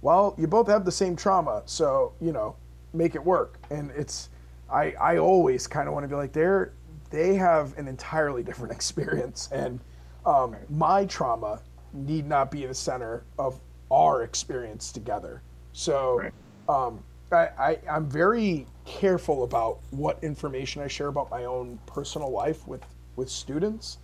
well, 0.00 0.34
you 0.38 0.46
both 0.46 0.66
have 0.66 0.84
the 0.84 0.92
same 0.92 1.14
trauma, 1.14 1.62
so 1.66 2.14
you 2.20 2.32
know, 2.32 2.56
make 2.92 3.14
it 3.14 3.24
work. 3.24 3.58
And 3.70 3.90
it's, 3.92 4.30
I, 4.70 4.92
I 4.92 5.18
always 5.18 5.66
kind 5.66 5.88
of 5.88 5.94
want 5.94 6.04
to 6.04 6.08
be 6.08 6.14
like, 6.14 6.32
they're, 6.32 6.72
they 7.10 7.34
have 7.34 7.76
an 7.78 7.86
entirely 7.86 8.42
different 8.42 8.72
experience, 8.78 9.48
and 9.52 9.78
um, 10.24 10.56
my 10.70 11.04
trauma 11.04 11.60
need 11.92 12.26
not 12.26 12.50
be 12.50 12.64
the 12.64 12.74
center 12.74 13.24
of 13.38 13.60
our 13.90 14.22
experience 14.22 14.90
together. 14.90 15.42
So, 15.72 16.18
right. 16.18 16.32
um, 16.68 17.04
I, 17.32 17.78
I, 17.86 17.96
am 17.96 18.08
very 18.08 18.66
careful 18.84 19.44
about 19.44 19.80
what 19.90 20.22
information 20.22 20.82
I 20.82 20.88
share 20.88 21.08
about 21.08 21.30
my 21.30 21.44
own 21.44 21.78
personal 21.86 22.30
life 22.30 22.66
with, 22.66 22.84
with 23.16 23.28
students. 23.28 23.98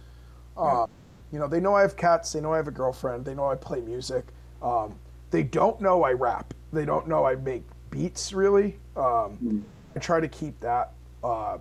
Uh, 0.56 0.86
you 1.32 1.38
know, 1.38 1.46
they 1.46 1.60
know 1.60 1.74
I 1.74 1.82
have 1.82 1.96
cats, 1.96 2.32
they 2.32 2.40
know 2.40 2.52
I 2.52 2.56
have 2.56 2.68
a 2.68 2.72
girlfriend, 2.72 3.24
they 3.24 3.34
know 3.34 3.48
I 3.48 3.54
play 3.54 3.80
music. 3.80 4.26
Um, 4.62 4.98
they 5.30 5.42
don't 5.42 5.80
know 5.80 6.02
I 6.02 6.12
rap, 6.12 6.54
they 6.72 6.84
don't 6.84 7.06
know 7.06 7.24
I 7.24 7.36
make 7.36 7.62
beats 7.90 8.32
really. 8.32 8.78
Um, 8.96 9.38
mm. 9.42 9.62
I 9.94 9.98
try 10.00 10.20
to 10.20 10.28
keep 10.28 10.58
that 10.60 10.92
uh, 11.22 11.58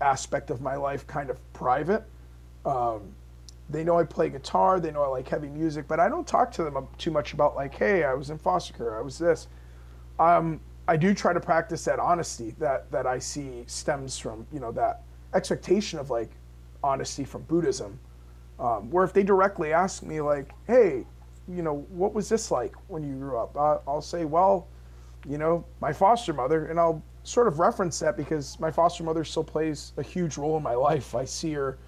aspect 0.00 0.50
of 0.50 0.60
my 0.60 0.76
life 0.76 1.06
kind 1.06 1.30
of 1.30 1.52
private. 1.52 2.04
Um, 2.64 3.14
they 3.68 3.84
know 3.84 3.98
I 3.98 4.04
play 4.04 4.30
guitar, 4.30 4.80
they 4.80 4.90
know 4.90 5.02
I 5.02 5.08
like 5.08 5.28
heavy 5.28 5.48
music, 5.48 5.86
but 5.86 6.00
I 6.00 6.08
don't 6.08 6.26
talk 6.26 6.50
to 6.52 6.64
them 6.64 6.88
too 6.98 7.10
much 7.10 7.34
about 7.34 7.54
like, 7.54 7.74
hey, 7.74 8.04
I 8.04 8.14
was 8.14 8.30
in 8.30 8.38
foster 8.38 8.72
care, 8.72 8.98
I 8.98 9.00
was 9.00 9.18
this. 9.18 9.48
Um, 10.18 10.60
I 10.90 10.96
do 10.96 11.14
try 11.14 11.32
to 11.32 11.38
practice 11.38 11.84
that 11.84 12.00
honesty 12.00 12.52
that 12.58 12.90
that 12.90 13.06
I 13.06 13.20
see 13.20 13.62
stems 13.68 14.18
from 14.18 14.44
you 14.52 14.58
know 14.58 14.72
that 14.72 15.02
expectation 15.34 16.00
of 16.00 16.10
like 16.10 16.30
honesty 16.82 17.22
from 17.22 17.42
Buddhism, 17.42 17.96
um, 18.58 18.90
where 18.90 19.04
if 19.04 19.12
they 19.12 19.22
directly 19.22 19.72
ask 19.72 20.02
me 20.02 20.20
like, 20.20 20.50
hey, 20.66 21.06
you 21.46 21.62
know, 21.62 21.86
what 21.90 22.12
was 22.12 22.28
this 22.28 22.50
like 22.50 22.74
when 22.88 23.04
you 23.04 23.14
grew 23.14 23.38
up? 23.38 23.56
Uh, 23.56 23.78
I'll 23.86 24.02
say, 24.02 24.24
well, 24.24 24.66
you 25.28 25.38
know, 25.38 25.64
my 25.80 25.92
foster 25.92 26.32
mother, 26.32 26.66
and 26.66 26.80
I'll 26.80 27.00
sort 27.22 27.46
of 27.46 27.60
reference 27.60 28.00
that 28.00 28.16
because 28.16 28.58
my 28.58 28.72
foster 28.72 29.04
mother 29.04 29.22
still 29.22 29.44
plays 29.44 29.92
a 29.96 30.02
huge 30.02 30.38
role 30.38 30.56
in 30.56 30.62
my 30.64 30.74
life. 30.74 31.14
I 31.14 31.24
see 31.24 31.52
her, 31.52 31.78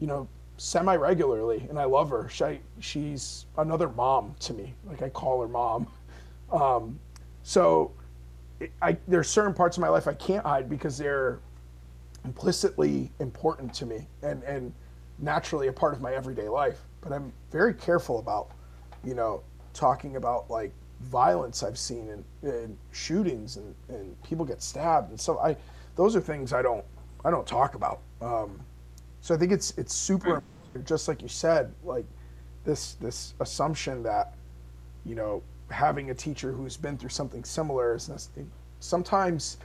you 0.00 0.08
know, 0.08 0.26
semi 0.56 0.96
regularly, 0.96 1.64
and 1.68 1.78
I 1.78 1.84
love 1.84 2.10
her. 2.10 2.28
She, 2.28 2.58
she's 2.80 3.46
another 3.56 3.88
mom 3.90 4.34
to 4.40 4.52
me. 4.52 4.74
Like 4.84 5.02
I 5.02 5.10
call 5.10 5.40
her 5.42 5.48
mom. 5.48 5.86
Um, 6.50 6.98
so 7.44 7.92
I, 8.82 8.96
there's 9.06 9.28
certain 9.28 9.54
parts 9.54 9.76
of 9.76 9.80
my 9.80 9.88
life 9.88 10.08
I 10.08 10.14
can't 10.14 10.44
hide 10.44 10.68
because 10.68 10.98
they're 10.98 11.38
implicitly 12.24 13.10
important 13.20 13.72
to 13.74 13.86
me 13.86 14.06
and, 14.22 14.42
and 14.42 14.72
naturally 15.18 15.68
a 15.68 15.72
part 15.72 15.94
of 15.94 16.00
my 16.00 16.12
everyday 16.12 16.48
life. 16.48 16.80
But 17.00 17.12
I'm 17.12 17.32
very 17.50 17.74
careful 17.74 18.18
about, 18.18 18.50
you 19.04 19.14
know, 19.14 19.42
talking 19.72 20.16
about 20.16 20.50
like 20.50 20.72
violence 21.02 21.62
I've 21.62 21.78
seen 21.78 22.10
and, 22.10 22.24
and 22.42 22.76
shootings 22.90 23.56
and, 23.56 23.74
and 23.88 24.20
people 24.24 24.44
get 24.44 24.60
stabbed 24.60 25.10
and 25.10 25.20
so 25.20 25.38
I 25.38 25.56
those 25.94 26.16
are 26.16 26.20
things 26.20 26.52
I 26.52 26.62
don't 26.62 26.84
I 27.24 27.30
don't 27.30 27.46
talk 27.46 27.74
about. 27.74 28.00
Um, 28.20 28.60
so 29.20 29.34
I 29.34 29.38
think 29.38 29.52
it's 29.52 29.72
it's 29.76 29.94
super 29.94 30.42
just 30.84 31.08
like 31.08 31.22
you 31.22 31.28
said 31.28 31.72
like 31.84 32.04
this 32.64 32.94
this 32.94 33.34
assumption 33.40 34.02
that 34.02 34.34
you 35.04 35.14
know 35.14 35.42
having 35.70 36.10
a 36.10 36.14
teacher 36.14 36.52
who's 36.52 36.76
been 36.76 36.96
through 36.96 37.10
something 37.10 37.44
similar 37.44 37.94
is 37.94 38.30
sometimes 38.80 39.58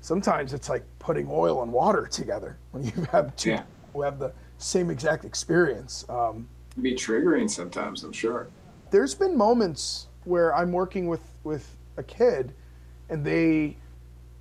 sometimes 0.00 0.52
it's 0.52 0.68
like 0.68 0.84
putting 0.98 1.26
oil 1.30 1.62
and 1.62 1.72
water 1.72 2.06
together 2.06 2.58
when 2.70 2.84
you 2.84 3.06
have 3.12 3.34
two 3.36 3.50
yeah. 3.50 3.62
who 3.92 4.02
have 4.02 4.18
the 4.18 4.32
same 4.58 4.90
exact 4.90 5.24
experience. 5.24 6.04
Um, 6.08 6.48
be 6.80 6.94
triggering 6.94 7.50
sometimes, 7.50 8.04
I'm 8.04 8.12
sure. 8.12 8.48
There's 8.90 9.14
been 9.14 9.36
moments 9.36 10.08
where 10.24 10.54
I'm 10.54 10.72
working 10.72 11.06
with 11.06 11.22
with 11.44 11.76
a 11.96 12.02
kid, 12.02 12.52
and 13.08 13.24
they 13.24 13.76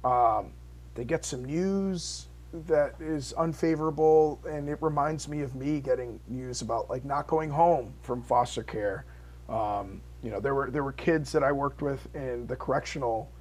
um, 0.03 0.51
they 0.95 1.05
get 1.05 1.25
some 1.25 1.45
news 1.45 2.27
that 2.67 2.95
is 2.99 3.33
unfavorable, 3.33 4.39
and 4.47 4.69
it 4.69 4.77
reminds 4.81 5.27
me 5.27 5.41
of 5.41 5.55
me 5.55 5.79
getting 5.79 6.19
news 6.27 6.61
about 6.61 6.89
like 6.89 7.05
not 7.05 7.27
going 7.27 7.49
home 7.49 7.93
from 8.01 8.21
foster 8.21 8.63
care. 8.63 9.05
Um, 9.49 10.01
you 10.25 10.31
know, 10.31 10.39
there 10.39 10.55
were 10.55 10.69
there 10.71 10.83
were 10.83 10.93
kids 10.93 11.31
that 11.31 11.43
I 11.43 11.51
worked 11.51 11.81
with 11.81 12.07
in 12.15 12.47
the 12.47 12.55
correctional 12.55 13.31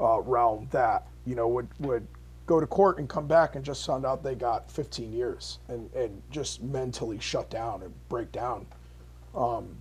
uh, 0.00 0.20
realm 0.20 0.68
that 0.70 1.06
you 1.26 1.34
know 1.34 1.46
would 1.48 1.68
would 1.80 2.06
go 2.46 2.60
to 2.60 2.66
court 2.66 2.98
and 2.98 3.08
come 3.08 3.26
back 3.26 3.56
and 3.56 3.64
just 3.64 3.86
found 3.86 4.04
out 4.04 4.22
they 4.22 4.34
got 4.34 4.70
15 4.70 5.12
years 5.12 5.58
and 5.68 5.92
and 5.94 6.22
just 6.30 6.62
mentally 6.62 7.18
shut 7.18 7.50
down 7.50 7.82
and 7.82 7.92
break 8.08 8.32
down. 8.32 8.66
Um, 9.34 9.76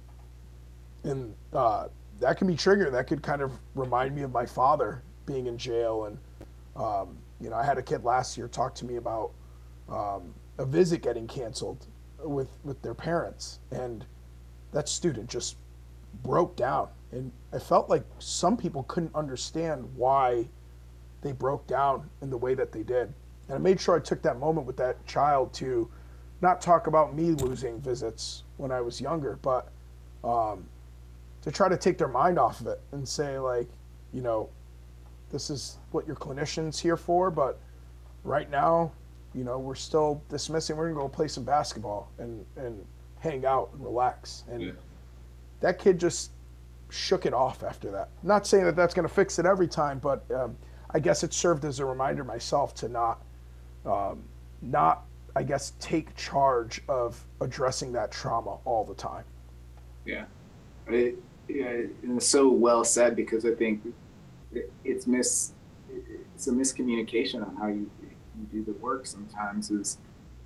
and 1.03 1.33
uh, 1.53 1.87
that 2.19 2.37
can 2.37 2.47
be 2.47 2.55
triggered. 2.55 2.93
That 2.93 3.07
could 3.07 3.21
kind 3.21 3.41
of 3.41 3.51
remind 3.75 4.15
me 4.15 4.21
of 4.21 4.31
my 4.31 4.45
father 4.45 5.03
being 5.25 5.47
in 5.47 5.57
jail. 5.57 6.05
And, 6.05 6.17
um, 6.75 7.17
you 7.39 7.49
know, 7.49 7.55
I 7.55 7.63
had 7.63 7.77
a 7.77 7.81
kid 7.81 8.03
last 8.03 8.37
year 8.37 8.47
talk 8.47 8.73
to 8.75 8.85
me 8.85 8.95
about 8.95 9.31
um, 9.89 10.33
a 10.57 10.65
visit 10.65 11.01
getting 11.01 11.27
canceled 11.27 11.85
with, 12.19 12.49
with 12.63 12.81
their 12.81 12.93
parents. 12.93 13.59
And 13.71 14.05
that 14.71 14.87
student 14.87 15.29
just 15.29 15.57
broke 16.21 16.55
down. 16.55 16.89
And 17.11 17.31
I 17.51 17.59
felt 17.59 17.89
like 17.89 18.03
some 18.19 18.57
people 18.57 18.83
couldn't 18.83 19.13
understand 19.15 19.87
why 19.95 20.47
they 21.21 21.31
broke 21.31 21.65
down 21.67 22.09
in 22.21 22.29
the 22.29 22.37
way 22.37 22.53
that 22.53 22.71
they 22.71 22.83
did. 22.83 23.13
And 23.47 23.55
I 23.55 23.57
made 23.57 23.79
sure 23.79 23.95
I 23.95 23.99
took 23.99 24.21
that 24.23 24.39
moment 24.39 24.65
with 24.65 24.77
that 24.77 25.05
child 25.05 25.53
to 25.55 25.89
not 26.41 26.61
talk 26.61 26.87
about 26.87 27.15
me 27.15 27.31
losing 27.31 27.79
visits 27.79 28.43
when 28.57 28.71
I 28.71 28.81
was 28.81 28.99
younger, 28.99 29.37
but 29.41 29.69
um, 30.23 30.65
to 31.41 31.51
try 31.51 31.69
to 31.69 31.77
take 31.77 31.97
their 31.97 32.07
mind 32.07 32.39
off 32.39 32.61
of 32.61 32.67
it 32.67 32.81
and 32.91 33.07
say 33.07 33.37
like, 33.37 33.67
you 34.13 34.21
know, 34.21 34.49
this 35.31 35.49
is 35.49 35.77
what 35.91 36.05
your 36.05 36.15
clinician's 36.15 36.79
here 36.79 36.97
for, 36.97 37.31
but 37.31 37.59
right 38.23 38.49
now, 38.49 38.91
you 39.33 39.43
know, 39.43 39.57
we're 39.57 39.75
still 39.75 40.21
dismissing. 40.29 40.77
We're 40.77 40.89
gonna 40.89 41.01
go 41.01 41.09
play 41.09 41.27
some 41.27 41.43
basketball 41.43 42.09
and 42.19 42.45
and 42.55 42.85
hang 43.19 43.45
out 43.45 43.69
and 43.73 43.83
relax. 43.83 44.43
And 44.49 44.61
Yeah. 44.61 44.71
That 45.63 45.79
kid 45.79 45.97
just 45.97 46.31
shook 46.89 47.25
it 47.25 47.33
off 47.33 47.63
after 47.63 47.89
that. 47.89 48.09
Not 48.21 48.45
saying 48.45 48.65
that 48.65 48.75
that's 48.75 48.93
gonna 48.93 49.07
fix 49.07 49.39
it 49.39 49.45
every 49.45 49.67
time, 49.67 49.97
but 49.97 50.29
um, 50.29 50.57
I 50.91 50.99
guess 50.99 51.23
it 51.23 51.33
served 51.33 51.63
as 51.63 51.79
a 51.79 51.85
reminder 51.85 52.25
myself 52.25 52.75
to 52.75 52.89
not, 52.89 53.21
um, 53.85 54.21
not 54.61 55.05
I 55.37 55.43
guess 55.43 55.71
take 55.79 56.15
charge 56.17 56.81
of 56.89 57.25
addressing 57.39 57.93
that 57.93 58.11
trauma 58.11 58.57
all 58.65 58.83
the 58.83 58.93
time. 58.93 59.23
Yeah, 60.05 60.25
it, 60.89 61.15
yeah, 61.47 61.69
and 61.69 62.17
it's 62.17 62.27
so 62.27 62.49
well 62.49 62.83
said 62.83 63.15
because 63.15 63.45
I 63.45 63.55
think 63.55 63.83
it, 64.51 64.69
it's 64.83 65.07
mis, 65.07 65.53
it's 66.33 66.47
a 66.47 66.51
miscommunication 66.51 67.47
on 67.47 67.55
how 67.55 67.67
you 67.67 67.89
you 68.03 68.47
do 68.51 68.65
the 68.65 68.77
work. 68.79 69.05
Sometimes 69.05 69.71
is 69.71 69.97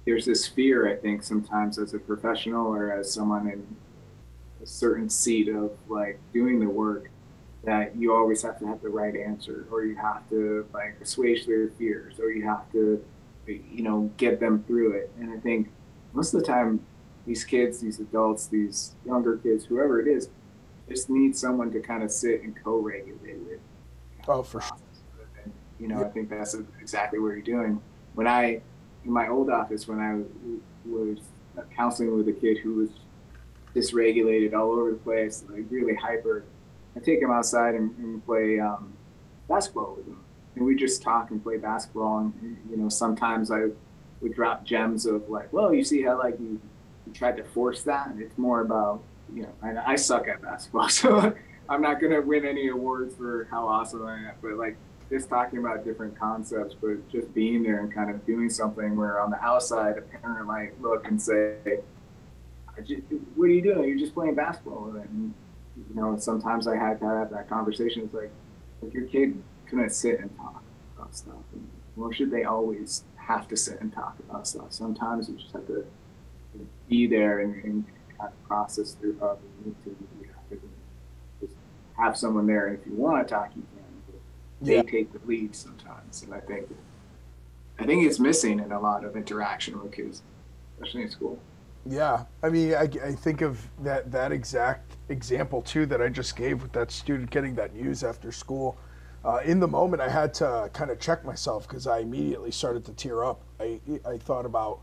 there's 0.05 0.28
this 0.28 0.45
fear 0.45 0.88
I 0.88 0.95
think 0.95 1.24
sometimes 1.24 1.80
as 1.80 1.95
a 1.95 1.99
professional 1.99 2.68
or 2.68 2.91
as 2.91 3.11
someone 3.11 3.47
in 3.47 3.65
a 4.68 4.70
certain 4.70 5.09
seat 5.09 5.47
of 5.47 5.72
like 5.88 6.20
doing 6.34 6.59
the 6.59 6.68
work 6.70 7.09
that 7.63 7.95
you 7.95 8.13
always 8.13 8.41
have 8.41 8.59
to 8.59 8.68
have 8.68 8.82
the 8.82 8.89
right 8.89 9.15
answer 9.15 9.65
or 9.72 9.84
you 9.86 9.95
have 9.95 10.30
to 10.30 10.68
like 10.74 10.95
assuage 11.01 11.45
their 11.45 11.70
fears 11.70 12.20
or 12.20 12.32
you 12.32 12.43
have 12.45 12.70
to 12.72 13.03
you 13.47 13.82
know 13.82 14.11
get 14.18 14.39
them 14.39 14.63
through 14.68 14.91
it. 14.91 15.09
And 15.20 15.32
i 15.32 15.38
think 15.39 15.70
most 16.13 16.34
of 16.34 16.41
the 16.41 16.45
time 16.45 16.82
these 17.26 17.43
kids 17.43 17.80
these 17.80 17.99
adults 17.99 18.47
these 18.47 18.95
younger 19.05 19.38
kids 19.38 19.65
whoever 19.65 19.99
it 20.01 20.07
is 20.07 20.30
just 20.89 21.09
need 21.09 21.36
someone 21.36 21.72
to 21.72 21.80
kind 21.80 22.03
of 22.03 22.11
sit 22.11 22.41
and 22.43 22.53
co-regulate 22.63 23.39
with 23.39 23.59
Oh, 24.30 24.43
for 24.43 24.59
sure. 24.61 24.78
and, 25.43 25.51
you 25.80 25.88
know 25.88 26.03
i 26.03 26.09
think 26.09 26.30
that's 26.30 26.55
exactly 26.82 27.20
what 27.20 27.30
you're 27.30 27.41
doing. 27.41 27.82
When 28.15 28.28
i 28.28 28.61
in 29.05 29.11
my 29.11 29.28
old 29.30 29.49
office 29.49 29.88
when 29.88 29.99
i 29.99 30.11
was 30.88 31.20
counseling 31.76 32.15
with 32.18 32.28
a 32.28 32.34
kid 32.34 32.57
who 32.59 32.74
was 32.76 32.89
dysregulated 33.78 34.53
all 34.53 34.71
over 34.71 34.91
the 34.91 34.97
place 34.97 35.43
like 35.49 35.65
really 35.69 35.95
hyper. 35.95 36.43
I 36.95 36.99
take 36.99 37.21
him 37.21 37.32
outside 37.32 37.75
and, 37.75 37.95
and 37.97 38.25
play 38.25 38.59
um, 38.59 38.93
basketball 39.47 39.95
with 39.95 40.07
him. 40.07 40.19
And 40.55 40.65
we 40.65 40.75
just 40.75 41.03
talk 41.03 41.30
and 41.30 41.41
play 41.41 41.57
basketball 41.57 42.19
and 42.19 42.57
you 42.69 42.78
know 42.78 42.89
sometimes 42.89 43.51
i 43.51 43.65
would 44.21 44.34
drop 44.34 44.65
gems 44.65 45.05
of 45.05 45.30
like 45.30 45.53
well 45.53 45.71
you 45.71 45.84
see 45.84 46.01
how 46.01 46.17
like 46.17 46.39
you, 46.39 46.59
you 47.05 47.13
tried 47.13 47.38
to 47.38 47.43
force 47.43 47.84
that? 47.84 48.07
And 48.07 48.19
it's 48.21 48.38
more 48.38 48.61
about 48.61 49.03
you 49.34 49.43
know 49.43 49.53
and 49.61 49.78
i 49.78 49.95
suck 49.95 50.28
at 50.28 50.41
basketball 50.41 50.89
so 51.01 51.34
i'm 51.69 51.82
not 51.82 51.99
going 52.01 52.13
to 52.13 52.21
win 52.21 52.45
any 52.45 52.69
awards 52.69 53.15
for 53.15 53.47
how 53.51 53.67
awesome 53.67 54.05
i 54.05 54.15
am. 54.15 54.32
But 54.41 54.53
like 54.53 54.78
just 55.11 55.30
talking 55.30 55.59
about 55.59 55.86
different 55.86 56.17
concepts 56.17 56.73
but 56.82 57.07
just 57.07 57.32
being 57.36 57.61
there 57.61 57.80
and 57.80 57.93
kind 57.93 58.09
of 58.09 58.25
doing 58.25 58.49
something 58.49 58.97
where 58.97 59.21
on 59.21 59.30
the 59.30 59.41
outside 59.41 59.97
a 59.97 60.01
parent 60.01 60.47
might 60.47 60.82
look 60.82 61.05
and 61.07 61.21
say 61.21 61.57
I 61.65 61.78
just, 62.86 63.01
what 63.36 63.45
are 63.45 63.47
you 63.53 63.61
doing? 63.61 63.88
You're 63.88 63.97
just 63.97 64.13
playing 64.13 64.36
basketball 64.36 64.93
and 64.95 65.34
you 65.89 65.93
know 65.95 66.17
sometimes 66.17 66.67
i 66.67 66.75
had 66.75 66.99
to 66.99 67.05
have 67.05 67.30
that 67.32 67.47
conversation. 67.49 68.03
It's 68.03 68.13
like 68.13 68.32
like 68.82 68.93
your 68.93 69.05
kid 69.05 69.41
couldn't 69.69 69.91
sit 69.91 70.19
and 70.19 70.36
talk 70.38 70.61
about 70.95 71.15
stuff. 71.15 71.36
And 71.53 71.67
nor 71.95 72.13
should 72.13 72.32
they 72.32 72.43
always 72.43 73.03
have 73.15 73.47
to 73.49 73.57
sit 73.57 73.82
and 73.82 73.91
talk 73.93 74.15
about 74.28 74.47
stuff. 74.47 74.71
Sometimes 74.71 75.30
you 75.30 75.36
just 75.36 75.51
have 75.53 75.67
to 75.67 75.86
be 76.89 77.05
there 77.07 77.39
and, 77.39 77.63
and 77.63 77.86
kind 78.17 78.32
of 78.32 78.43
process 78.47 78.93
through 78.93 79.17
how 79.19 79.38
you 79.63 79.65
need 79.65 79.75
to 79.84 79.89
you 80.21 80.28
have 80.34 80.49
to 80.49 80.69
just 81.41 81.53
have 81.97 82.17
someone 82.17 82.47
there. 82.47 82.67
And 82.67 82.80
if 82.80 82.86
you 82.88 82.93
want 82.93 83.28
to 83.28 83.34
talk 83.34 83.51
you 83.55 83.61
can 83.73 84.01
but 84.07 84.65
they 84.65 84.75
Yeah. 84.78 84.82
take 84.84 85.13
the 85.13 85.19
lead 85.28 85.55
sometimes. 85.55 86.23
And 86.23 86.34
i 86.34 86.39
think 86.39 86.67
i 87.80 87.86
think 87.86 88.03
it's 88.05 88.19
missing 88.19 88.59
in 88.59 88.71
a 88.71 88.80
lot 88.80 89.03
of 89.05 89.15
interaction 89.15 89.80
with 89.82 89.91
kids 89.91 90.23
especially 90.80 91.03
in 91.03 91.09
school 91.11 91.39
Yeah, 91.89 92.25
I 92.43 92.49
mean, 92.49 92.73
I, 92.73 92.89
I 93.03 93.13
think 93.13 93.41
of 93.41 93.65
that 93.83 94.11
that 94.11 94.31
exact 94.31 94.97
example 95.09 95.61
too 95.61 95.85
that 95.85 96.01
I 96.01 96.09
just 96.09 96.35
gave 96.35 96.61
with 96.61 96.73
that 96.73 96.91
student 96.91 97.29
getting 97.29 97.55
that 97.55 97.73
news 97.73 98.03
after 98.03 98.31
school. 98.31 98.77
Uh, 99.23 99.39
in 99.43 99.59
the 99.59 99.67
moment, 99.67 100.01
I 100.01 100.09
had 100.09 100.33
to 100.35 100.69
kind 100.73 100.91
of 100.91 100.99
check 100.99 101.23
myself 101.23 101.67
because 101.67 101.88
I 101.88 101.99
immediately 101.99 102.51
started 102.51 102.83
to 102.85 102.93
tear 102.93 103.23
up. 103.23 103.41
I 103.59 103.79
I 104.05 104.17
thought 104.17 104.45
about 104.45 104.81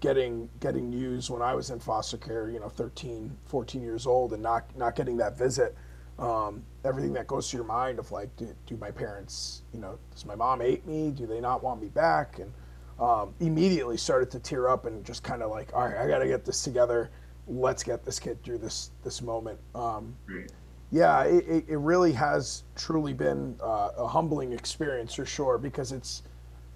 getting 0.00 0.48
getting 0.60 0.88
news 0.88 1.30
when 1.30 1.42
I 1.42 1.54
was 1.54 1.70
in 1.70 1.78
foster 1.78 2.16
care, 2.16 2.48
you 2.48 2.60
know, 2.60 2.68
13, 2.68 3.36
14 3.46 3.82
years 3.82 4.06
old, 4.06 4.32
and 4.32 4.42
not 4.42 4.64
not 4.76 4.96
getting 4.96 5.16
that 5.18 5.36
visit. 5.36 5.76
Um, 6.18 6.64
everything 6.84 7.12
that 7.14 7.26
goes 7.26 7.50
through 7.50 7.58
your 7.58 7.66
mind 7.66 7.98
of 7.98 8.10
like, 8.10 8.34
do, 8.36 8.48
do 8.66 8.78
my 8.78 8.90
parents, 8.90 9.60
you 9.74 9.80
know, 9.80 9.98
does 10.12 10.24
my 10.24 10.34
mom 10.34 10.60
hate 10.62 10.86
me? 10.86 11.10
Do 11.10 11.26
they 11.26 11.40
not 11.42 11.62
want 11.62 11.82
me 11.82 11.88
back? 11.88 12.38
And 12.38 12.50
um, 12.98 13.34
immediately 13.40 13.96
started 13.96 14.30
to 14.30 14.38
tear 14.38 14.68
up 14.68 14.86
and 14.86 15.04
just 15.04 15.22
kind 15.22 15.42
of 15.42 15.50
like, 15.50 15.72
all 15.74 15.84
right, 15.86 15.96
I 15.96 16.08
got 16.08 16.18
to 16.18 16.26
get 16.26 16.44
this 16.44 16.62
together. 16.62 17.10
Let's 17.46 17.82
get 17.82 18.04
this 18.04 18.18
kid 18.18 18.42
through 18.42 18.58
this 18.58 18.90
this 19.04 19.22
moment. 19.22 19.58
Um, 19.74 20.14
Right. 20.28 20.50
yeah, 20.90 21.22
it, 21.24 21.44
it, 21.46 21.64
it 21.68 21.76
really 21.78 22.12
has 22.12 22.64
truly 22.74 23.12
been 23.12 23.56
uh, 23.62 23.90
a 23.96 24.06
humbling 24.06 24.52
experience 24.52 25.14
for 25.14 25.26
sure 25.26 25.58
because 25.58 25.92
it's 25.92 26.22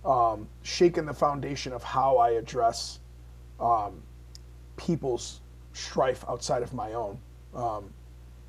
um, 0.04 0.48
shaken 0.62 1.06
the 1.06 1.14
foundation 1.14 1.72
of 1.72 1.82
how 1.82 2.18
I 2.18 2.30
address 2.30 3.00
um, 3.58 4.02
people's 4.76 5.40
strife 5.72 6.24
outside 6.28 6.62
of 6.62 6.72
my 6.72 6.92
own. 6.94 7.18
Um, 7.54 7.92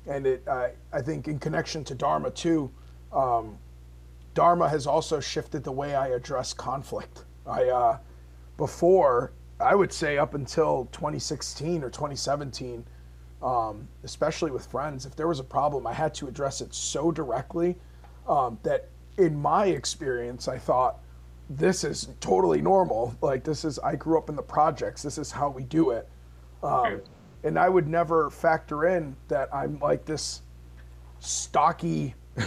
and 0.06 0.26
it, 0.26 0.46
I, 0.48 0.72
I 0.92 1.00
think, 1.00 1.28
in 1.28 1.38
connection 1.38 1.84
to 1.84 1.94
Dharma 1.94 2.30
too, 2.30 2.70
um, 3.12 3.56
Dharma 4.34 4.68
has 4.68 4.86
also 4.86 5.20
shifted 5.20 5.62
the 5.64 5.72
way 5.72 5.94
I 5.94 6.08
address 6.08 6.52
conflict. 6.52 7.24
I 7.46 7.68
uh, 7.68 7.98
before 8.56 9.32
I 9.60 9.74
would 9.74 9.92
say 9.92 10.18
up 10.18 10.34
until 10.34 10.88
2016 10.92 11.82
or 11.84 11.90
2017, 11.90 12.84
um, 13.42 13.88
especially 14.04 14.50
with 14.50 14.66
friends, 14.66 15.06
if 15.06 15.16
there 15.16 15.28
was 15.28 15.40
a 15.40 15.44
problem, 15.44 15.86
I 15.86 15.92
had 15.92 16.14
to 16.14 16.28
address 16.28 16.60
it 16.60 16.74
so 16.74 17.10
directly 17.10 17.76
um, 18.28 18.58
that, 18.62 18.88
in 19.18 19.40
my 19.40 19.66
experience, 19.66 20.48
I 20.48 20.58
thought 20.58 21.00
this 21.50 21.84
is 21.84 22.08
totally 22.20 22.62
normal. 22.62 23.14
Like 23.20 23.44
this 23.44 23.64
is 23.64 23.78
I 23.80 23.96
grew 23.96 24.16
up 24.16 24.28
in 24.28 24.36
the 24.36 24.42
projects. 24.42 25.02
This 25.02 25.18
is 25.18 25.30
how 25.30 25.50
we 25.50 25.64
do 25.64 25.90
it. 25.90 26.08
Um, 26.62 27.00
and 27.44 27.58
I 27.58 27.68
would 27.68 27.88
never 27.88 28.30
factor 28.30 28.86
in 28.86 29.16
that 29.28 29.52
I'm 29.52 29.78
like 29.80 30.04
this 30.04 30.42
stocky 31.18 32.14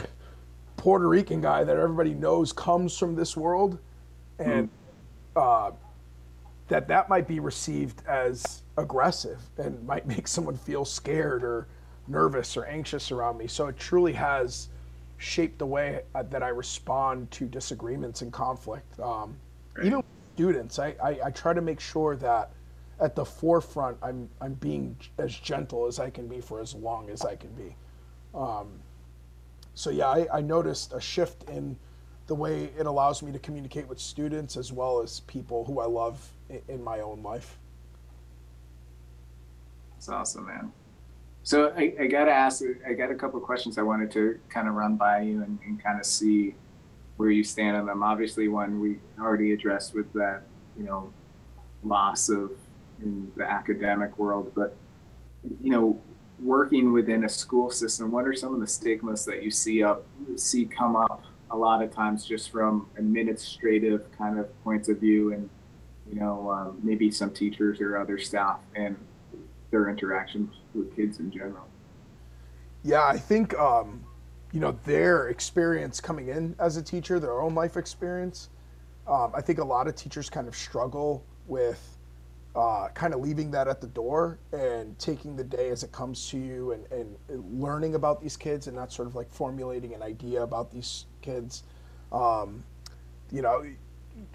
Puerto 0.77 1.07
Rican 1.07 1.41
guy 1.41 1.63
that 1.63 1.77
everybody 1.77 2.13
knows 2.13 2.51
comes 2.51 2.97
from 2.97 3.15
this 3.15 3.35
world, 3.37 3.77
and 4.39 4.69
uh, 5.35 5.71
that 6.67 6.87
that 6.87 7.09
might 7.09 7.27
be 7.27 7.39
received 7.39 8.01
as 8.07 8.63
aggressive 8.77 9.39
and 9.57 9.85
might 9.85 10.07
make 10.15 10.27
someone 10.27 10.57
feel 10.57 10.85
scared 10.85 11.43
or 11.43 11.67
nervous 12.07 12.55
or 12.57 12.65
anxious 12.65 13.11
around 13.11 13.37
me. 13.37 13.47
So 13.47 13.67
it 13.67 13.77
truly 13.77 14.13
has 14.13 14.69
shaped 15.17 15.59
the 15.59 15.65
way 15.65 16.01
uh, 16.13 16.23
that 16.23 16.43
I 16.43 16.49
respond 16.49 17.31
to 17.31 17.45
disagreements 17.45 18.21
and 18.21 18.31
conflict. 18.31 18.99
Um, 18.99 19.35
Even 19.79 19.97
with 19.97 20.05
students, 20.35 20.79
I, 20.79 20.95
I, 21.03 21.19
I 21.25 21.31
try 21.31 21.53
to 21.53 21.61
make 21.61 21.79
sure 21.79 22.15
that 22.17 22.51
at 22.99 23.15
the 23.15 23.25
forefront, 23.25 23.97
I'm 24.01 24.29
I'm 24.39 24.53
being 24.53 24.95
as 25.17 25.35
gentle 25.35 25.85
as 25.85 25.99
I 25.99 26.09
can 26.09 26.27
be 26.27 26.39
for 26.39 26.61
as 26.61 26.73
long 26.73 27.09
as 27.09 27.23
I 27.25 27.35
can 27.35 27.51
be. 27.51 27.75
Um, 28.33 28.79
so 29.73 29.89
yeah, 29.89 30.07
I, 30.07 30.27
I 30.33 30.41
noticed 30.41 30.93
a 30.93 31.01
shift 31.01 31.49
in 31.49 31.75
the 32.27 32.35
way 32.35 32.69
it 32.77 32.85
allows 32.85 33.21
me 33.21 33.31
to 33.31 33.39
communicate 33.39 33.87
with 33.87 33.99
students 33.99 34.57
as 34.57 34.71
well 34.71 35.01
as 35.01 35.19
people 35.21 35.63
who 35.65 35.79
I 35.79 35.85
love 35.85 36.31
in, 36.67 36.83
my 36.83 37.01
own 37.01 37.21
life. 37.21 37.57
That's 39.93 40.09
awesome, 40.09 40.47
man. 40.47 40.71
So 41.43 41.71
I, 41.77 41.93
I 41.99 42.07
got 42.07 42.25
to 42.25 42.31
ask, 42.31 42.63
I 42.87 42.93
got 42.93 43.11
a 43.11 43.15
couple 43.15 43.39
of 43.39 43.45
questions 43.45 43.77
I 43.77 43.83
wanted 43.83 44.09
to 44.11 44.39
kind 44.49 44.67
of 44.67 44.73
run 44.73 44.95
by 44.95 45.21
you 45.21 45.43
and, 45.43 45.59
and 45.65 45.81
kind 45.81 45.99
of 45.99 46.05
see 46.05 46.55
where 47.17 47.29
you 47.29 47.43
stand 47.43 47.77
on 47.77 47.85
them. 47.85 48.01
Obviously, 48.01 48.47
one 48.47 48.79
we 48.79 48.97
already 49.19 49.53
addressed 49.53 49.93
with 49.93 50.11
that, 50.13 50.41
you 50.75 50.83
know, 50.83 51.13
loss 51.83 52.29
of 52.29 52.51
in 53.03 53.31
the 53.35 53.43
academic 53.43 54.17
world, 54.17 54.51
but 54.55 54.75
you 55.61 55.69
know, 55.69 56.01
working 56.39 56.91
within 56.91 57.23
a 57.23 57.29
school 57.29 57.69
system, 57.69 58.11
what 58.11 58.25
are 58.25 58.33
some 58.33 58.53
of 58.53 58.59
the 58.59 58.67
stigmas 58.67 59.23
that 59.25 59.43
you 59.43 59.51
see 59.51 59.83
up 59.83 60.03
see 60.35 60.65
come 60.65 60.95
up 60.95 61.23
a 61.55 61.57
lot 61.57 61.81
of 61.81 61.89
times 61.89 62.25
just 62.25 62.51
from 62.51 62.87
administrative 62.97 64.05
kind 64.17 64.37
of 64.37 64.63
points 64.63 64.89
of 64.89 64.99
view 64.99 65.31
and 65.31 65.49
you 66.11 66.19
know 66.19 66.51
um, 66.51 66.77
maybe 66.83 67.09
some 67.09 67.31
teachers 67.31 67.79
or 67.79 67.97
other 67.97 68.17
staff 68.17 68.59
and 68.75 68.97
their 69.71 69.89
interactions 69.89 70.53
with 70.73 70.95
kids 70.95 71.19
in 71.19 71.31
general. 71.31 71.65
Yeah 72.83 73.05
i 73.05 73.17
think 73.17 73.57
um, 73.57 74.03
you 74.51 74.59
know 74.59 74.77
their 74.85 75.29
experience 75.29 76.01
coming 76.01 76.27
in 76.27 76.55
as 76.59 76.77
a 76.77 76.83
teacher 76.83 77.19
their 77.19 77.41
own 77.41 77.55
life 77.55 77.77
experience 77.77 78.49
um, 79.07 79.31
i 79.33 79.41
think 79.41 79.59
a 79.59 79.63
lot 79.63 79.87
of 79.87 79.95
teachers 79.95 80.29
kind 80.29 80.47
of 80.47 80.55
struggle 80.55 81.23
with 81.47 81.95
uh, 82.55 82.87
kind 82.93 83.13
of 83.13 83.19
leaving 83.19 83.51
that 83.51 83.67
at 83.67 83.81
the 83.81 83.87
door 83.87 84.39
and 84.53 84.97
taking 84.97 85.35
the 85.35 85.43
day 85.43 85.69
as 85.69 85.83
it 85.83 85.91
comes 85.91 86.29
to 86.29 86.37
you 86.37 86.71
and, 86.71 86.85
and 86.91 87.61
learning 87.61 87.95
about 87.95 88.21
these 88.21 88.37
kids 88.37 88.67
and 88.67 88.75
not 88.75 88.93
sort 88.93 89.07
of 89.07 89.15
like 89.15 89.29
formulating 89.29 89.93
an 89.93 90.01
idea 90.01 90.41
about 90.41 90.71
these 90.71 91.05
kids. 91.25 91.63
Um, 92.11 92.63
you 93.31 93.41
know, 93.41 93.65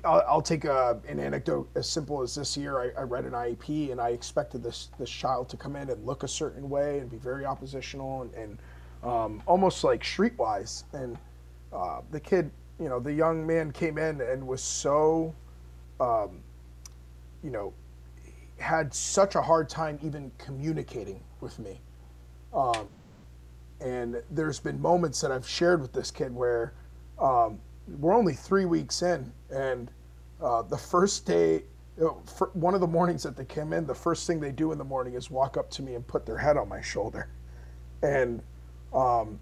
I'll, 0.05 0.23
I'll 0.29 0.43
take 0.43 0.65
a, 0.65 1.01
an 1.09 1.19
anecdote 1.21 1.69
as 1.75 1.89
simple 1.89 2.23
as 2.23 2.35
this 2.35 2.57
year. 2.57 2.81
I, 2.81 3.01
I, 3.01 3.05
read 3.05 3.25
an 3.25 3.33
IEP 3.33 3.93
and 3.93 4.01
I 4.01 4.11
expected 4.11 4.63
this 4.63 4.91
this 4.99 5.09
child 5.09 5.49
to 5.51 5.57
come 5.57 5.77
in 5.77 5.89
and 5.89 6.05
look 6.05 6.23
a 6.23 6.29
certain 6.29 6.69
way 6.69 6.99
and 6.99 7.11
be 7.11 7.17
very 7.17 7.47
oppositional 7.47 8.23
and, 8.23 8.35
and 8.35 8.59
um, 9.03 9.43
almost 9.47 9.85
like 9.85 10.03
streetwise. 10.03 10.85
And 10.93 11.17
uh, 11.73 12.01
the 12.11 12.21
kid, 12.21 12.51
you 12.79 12.89
know, 12.89 13.01
the 13.01 13.13
young 13.13 13.47
man 13.47 13.73
came 13.73 13.97
in 13.97 14.21
and 14.21 14.47
was 14.47 14.63
so, 14.63 15.35
um, 16.01 16.41
you 17.43 17.51
know, 17.51 17.73
had 18.59 18.93
such 18.93 19.35
a 19.35 19.41
hard 19.41 19.69
time 19.69 19.99
even 20.03 20.31
communicating 20.37 21.23
with 21.41 21.59
me. 21.59 21.81
Um, 22.53 22.89
and 23.81 24.23
there's 24.31 24.61
been 24.61 24.81
moments 24.81 25.21
that 25.23 25.33
I've 25.33 25.49
shared 25.49 25.81
with 25.81 25.93
this 25.93 26.11
kid 26.11 26.35
where 26.35 26.75
um, 27.21 27.61
we're 27.99 28.15
only 28.15 28.35
three 28.35 28.65
weeks 28.65 29.03
in, 29.03 29.33
and 29.51 29.91
uh, 30.41 30.63
the 30.63 30.79
first 30.79 31.27
day, 31.27 31.63
one 32.55 32.75
of 32.75 32.81
the 32.81 32.87
mornings 32.87 33.23
that 33.23 33.37
they 33.37 33.45
came 33.45 33.73
in, 33.73 33.87
the 33.87 33.95
first 33.95 34.27
thing 34.27 34.41
they 34.41 34.53
do 34.53 34.73
in 34.73 34.79
the 34.79 34.85
morning 34.85 35.15
is 35.15 35.31
walk 35.31 35.57
up 35.57 35.71
to 35.71 35.83
me 35.83 35.95
and 35.95 36.07
put 36.07 36.25
their 36.25 36.39
head 36.39 36.57
on 36.57 36.69
my 36.69 36.81
shoulder. 36.81 37.29
And 38.03 38.43
um, 38.95 39.39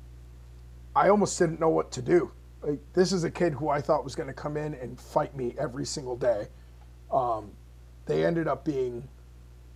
I 0.97 1.09
almost 1.09 1.39
didn't 1.39 1.61
know 1.61 1.69
what 1.69 1.93
to 1.93 2.03
do. 2.03 2.33
Like, 2.63 2.81
this 2.95 3.13
is 3.13 3.23
a 3.23 3.31
kid 3.31 3.53
who 3.53 3.69
I 3.69 3.81
thought 3.81 4.03
was 4.03 4.17
going 4.17 4.27
to 4.27 4.35
come 4.35 4.57
in 4.57 4.75
and 4.75 4.99
fight 4.99 5.37
me 5.37 5.55
every 5.59 5.87
single 5.87 6.17
day. 6.17 6.49
Um, 7.13 7.53
they 8.07 8.25
ended 8.25 8.49
up 8.49 8.65
being, 8.65 9.07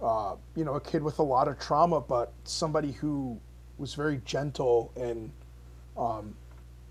uh, 0.01 0.35
you 0.57 0.65
know, 0.65 0.75
a 0.75 0.81
kid 0.81 1.03
with 1.05 1.21
a 1.21 1.23
lot 1.23 1.47
of 1.47 1.61
trauma, 1.61 2.01
but 2.01 2.33
somebody 2.43 2.91
who 2.91 3.39
was 3.79 3.95
very 3.95 4.21
gentle 4.25 4.91
and 4.97 5.31
um, 5.97 6.35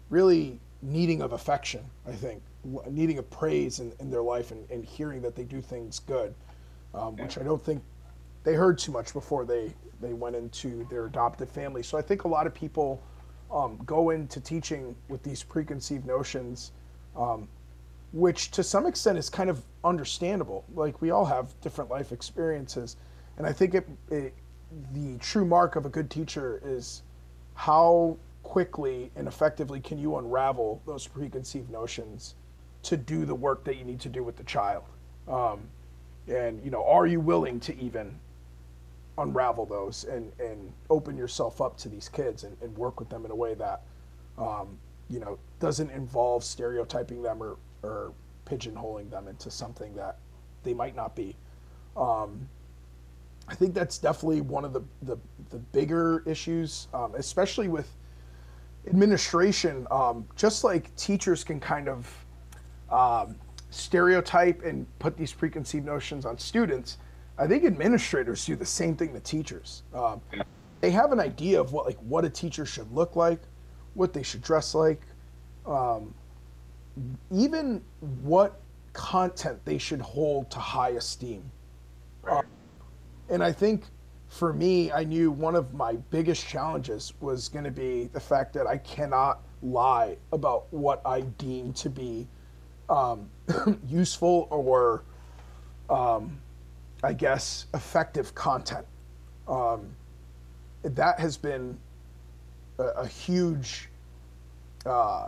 really 0.10 0.60
needing 0.82 1.22
of 1.22 1.34
affection, 1.34 1.84
I 2.08 2.12
think, 2.12 2.42
needing 2.90 3.18
of 3.18 3.30
praise 3.30 3.80
in, 3.80 3.94
in 4.00 4.10
their 4.10 4.22
life 4.22 4.52
and, 4.52 4.70
and 4.70 4.84
hearing 4.84 5.22
that 5.22 5.36
they 5.36 5.44
do 5.44 5.62
things 5.62 6.00
good, 6.00 6.34
um, 6.94 7.16
which 7.18 7.38
I 7.38 7.44
don't 7.44 7.62
think 7.62 7.84
they 8.44 8.54
heard 8.54 8.78
too 8.78 8.92
much 8.92 9.14
before 9.14 9.46
they, 9.46 9.74
they 10.02 10.14
went 10.14 10.36
into 10.36 10.86
their 10.90 11.06
adopted 11.06 11.50
family. 11.50 11.84
So 11.84 11.98
I 11.98 12.02
think 12.02 12.24
a 12.24 12.28
lot 12.28 12.48
of 12.48 12.54
people 12.54 13.02
um, 13.52 13.80
go 13.86 14.10
into 14.12 14.40
teaching 14.40 14.96
with 15.10 15.24
these 15.24 15.44
preconceived 15.44 16.06
notions 16.06 16.72
um, 17.16 17.48
which 18.14 18.52
to 18.52 18.64
some 18.64 18.86
extent 18.86 19.18
is 19.18 19.30
kind 19.30 19.50
of 19.50 19.64
understandable. 19.84 20.66
Like 20.74 21.02
we 21.02 21.12
all 21.12 21.26
have 21.26 21.60
different 21.62 21.90
life 21.90 22.12
experiences, 22.12 22.98
and 23.38 23.48
I 23.48 23.54
think 23.54 23.74
it, 23.74 23.88
it, 24.10 24.34
the 24.94 25.18
true 25.20 25.46
mark 25.46 25.76
of 25.76 25.86
a 25.86 25.90
good 25.90 26.10
teacher 26.10 26.62
is 26.64 27.04
how 27.54 28.18
quickly 28.44 29.12
and 29.16 29.28
effectively 29.28 29.80
can 29.80 29.98
you 29.98 30.18
unravel 30.18 30.82
those 30.86 31.08
preconceived 31.08 31.70
notions 31.70 32.36
to 32.84 32.98
do 32.98 33.26
the 33.26 33.36
work 33.36 33.64
that 33.64 33.78
you 33.78 33.84
need 33.84 34.00
to 34.00 34.10
do 34.10 34.24
with 34.24 34.36
the 34.38 34.44
child. 34.44 34.84
Um, 35.28 35.62
and 36.28 36.64
you 36.64 36.72
know, 36.72 36.84
are 36.86 37.06
you 37.08 37.20
willing 37.20 37.60
to 37.62 37.78
even 37.80 38.20
unravel 39.18 39.66
those 39.66 40.06
and, 40.06 40.32
and 40.40 40.72
open 40.90 41.18
yourself 41.18 41.62
up 41.62 41.78
to 41.78 41.90
these 41.90 42.10
kids 42.10 42.44
and, 42.44 42.58
and 42.62 42.76
work 42.76 43.00
with 43.00 43.10
them 43.10 43.26
in 43.26 43.32
a 43.32 43.36
way 43.36 43.54
that 43.54 43.82
um, 44.38 44.78
you 45.10 45.20
know 45.20 45.38
doesn't 45.60 45.92
involve 45.92 46.44
stereotyping 46.44 47.22
them 47.22 47.42
or, 47.44 47.58
or 47.84 48.14
pigeonholing 48.46 49.10
them 49.10 49.28
into 49.28 49.52
something 49.52 49.94
that 49.96 50.18
they 50.64 50.74
might 50.74 50.96
not 50.96 51.16
be. 51.16 51.36
Um, 51.96 52.48
I 53.48 53.56
think 53.56 53.74
that's 53.74 53.98
definitely 53.98 54.42
one 54.42 54.64
of 54.64 54.72
the, 54.72 54.82
the, 55.02 55.18
the 55.50 55.58
bigger 55.58 56.24
issues, 56.26 56.88
um, 56.94 57.14
especially 57.16 57.68
with 57.68 57.90
administration. 58.88 59.88
Um, 59.92 60.26
just 60.36 60.64
like 60.64 60.96
teachers 60.96 61.44
can 61.44 61.60
kind 61.60 61.90
of 61.90 62.26
um, 62.90 63.36
stereotype 63.70 64.64
and 64.64 64.86
put 65.00 65.18
these 65.18 65.32
preconceived 65.34 65.86
notions 65.86 66.26
on 66.26 66.38
students, 66.38 66.98
I 67.38 67.48
think 67.48 67.66
administrators 67.66 68.46
do 68.46 68.56
the 68.56 68.66
same 68.66 68.96
thing 68.96 69.14
to 69.14 69.20
teachers. 69.20 69.84
Um, 69.94 70.22
they 70.82 70.92
have 70.92 71.12
an 71.12 71.20
idea 71.20 71.60
of 71.60 71.74
what 71.74 71.86
like 71.86 71.98
what 72.00 72.26
a 72.26 72.30
teacher 72.30 72.66
should 72.66 72.92
look 72.92 73.16
like, 73.16 73.42
what 73.94 74.14
they 74.14 74.24
should 74.24 74.42
dress 74.42 74.76
like, 74.76 75.02
um, 75.66 76.14
even 77.32 77.82
what 78.22 78.60
content 78.94 79.60
they 79.64 79.78
should 79.78 80.02
hold 80.02 80.52
to 80.52 80.60
high 80.60 80.90
esteem. 80.90 81.44
Right. 82.22 82.40
Uh, 82.40 82.42
and 83.30 83.44
I 83.44 83.52
think 83.52 83.86
for 84.32 84.54
me, 84.54 84.94
I 84.94 85.04
knew 85.04 85.30
one 85.30 85.56
of 85.56 85.74
my 85.74 85.96
biggest 86.10 86.48
challenges 86.48 87.14
was 87.20 87.50
going 87.50 87.66
to 87.66 87.70
be 87.70 88.06
the 88.14 88.20
fact 88.20 88.54
that 88.54 88.66
I 88.66 88.78
cannot 88.78 89.42
lie 89.62 90.16
about 90.32 90.72
what 90.72 91.02
I 91.06 91.22
deem 91.22 91.74
to 91.74 91.90
be 91.90 92.30
um, 92.90 93.30
useful 93.90 94.48
or, 94.50 95.04
um, 95.90 96.40
I 97.04 97.12
guess, 97.12 97.66
effective 97.74 98.34
content. 98.34 98.86
Um, 99.50 99.94
that 100.84 101.20
has 101.20 101.36
been 101.36 101.78
a, 102.80 102.84
a 102.84 103.08
huge, 103.08 103.90
uh, 104.86 105.28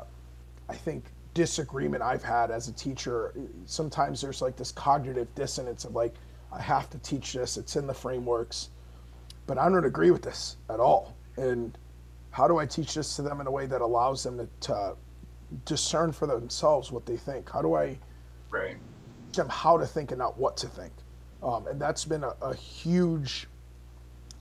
I 0.69 0.75
think, 0.75 1.03
disagreement 1.33 2.01
I've 2.01 2.23
had 2.23 2.51
as 2.51 2.69
a 2.69 2.71
teacher. 2.71 3.33
Sometimes 3.65 4.21
there's 4.21 4.41
like 4.41 4.55
this 4.55 4.71
cognitive 4.71 5.27
dissonance 5.35 5.83
of 5.83 5.93
like, 5.93 6.15
I 6.53 6.61
have 6.61 6.89
to 6.91 6.97
teach 6.99 7.33
this, 7.33 7.57
it's 7.57 7.75
in 7.75 7.85
the 7.85 7.93
frameworks, 7.93 8.69
but 9.47 9.57
I 9.57 9.69
don't 9.69 9.85
agree 9.85 10.11
with 10.11 10.21
this 10.21 10.57
at 10.69 10.79
all. 10.79 11.15
And 11.37 11.77
how 12.31 12.47
do 12.47 12.57
I 12.57 12.65
teach 12.65 12.95
this 12.95 13.15
to 13.17 13.21
them 13.21 13.41
in 13.41 13.47
a 13.47 13.51
way 13.51 13.65
that 13.65 13.81
allows 13.81 14.23
them 14.23 14.37
to, 14.37 14.47
to 14.67 14.95
discern 15.65 16.11
for 16.11 16.27
themselves 16.27 16.91
what 16.91 17.05
they 17.05 17.17
think? 17.17 17.49
How 17.49 17.61
do 17.61 17.75
I 17.75 17.97
right. 18.49 18.77
teach 19.27 19.37
them 19.37 19.49
how 19.49 19.77
to 19.77 19.85
think 19.85 20.11
and 20.11 20.19
not 20.19 20.37
what 20.37 20.57
to 20.57 20.67
think? 20.67 20.93
Um, 21.41 21.67
and 21.67 21.79
that's 21.79 22.05
been 22.05 22.23
a, 22.23 22.33
a 22.41 22.55
huge 22.55 23.47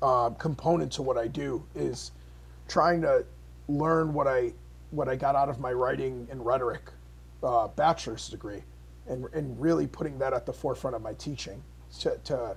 uh, 0.03 0.31
component 0.31 0.93
to 0.93 1.03
what 1.03 1.17
I 1.19 1.29
do 1.29 1.65
is 1.75 2.13
trying 2.69 3.03
to 3.03 3.25
learn 3.69 4.13
what 4.13 4.27
I 4.27 4.53
what 4.91 5.09
I 5.09 5.17
got 5.17 5.35
out 5.35 5.49
of 5.49 5.59
my 5.59 5.73
writing 5.73 6.29
and 6.31 6.45
rhetoric 6.45 6.91
uh, 7.43 7.69
bachelor's 7.69 8.29
degree, 8.29 8.63
and 9.09 9.27
and 9.33 9.61
really 9.61 9.87
putting 9.87 10.19
that 10.19 10.33
at 10.33 10.47
the 10.47 10.53
forefront 10.53 10.95
of 10.97 11.03
my 11.03 11.15
teaching 11.15 11.63
to, 12.01 12.19
to 12.25 12.57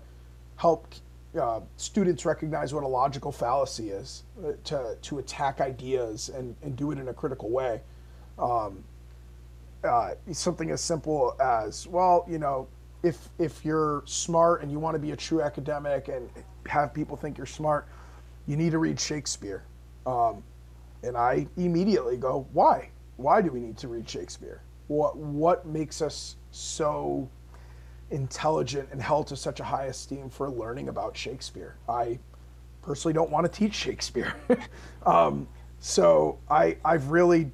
help 0.57 0.93
uh, 1.39 1.61
students 1.77 2.25
recognize 2.25 2.73
what 2.73 2.83
a 2.83 2.87
logical 2.87 3.31
fallacy 3.31 3.89
is, 3.89 4.23
uh, 4.43 4.51
to 4.63 4.97
to 5.01 5.19
attack 5.19 5.61
ideas 5.61 6.29
and 6.29 6.55
and 6.63 6.75
do 6.75 6.91
it 6.91 6.99
in 6.99 7.07
a 7.07 7.13
critical 7.13 7.49
way. 7.49 7.81
Um, 8.37 8.83
uh, 9.83 10.15
something 10.31 10.71
as 10.71 10.81
simple 10.81 11.35
as 11.39 11.87
well, 11.87 12.25
you 12.27 12.39
know, 12.39 12.67
if 13.03 13.29
if 13.37 13.63
you're 13.63 14.03
smart 14.05 14.61
and 14.61 14.71
you 14.71 14.79
want 14.79 14.95
to 14.95 14.99
be 14.99 15.11
a 15.11 15.15
true 15.15 15.41
academic 15.41 16.07
and 16.07 16.29
have 16.67 16.93
people 16.93 17.15
think 17.15 17.37
you're 17.37 17.45
smart, 17.45 17.87
you 18.47 18.57
need 18.57 18.71
to 18.71 18.79
read 18.79 18.99
Shakespeare. 18.99 19.63
Um, 20.05 20.43
and 21.03 21.15
I 21.15 21.47
immediately 21.57 22.17
go, 22.17 22.47
why? 22.53 22.89
Why 23.17 23.41
do 23.41 23.51
we 23.51 23.59
need 23.59 23.77
to 23.77 23.87
read 23.87 24.09
Shakespeare? 24.09 24.61
What 24.87 25.17
what 25.17 25.65
makes 25.65 26.01
us 26.01 26.35
so 26.51 27.29
intelligent 28.11 28.89
and 28.91 29.01
held 29.01 29.27
to 29.27 29.35
such 29.35 29.59
a 29.59 29.63
high 29.63 29.85
esteem 29.85 30.29
for 30.29 30.49
learning 30.49 30.89
about 30.89 31.15
Shakespeare? 31.15 31.75
I 31.89 32.19
personally 32.81 33.13
don't 33.13 33.31
want 33.31 33.51
to 33.51 33.51
teach 33.51 33.73
Shakespeare. 33.73 34.35
um, 35.05 35.47
so 35.79 36.37
I 36.49 36.77
I've 36.83 37.09
really 37.09 37.51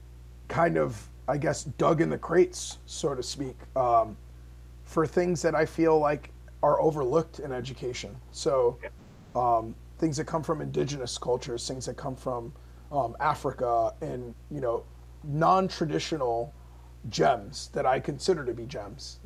kind 0.47 0.77
of 0.77 1.09
I 1.31 1.37
guess, 1.37 1.63
dug 1.63 2.01
in 2.01 2.09
the 2.09 2.17
crates, 2.17 2.79
so 2.85 3.15
to 3.15 3.23
speak, 3.23 3.55
um, 3.77 4.17
for 4.83 5.07
things 5.07 5.41
that 5.43 5.55
I 5.55 5.65
feel 5.65 5.97
like 5.97 6.29
are 6.61 6.81
overlooked 6.81 7.39
in 7.39 7.53
education. 7.53 8.15
So, 8.31 8.77
um, 9.33 9.73
things 9.97 10.17
that 10.17 10.25
come 10.25 10.43
from 10.43 10.61
indigenous 10.61 11.17
cultures, 11.17 11.65
things 11.65 11.85
that 11.85 11.95
come 11.95 12.17
from 12.17 12.51
um, 12.91 13.15
Africa, 13.21 13.93
and 14.01 14.35
you 14.49 14.59
know, 14.59 14.83
non-traditional 15.23 16.53
gems 17.09 17.69
that 17.73 17.85
I 17.85 18.01
consider 18.01 18.43
to 18.43 18.53
be 18.53 18.65
gems. 18.65 19.19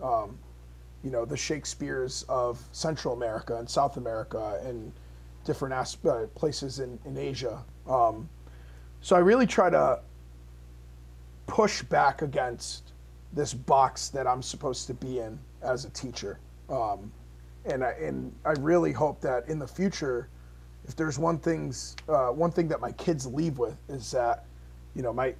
You 1.06 1.12
know, 1.12 1.24
the 1.24 1.38
Shakespeare's 1.38 2.26
of 2.28 2.68
Central 2.72 3.14
America 3.14 3.56
and 3.58 3.70
South 3.70 3.98
America 3.98 4.60
and 4.66 4.92
different 5.46 5.74
uh, 6.04 6.26
places 6.34 6.80
in, 6.80 6.98
in 7.06 7.16
Asia. 7.16 7.64
Um, 7.88 8.28
so 9.02 9.16
I 9.16 9.20
really 9.20 9.46
try 9.46 9.70
to 9.70 10.00
push 11.46 11.84
back 11.84 12.24
against 12.24 12.94
this 13.34 13.54
box 13.54 14.10
that 14.10 14.26
I'm 14.26 14.42
supposed 14.42 14.88
to 14.88 14.96
be 14.96 15.20
in 15.20 15.38
as 15.62 15.86
a 15.86 15.92
teacher. 15.92 16.40
Um, 16.70 17.12
and 17.66 17.84
I 17.84 17.92
and 17.92 18.34
I 18.44 18.54
really 18.54 18.92
hope 18.92 19.22
that 19.22 19.48
in 19.48 19.60
the 19.60 19.68
future, 19.68 20.28
if 20.88 20.96
there's 20.96 21.20
one 21.20 21.38
things 21.38 21.96
uh, 22.10 22.30
one 22.30 22.50
thing 22.50 22.68
that 22.70 22.82
my 22.82 22.94
kids 22.94 23.28
leave 23.28 23.60
with 23.60 23.78
is 23.90 24.10
that, 24.10 24.46
you 24.96 25.04
know, 25.04 25.14
my 25.14 25.36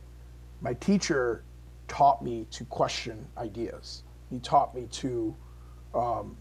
my 0.62 0.76
teacher 0.76 1.44
taught 1.88 2.24
me 2.24 2.46
to 2.52 2.66
question 2.66 3.26
ideas. 3.36 4.04
He 4.30 4.38
taught 4.40 4.76
me 4.76 4.88
to 4.92 5.36
um, 5.96 6.38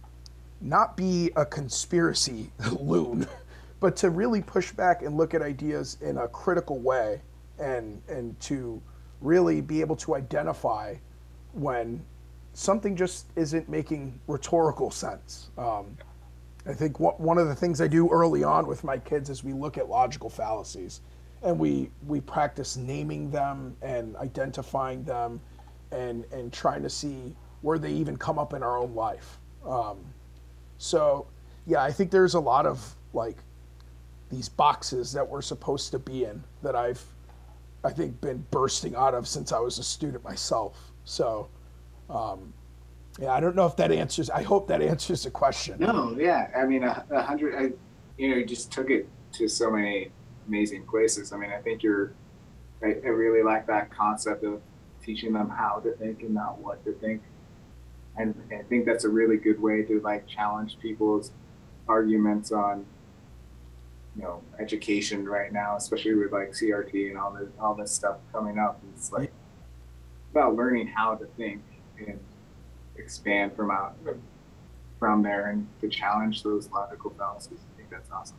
not 0.60 0.96
be 0.96 1.30
a 1.36 1.46
conspiracy 1.46 2.50
loon, 2.80 3.26
but 3.80 3.96
to 3.96 4.10
really 4.10 4.42
push 4.42 4.72
back 4.72 5.02
and 5.02 5.16
look 5.16 5.34
at 5.34 5.42
ideas 5.42 5.98
in 6.00 6.18
a 6.18 6.28
critical 6.28 6.78
way, 6.78 7.20
and 7.58 8.02
and 8.08 8.38
to 8.40 8.82
really 9.20 9.60
be 9.60 9.80
able 9.80 9.96
to 9.96 10.14
identify 10.14 10.94
when 11.52 12.04
something 12.52 12.96
just 12.96 13.26
isn't 13.36 13.68
making 13.68 14.18
rhetorical 14.26 14.90
sense. 14.90 15.50
Um, 15.58 15.96
I 16.66 16.72
think 16.72 16.98
what, 16.98 17.20
one 17.20 17.36
of 17.36 17.48
the 17.48 17.54
things 17.54 17.80
I 17.80 17.88
do 17.88 18.08
early 18.10 18.42
on 18.42 18.66
with 18.66 18.84
my 18.84 18.98
kids 18.98 19.28
is 19.28 19.44
we 19.44 19.52
look 19.52 19.76
at 19.76 19.88
logical 19.88 20.30
fallacies 20.30 21.00
and 21.42 21.58
we, 21.58 21.90
we 22.06 22.20
practice 22.20 22.76
naming 22.76 23.30
them 23.30 23.76
and 23.82 24.16
identifying 24.16 25.04
them 25.04 25.40
and, 25.90 26.24
and 26.32 26.52
trying 26.52 26.82
to 26.82 26.90
see 26.90 27.36
where 27.60 27.78
they 27.78 27.92
even 27.92 28.16
come 28.16 28.38
up 28.38 28.54
in 28.54 28.62
our 28.62 28.78
own 28.78 28.94
life. 28.94 29.38
Um, 29.66 29.98
so, 30.78 31.26
yeah, 31.66 31.82
I 31.82 31.90
think 31.90 32.10
there's 32.10 32.34
a 32.34 32.40
lot 32.40 32.66
of 32.66 32.94
like 33.12 33.36
these 34.30 34.48
boxes 34.48 35.12
that 35.12 35.26
we're 35.26 35.42
supposed 35.42 35.90
to 35.92 35.98
be 35.98 36.24
in 36.24 36.42
that 36.62 36.74
I've, 36.74 37.02
I 37.84 37.90
think, 37.90 38.20
been 38.20 38.44
bursting 38.50 38.94
out 38.96 39.14
of 39.14 39.28
since 39.28 39.52
I 39.52 39.58
was 39.60 39.78
a 39.78 39.84
student 39.84 40.24
myself. 40.24 40.92
So, 41.04 41.48
um, 42.10 42.52
yeah, 43.20 43.32
I 43.32 43.40
don't 43.40 43.54
know 43.54 43.66
if 43.66 43.76
that 43.76 43.92
answers. 43.92 44.28
I 44.30 44.42
hope 44.42 44.66
that 44.68 44.82
answers 44.82 45.22
the 45.22 45.30
question. 45.30 45.76
No, 45.78 46.16
yeah. 46.18 46.50
I 46.56 46.64
mean, 46.64 46.82
a, 46.82 47.04
a 47.10 47.22
hundred. 47.22 47.54
I, 47.54 47.72
you 48.18 48.34
know, 48.34 48.44
just 48.44 48.72
took 48.72 48.90
it 48.90 49.08
to 49.32 49.48
so 49.48 49.70
many 49.70 50.10
amazing 50.48 50.84
places. 50.86 51.32
I 51.32 51.36
mean, 51.36 51.50
I 51.50 51.60
think 51.60 51.82
you're. 51.82 52.12
I, 52.82 52.96
I 53.04 53.08
really 53.08 53.42
like 53.42 53.66
that 53.68 53.90
concept 53.90 54.44
of 54.44 54.60
teaching 55.02 55.32
them 55.32 55.48
how 55.48 55.80
to 55.84 55.92
think 55.92 56.22
and 56.22 56.34
not 56.34 56.58
what 56.58 56.84
to 56.84 56.92
think. 56.94 57.22
And 58.16 58.34
I 58.52 58.62
think 58.62 58.86
that's 58.86 59.04
a 59.04 59.08
really 59.08 59.36
good 59.36 59.60
way 59.60 59.82
to 59.82 60.00
like 60.00 60.26
challenge 60.26 60.78
people's 60.80 61.32
arguments 61.88 62.52
on, 62.52 62.86
you 64.16 64.22
know, 64.22 64.42
education 64.58 65.24
right 65.24 65.52
now, 65.52 65.76
especially 65.76 66.14
with 66.14 66.32
like 66.32 66.52
CRT 66.52 67.10
and 67.10 67.18
all 67.18 67.32
this 67.32 67.48
all 67.60 67.74
this 67.74 67.90
stuff 67.90 68.18
coming 68.32 68.58
up. 68.58 68.80
It's 68.94 69.12
like 69.12 69.32
about 70.30 70.54
learning 70.54 70.88
how 70.88 71.16
to 71.16 71.26
think 71.36 71.62
and 71.98 72.18
expand 72.96 73.54
from 73.56 73.70
out 73.70 73.96
from 74.98 75.22
there 75.22 75.46
and 75.48 75.66
to 75.80 75.88
challenge 75.88 76.42
those 76.42 76.70
logical 76.70 77.10
fallacies. 77.18 77.58
I 77.72 77.76
think 77.76 77.90
that's 77.90 78.10
awesome. 78.10 78.36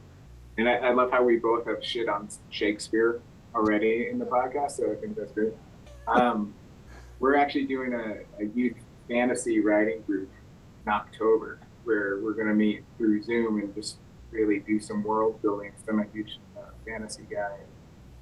And 0.57 0.69
I, 0.69 0.76
I 0.76 0.91
love 0.93 1.11
how 1.11 1.23
we 1.23 1.38
both 1.38 1.65
have 1.67 1.84
shit 1.84 2.07
on 2.07 2.30
Shakespeare 2.49 3.21
already 3.53 4.07
in 4.09 4.19
the 4.19 4.26
podcast, 4.26 4.71
so 4.71 4.91
I 4.91 4.95
think 4.95 5.17
that's 5.17 5.32
great. 5.32 5.53
Um, 6.07 6.53
we're 7.19 7.36
actually 7.36 7.65
doing 7.65 7.93
a, 7.93 8.17
a 8.41 8.47
youth 8.55 8.78
fantasy 9.08 9.60
writing 9.60 10.01
group 10.01 10.30
in 10.86 10.91
October 10.91 11.60
where 11.84 12.20
we're 12.20 12.34
going 12.34 12.47
to 12.47 12.53
meet 12.53 12.84
through 12.97 13.22
Zoom 13.24 13.60
and 13.60 13.74
just 13.74 13.97
really 14.32 14.60
do 14.60 14.80
some 14.80 15.03
world 15.03 15.41
building. 15.41 15.72
I'm 15.88 15.99
a 15.99 16.06
huge 16.14 16.39
uh, 16.58 16.62
fantasy 16.86 17.26
guy. 17.30 17.58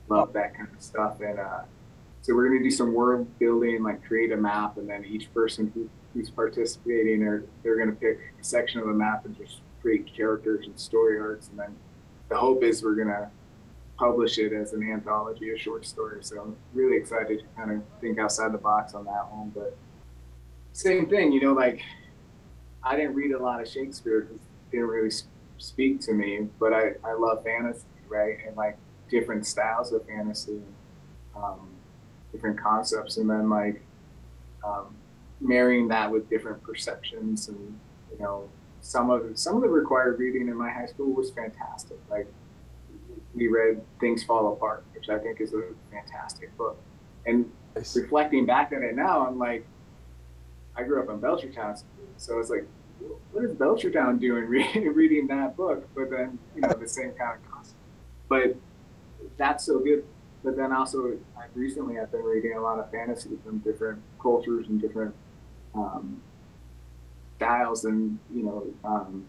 Love 0.09 0.33
that 0.33 0.55
kind 0.55 0.69
of 0.73 0.81
stuff. 0.81 1.21
And 1.21 1.39
uh, 1.39 1.61
so 2.21 2.35
we're 2.35 2.49
going 2.49 2.59
to 2.59 2.69
do 2.69 2.75
some 2.75 2.93
world 2.93 3.27
building, 3.39 3.83
like 3.83 4.03
create 4.05 4.31
a 4.31 4.37
map, 4.37 4.77
and 4.77 4.89
then 4.89 5.05
each 5.05 5.33
person 5.33 5.71
who, 5.73 5.89
who's 6.13 6.29
participating, 6.29 7.23
are 7.23 7.45
they're 7.63 7.77
going 7.77 7.89
to 7.89 7.95
pick 7.95 8.19
a 8.39 8.43
section 8.43 8.79
of 8.79 8.87
the 8.87 8.93
map 8.93 9.25
and 9.25 9.35
just 9.37 9.61
create 9.81 10.13
characters 10.15 10.65
and 10.67 10.79
story 10.79 11.19
arcs. 11.19 11.47
And 11.47 11.59
then 11.59 11.75
the 12.29 12.37
hope 12.37 12.63
is 12.63 12.83
we're 12.83 12.95
going 12.95 13.07
to 13.07 13.29
publish 13.97 14.37
it 14.37 14.53
as 14.53 14.73
an 14.73 14.83
anthology 14.83 15.51
of 15.51 15.59
short 15.59 15.85
stories. 15.85 16.27
So 16.27 16.41
I'm 16.41 16.55
really 16.73 16.97
excited 16.97 17.39
to 17.39 17.45
kind 17.55 17.71
of 17.71 17.81
think 18.01 18.19
outside 18.19 18.51
the 18.51 18.57
box 18.57 18.93
on 18.93 19.05
that 19.05 19.31
one. 19.31 19.51
But 19.53 19.77
same 20.73 21.07
thing, 21.07 21.31
you 21.31 21.41
know, 21.41 21.53
like 21.53 21.81
I 22.83 22.95
didn't 22.95 23.15
read 23.15 23.31
a 23.31 23.41
lot 23.41 23.61
of 23.61 23.67
Shakespeare 23.67 24.21
because 24.21 24.35
it 24.35 24.71
didn't 24.71 24.87
really 24.87 25.11
speak 25.57 26.01
to 26.01 26.13
me, 26.13 26.47
but 26.59 26.73
I, 26.73 26.93
I 27.03 27.13
love 27.13 27.43
fantasy, 27.43 27.85
right? 28.09 28.37
And 28.45 28.57
like 28.57 28.77
different 29.09 29.45
styles 29.45 29.93
of 29.93 30.05
fantasy, 30.05 30.61
um, 31.35 31.69
different 32.31 32.59
concepts, 32.59 33.17
and 33.17 33.29
then 33.29 33.49
like 33.49 33.81
um, 34.65 34.95
marrying 35.39 35.87
that 35.89 36.11
with 36.11 36.29
different 36.29 36.61
perceptions 36.63 37.49
and 37.49 37.79
you 38.11 38.19
know 38.19 38.49
some 38.81 39.09
of 39.09 39.37
some 39.37 39.55
of 39.55 39.61
the 39.61 39.69
required 39.69 40.19
reading 40.19 40.47
in 40.47 40.55
my 40.55 40.69
high 40.69 40.85
school 40.85 41.13
was 41.13 41.31
fantastic. 41.31 41.97
Like 42.09 42.27
we 43.33 43.47
read 43.47 43.81
Things 43.99 44.23
Fall 44.23 44.53
Apart, 44.53 44.83
which 44.93 45.09
I 45.09 45.17
think 45.19 45.41
is 45.41 45.53
a 45.53 45.63
fantastic 45.91 46.55
book. 46.57 46.79
And 47.25 47.49
nice. 47.75 47.95
reflecting 47.95 48.45
back 48.45 48.71
on 48.75 48.83
it 48.83 48.95
now, 48.95 49.25
I'm 49.25 49.39
like, 49.39 49.65
I 50.75 50.83
grew 50.83 51.01
up 51.01 51.09
in 51.09 51.19
Belchertown, 51.19 51.81
so 52.17 52.39
it's 52.39 52.49
like, 52.49 52.65
what 53.31 53.43
is 53.43 53.51
Belchertown 53.51 54.19
doing 54.19 54.45
reading 54.45 54.87
reading 54.93 55.27
that 55.27 55.55
book? 55.55 55.87
But 55.95 56.09
then, 56.09 56.39
you 56.55 56.61
know, 56.61 56.73
the 56.73 56.87
same 56.87 57.11
kind 57.11 57.37
of 57.37 57.51
concept. 57.51 57.77
But 58.29 58.55
that's 59.37 59.65
so 59.65 59.79
good. 59.79 60.03
But 60.43 60.57
then 60.57 60.73
also, 60.73 61.17
I 61.37 61.45
recently 61.55 61.99
I've 61.99 62.11
been 62.11 62.23
reading 62.23 62.53
a 62.53 62.61
lot 62.61 62.79
of 62.79 62.91
fantasy 62.91 63.31
from 63.43 63.59
different 63.59 64.01
cultures 64.21 64.67
and 64.67 64.81
different 64.81 65.15
um, 65.73 66.21
styles. 67.37 67.85
And, 67.85 68.19
you 68.33 68.43
know, 68.43 68.67
um, 68.83 69.25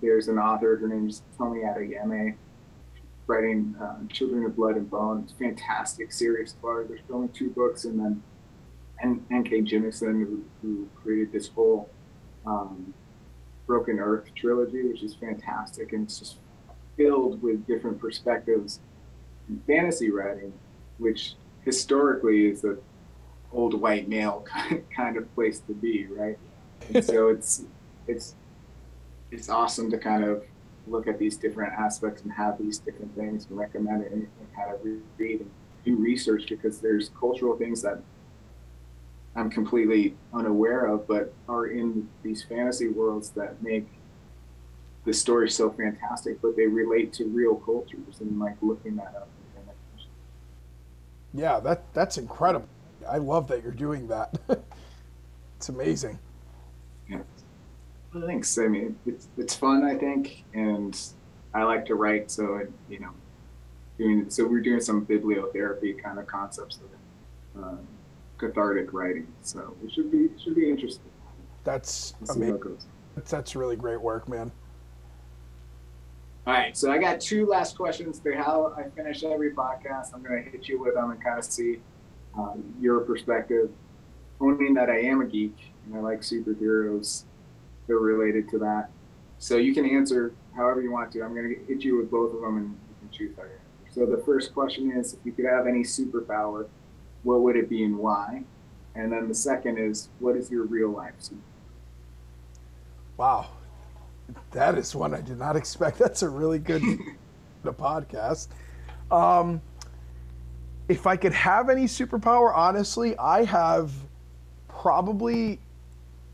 there's 0.00 0.28
an 0.28 0.38
author, 0.38 0.76
her 0.76 0.86
name 0.86 1.08
is 1.08 1.22
Tomi 1.36 1.60
Adeyemi, 1.60 2.36
writing 3.26 3.74
um, 3.80 4.08
Children 4.10 4.44
of 4.44 4.54
Blood 4.54 4.76
and 4.76 4.88
Bone. 4.88 5.22
It's 5.24 5.32
a 5.32 5.36
fantastic 5.36 6.12
series 6.12 6.54
far. 6.62 6.84
There's 6.84 7.00
only 7.12 7.28
two 7.28 7.50
books, 7.50 7.84
and 7.84 7.98
then 7.98 8.22
N.K. 9.02 9.62
Jemisin, 9.62 10.20
who, 10.20 10.44
who, 10.62 10.88
created 10.96 11.32
this 11.32 11.48
whole 11.48 11.88
um, 12.46 12.92
Broken 13.66 13.98
Earth 13.98 14.30
trilogy, 14.34 14.82
which 14.82 15.02
is 15.02 15.14
fantastic, 15.14 15.92
and 15.92 16.04
it's 16.04 16.18
just 16.18 16.36
filled 16.96 17.40
with 17.42 17.66
different 17.66 18.00
perspectives 18.00 18.80
in 19.48 19.60
fantasy 19.66 20.10
writing, 20.10 20.52
which 20.98 21.34
historically 21.64 22.46
is 22.46 22.62
the 22.62 22.78
old 23.52 23.80
white 23.80 24.08
male 24.08 24.44
kind 24.96 25.16
of 25.16 25.32
place 25.34 25.60
to 25.60 25.74
be, 25.74 26.06
right? 26.06 26.38
And 26.92 27.04
so 27.04 27.28
it's 27.34 27.64
it's 28.06 28.34
it's 29.30 29.48
awesome 29.48 29.90
to 29.90 29.98
kind 29.98 30.24
of 30.24 30.42
look 30.86 31.06
at 31.06 31.18
these 31.18 31.36
different 31.36 31.72
aspects 31.74 32.22
and 32.22 32.32
have 32.32 32.58
these 32.58 32.78
different 32.78 33.14
things 33.14 33.46
and 33.46 33.58
recommend 33.58 34.02
it 34.02 34.12
and, 34.12 34.22
and 34.22 34.54
kind 34.56 34.72
of 34.72 34.80
read 35.18 35.40
and 35.40 35.50
do 35.84 35.96
research 35.96 36.46
because 36.48 36.80
there's 36.80 37.10
cultural 37.10 37.56
things 37.56 37.82
that 37.82 38.00
I'm 39.38 39.50
completely 39.50 40.16
unaware 40.34 40.86
of, 40.86 41.06
but 41.06 41.32
are 41.48 41.68
in 41.68 42.08
these 42.24 42.42
fantasy 42.42 42.88
worlds 42.88 43.30
that 43.30 43.62
make 43.62 43.86
the 45.04 45.12
story 45.12 45.48
so 45.48 45.70
fantastic, 45.70 46.42
but 46.42 46.56
they 46.56 46.66
relate 46.66 47.12
to 47.14 47.24
real 47.26 47.54
cultures 47.54 48.20
and 48.20 48.40
like 48.40 48.56
looking 48.60 48.96
that 48.96 49.14
up. 49.16 49.28
Yeah, 51.32 51.60
that 51.60 51.82
that's 51.92 52.18
incredible. 52.18 52.68
I 53.08 53.18
love 53.18 53.46
that 53.48 53.62
you're 53.62 53.70
doing 53.70 54.08
that. 54.08 54.38
it's 55.56 55.68
amazing. 55.68 56.18
Yeah. 57.08 57.20
Well, 58.12 58.26
thanks. 58.26 58.58
I 58.58 58.66
mean, 58.66 58.98
it's 59.06 59.28
it's 59.36 59.54
fun, 59.54 59.84
I 59.84 59.94
think, 59.94 60.44
and 60.52 60.98
I 61.54 61.62
like 61.62 61.86
to 61.86 61.94
write, 61.94 62.30
so 62.30 62.56
it, 62.56 62.72
you 62.88 62.98
know, 62.98 63.10
doing 63.98 64.30
so 64.30 64.46
we're 64.46 64.60
doing 64.60 64.80
some 64.80 65.06
bibliotherapy 65.06 66.02
kind 66.02 66.18
of 66.18 66.26
concepts 66.26 66.80
of 67.54 67.62
um, 67.62 67.86
cathartic 68.38 68.92
writing. 68.92 69.26
So 69.42 69.76
it 69.84 69.92
should 69.92 70.10
be 70.10 70.28
should 70.42 70.54
be 70.54 70.70
interesting. 70.70 71.04
That's 71.64 72.14
amazing. 72.30 72.78
That's, 73.14 73.30
that's 73.30 73.56
really 73.56 73.76
great 73.76 74.00
work, 74.00 74.28
man. 74.28 74.50
All 76.46 76.54
right, 76.54 76.74
so 76.74 76.90
I 76.90 76.96
got 76.96 77.20
two 77.20 77.44
last 77.44 77.76
questions. 77.76 78.20
They're 78.20 78.42
how 78.42 78.72
I 78.74 78.88
finish 78.96 79.22
every 79.22 79.50
podcast. 79.50 80.14
I'm 80.14 80.22
going 80.22 80.42
to 80.42 80.50
hit 80.50 80.66
you 80.66 80.80
with 80.80 80.94
them 80.94 81.10
and 81.10 81.22
kind 81.22 81.38
of 81.38 81.44
see 81.44 81.76
uh, 82.38 82.54
your 82.80 83.00
perspective, 83.00 83.68
owning 84.40 84.72
that 84.72 84.88
I 84.88 85.00
am 85.00 85.20
a 85.20 85.26
geek 85.26 85.54
and 85.84 85.94
I 85.94 86.00
like 86.00 86.22
superheroes. 86.22 87.24
They're 87.86 87.98
related 87.98 88.48
to 88.50 88.58
that. 88.60 88.90
So 89.38 89.58
you 89.58 89.74
can 89.74 89.84
answer 89.84 90.32
however 90.56 90.80
you 90.80 90.90
want 90.90 91.12
to. 91.12 91.22
I'm 91.22 91.34
going 91.34 91.54
to 91.54 91.72
hit 91.72 91.84
you 91.84 91.98
with 91.98 92.10
both 92.10 92.34
of 92.34 92.40
them 92.40 92.56
and 92.56 92.68
you 92.70 92.96
can 93.00 93.10
choose 93.10 93.36
how 93.36 93.42
you 93.42 93.50
answer. 93.50 93.92
So 93.92 94.06
the 94.06 94.22
first 94.24 94.54
question 94.54 94.90
is 94.90 95.12
if 95.12 95.18
you 95.24 95.32
could 95.32 95.44
have 95.44 95.66
any 95.66 95.82
superpower, 95.82 96.66
what 97.22 97.40
would 97.42 97.56
it 97.56 97.68
be 97.68 97.84
and 97.84 97.98
why? 97.98 98.44
And 98.94 99.12
then 99.12 99.28
the 99.28 99.34
second 99.34 99.78
is 99.78 100.08
what 100.18 100.36
is 100.36 100.50
your 100.50 100.64
real 100.64 100.90
life? 100.90 101.14
Wow. 103.16 103.48
That 104.52 104.76
is 104.76 104.94
one 104.94 105.14
I 105.14 105.20
did 105.20 105.38
not 105.38 105.56
expect. 105.56 105.98
That's 106.00 106.22
a 106.22 106.28
really 106.28 106.58
good 106.58 106.82
the 107.62 107.72
podcast. 107.72 108.48
Um, 109.10 109.60
if 110.88 111.06
I 111.06 111.16
could 111.16 111.32
have 111.32 111.68
any 111.68 111.84
superpower, 111.84 112.54
honestly, 112.54 113.16
I 113.18 113.44
have 113.44 113.92
probably 114.68 115.60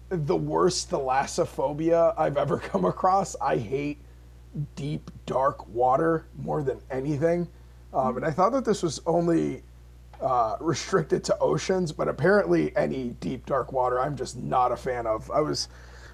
the 0.09 0.37
worst 0.37 0.91
thalassophobia 0.91 2.14
I've 2.16 2.37
ever 2.37 2.59
come 2.70 2.85
across. 2.85 3.37
I 3.41 3.57
hate 3.57 3.99
deep, 4.76 5.11
dark 5.26 5.66
water 5.68 6.26
more 6.39 6.62
than 6.62 6.78
anything. 6.91 7.49
Um, 7.93 8.16
and 8.16 8.26
I 8.26 8.30
thought 8.30 8.53
that 8.53 8.64
this 8.64 8.82
was 8.82 9.01
only 9.07 9.62
uh, 10.25 10.57
restricted 10.61 11.22
to 11.25 11.39
oceans, 11.39 11.93
but 11.93 12.09
apparently 12.09 12.75
any 12.77 13.11
deep, 13.20 13.47
dark 13.47 13.72
water 13.72 14.01
I'm 14.01 14.16
just 14.16 14.37
not 14.37 14.72
a 14.72 14.77
fan 14.77 15.07
of. 15.07 15.31
I 15.31 15.41
was 15.41 15.68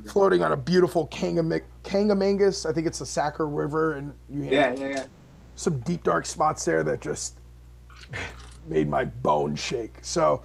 floating 0.09 0.43
on 0.43 0.53
a 0.53 0.57
beautiful 0.57 1.09
Kangam- 1.09 1.63
Kangamangas. 1.85 2.69
I 2.69 2.73
think 2.73 2.87
it's 2.87 2.99
the 2.99 3.07
Saco 3.07 3.45
River, 3.47 3.95
and 3.95 4.13
you 4.29 4.45
Yeah, 4.45 4.75
yeah, 4.75 4.89
yeah. 4.89 5.05
some 5.55 5.79
deep 5.81 6.03
dark 6.03 6.27
spots 6.27 6.65
there 6.65 6.83
that 6.83 7.01
just 7.01 7.39
made 8.67 8.89
my 8.89 9.05
bones 9.05 9.61
shake. 9.61 9.99
So 10.03 10.43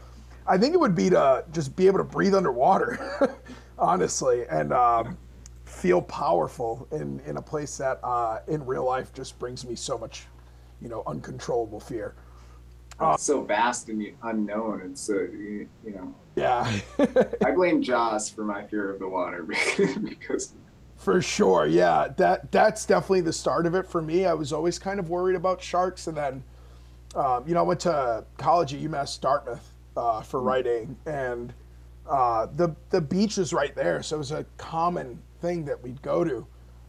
I 0.47 0.57
think 0.57 0.73
it 0.73 0.79
would 0.79 0.95
be 0.95 1.09
to 1.09 1.43
just 1.51 1.75
be 1.75 1.87
able 1.87 1.99
to 1.99 2.03
breathe 2.03 2.35
underwater, 2.35 3.33
honestly, 3.79 4.45
and 4.49 4.73
um, 4.73 5.17
feel 5.65 6.01
powerful 6.01 6.87
in, 6.91 7.19
in 7.25 7.37
a 7.37 7.41
place 7.41 7.77
that 7.77 7.99
uh, 8.03 8.39
in 8.47 8.65
real 8.65 8.85
life 8.85 9.13
just 9.13 9.39
brings 9.39 9.65
me 9.65 9.75
so 9.75 9.97
much, 9.97 10.25
you 10.81 10.89
know, 10.89 11.03
uncontrollable 11.07 11.79
fear. 11.79 12.15
It's 13.01 13.23
so 13.23 13.41
vast 13.41 13.89
and 13.89 14.05
unknown. 14.23 14.81
and 14.81 14.97
so, 14.97 15.13
you, 15.13 15.67
know, 15.83 16.15
Yeah, 16.35 16.79
I 17.45 17.51
blame 17.55 17.81
Jaws 17.81 18.29
for 18.29 18.45
my 18.45 18.63
fear 18.63 18.89
of 18.89 18.99
the 18.99 19.07
water 19.07 19.43
because 20.03 20.53
for 20.97 21.21
sure. 21.21 21.67
Yeah, 21.67 22.07
that 22.17 22.51
that's 22.51 22.85
definitely 22.85 23.21
the 23.21 23.33
start 23.33 23.65
of 23.65 23.75
it 23.75 23.85
for 23.85 24.01
me. 24.01 24.25
I 24.25 24.33
was 24.33 24.53
always 24.53 24.79
kind 24.79 24.99
of 24.99 25.09
worried 25.09 25.35
about 25.35 25.61
sharks, 25.61 26.07
and 26.07 26.17
then, 26.17 26.43
um, 27.15 27.43
you 27.47 27.53
know, 27.53 27.59
I 27.59 27.63
went 27.63 27.81
to 27.81 28.23
college 28.37 28.73
at 28.73 28.79
UMass 28.79 29.19
Dartmouth 29.19 29.71
uh, 29.97 30.21
for 30.21 30.41
writing, 30.41 30.95
and 31.05 31.53
uh, 32.09 32.47
the 32.55 32.75
the 32.89 33.01
beach 33.01 33.37
is 33.37 33.53
right 33.53 33.75
there, 33.75 34.01
so 34.01 34.15
it 34.15 34.19
was 34.19 34.31
a 34.31 34.45
common 34.57 35.21
thing 35.41 35.65
that 35.65 35.81
we'd 35.83 36.01
go 36.01 36.23
to. 36.23 36.47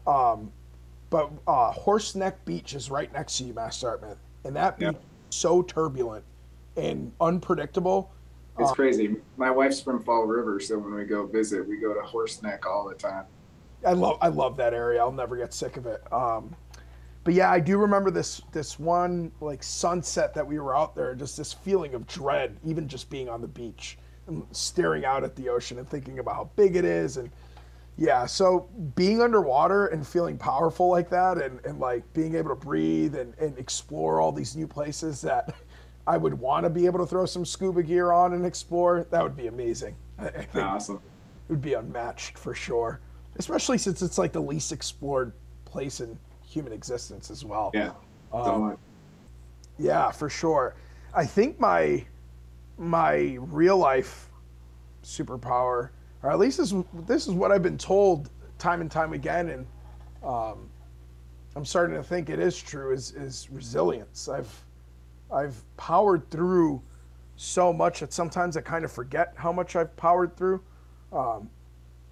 Um, 0.09 0.51
but 1.09 1.29
uh, 1.47 1.71
Horseneck 1.71 2.33
Beach 2.43 2.73
is 2.73 2.89
right 2.89 3.11
next 3.13 3.37
to 3.37 3.43
UMass 3.43 3.81
Dartmouth, 3.81 4.17
and 4.45 4.55
that 4.55 4.79
beach 4.79 4.93
Yeah. 4.93 4.99
So 5.37 5.61
turbulent 5.61 6.25
and 6.77 7.11
unpredictable. 7.21 8.11
it's 8.57 8.71
crazy. 8.71 9.17
My 9.37 9.51
wife's 9.51 9.79
from 9.79 10.01
Fall 10.01 10.25
River, 10.25 10.59
so 10.59 10.79
when 10.79 10.95
we 10.95 11.05
go 11.05 11.27
visit, 11.27 11.67
we 11.67 11.77
go 11.77 11.93
to 11.93 11.99
Horseneck 11.99 12.65
all 12.65 12.87
the 12.89 12.95
time. 12.95 13.25
I 13.85 13.93
love 13.93 14.17
I 14.19 14.29
love 14.29 14.57
that 14.57 14.73
area. 14.73 14.99
I'll 14.99 15.11
never 15.11 15.37
get 15.37 15.53
sick 15.53 15.77
of 15.77 15.85
it. 15.85 16.01
Um, 16.11 16.55
but 17.23 17.35
yeah, 17.35 17.51
I 17.51 17.59
do 17.59 17.77
remember 17.77 18.09
this 18.09 18.41
this 18.51 18.79
one 18.79 19.31
like 19.39 19.61
sunset 19.61 20.33
that 20.33 20.47
we 20.47 20.57
were 20.59 20.75
out 20.75 20.95
there, 20.95 21.13
just 21.13 21.37
this 21.37 21.53
feeling 21.53 21.93
of 21.93 22.07
dread, 22.07 22.57
even 22.65 22.87
just 22.87 23.07
being 23.11 23.29
on 23.29 23.39
the 23.39 23.47
beach 23.47 23.99
and 24.25 24.43
staring 24.51 25.05
out 25.05 25.23
at 25.23 25.35
the 25.35 25.49
ocean 25.49 25.77
and 25.77 25.87
thinking 25.87 26.17
about 26.17 26.35
how 26.35 26.49
big 26.55 26.75
it 26.75 26.83
is 26.83 27.17
and 27.17 27.29
yeah, 27.97 28.25
so 28.25 28.69
being 28.95 29.21
underwater 29.21 29.87
and 29.87 30.05
feeling 30.05 30.37
powerful 30.37 30.89
like 30.89 31.09
that 31.09 31.39
and, 31.39 31.59
and 31.65 31.79
like 31.79 32.03
being 32.13 32.35
able 32.35 32.49
to 32.49 32.55
breathe 32.55 33.15
and, 33.15 33.33
and 33.39 33.57
explore 33.57 34.21
all 34.21 34.31
these 34.31 34.55
new 34.55 34.67
places 34.67 35.19
that 35.21 35.55
I 36.05 36.17
would 36.17 36.35
want 36.35 36.63
to 36.65 36.69
be 36.69 36.85
able 36.85 36.99
to 36.99 37.07
throw 37.07 37.25
some 37.25 37.43
scuba 37.43 37.81
gear 37.83 38.11
on 38.11 38.33
and 38.33 38.45
explore, 38.45 39.05
that 39.09 39.23
would 39.23 39.35
be 39.35 39.47
amazing. 39.47 39.95
I, 40.19 40.27
I 40.27 40.29
think 40.43 40.65
Awesome. 40.65 40.95
it 40.97 41.01
would 41.49 41.61
be 41.61 41.73
unmatched 41.73 42.37
for 42.37 42.53
sure. 42.53 43.01
Especially 43.37 43.77
since 43.77 44.01
it's 44.01 44.17
like 44.17 44.31
the 44.31 44.41
least 44.41 44.71
explored 44.71 45.33
place 45.65 45.99
in 45.99 46.17
human 46.47 46.73
existence 46.73 47.29
as 47.31 47.43
well. 47.43 47.71
Yeah. 47.73 47.91
Um, 48.31 48.61
Much. 48.61 48.77
Yeah, 49.79 50.11
for 50.11 50.29
sure. 50.29 50.75
I 51.13 51.25
think 51.25 51.59
my 51.59 52.05
my 52.79 53.37
real 53.39 53.77
life 53.77 54.29
superpower, 55.03 55.89
or 56.23 56.31
at 56.31 56.39
least 56.39 56.57
this 56.57 56.73
this 57.05 57.27
is 57.27 57.33
what 57.33 57.51
I've 57.51 57.63
been 57.63 57.77
told 57.77 58.29
time 58.57 58.81
and 58.81 58.89
time 58.89 59.13
again, 59.13 59.49
and 59.49 59.67
um, 60.23 60.69
I'm 61.55 61.65
starting 61.65 61.95
to 61.95 62.03
think 62.03 62.29
it 62.29 62.39
is 62.39 62.61
true. 62.61 62.91
Is 62.91 63.11
is 63.11 63.49
resilience. 63.51 64.27
I've 64.27 64.63
I've 65.31 65.61
powered 65.77 66.29
through 66.29 66.81
so 67.35 67.71
much 67.71 67.99
that 67.99 68.11
sometimes 68.13 68.57
I 68.57 68.61
kind 68.61 68.83
of 68.83 68.91
forget 68.91 69.33
how 69.35 69.51
much 69.51 69.75
I've 69.75 69.95
powered 69.95 70.35
through. 70.35 70.61
Um, 71.11 71.49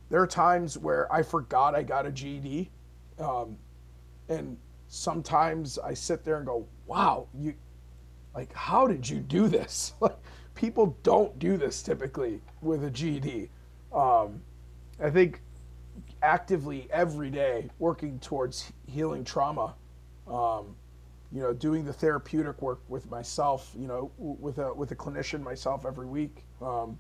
there 0.10 0.22
are 0.22 0.28
times 0.28 0.78
where 0.78 1.12
I 1.12 1.24
forgot 1.24 1.74
I 1.76 1.82
got 1.82 2.06
a 2.06 2.12
GED, 2.12 2.70
um, 3.20 3.58
and 4.30 4.58
sometimes 4.88 5.80
I 5.80 5.94
sit 5.94 6.24
there 6.24 6.38
and 6.38 6.46
go, 6.46 6.68
"Wow, 6.86 7.28
you 7.34 7.56
like 8.36 8.54
how 8.54 8.88
did 8.88 9.10
you 9.10 9.20
do 9.20 9.48
this?" 9.48 9.94
Like 10.02 10.18
people 10.54 10.98
don't 11.04 11.38
do 11.40 11.58
this 11.58 11.82
typically 11.84 12.42
with 12.62 12.84
a 12.84 12.90
GED. 12.90 13.50
Um, 13.96 14.42
I 15.02 15.10
think 15.10 15.42
actively 16.22 16.88
every 16.92 17.30
day 17.30 17.70
working 17.80 18.20
towards 18.20 18.72
healing 18.88 19.24
trauma. 19.24 19.76
Um, 20.28 20.76
you 21.32 21.42
know, 21.42 21.54
doing 21.54 21.84
the 21.84 21.92
therapeutic 21.94 22.62
work 22.62 22.82
with 22.88 23.10
myself. 23.10 23.72
You 23.78 23.88
know, 23.88 24.12
with 24.18 24.58
a 24.60 24.74
with 24.74 24.92
a 24.92 24.96
clinician 24.96 25.42
myself 25.42 25.86
every 25.86 26.08
week. 26.08 26.44
Um, 26.62 27.00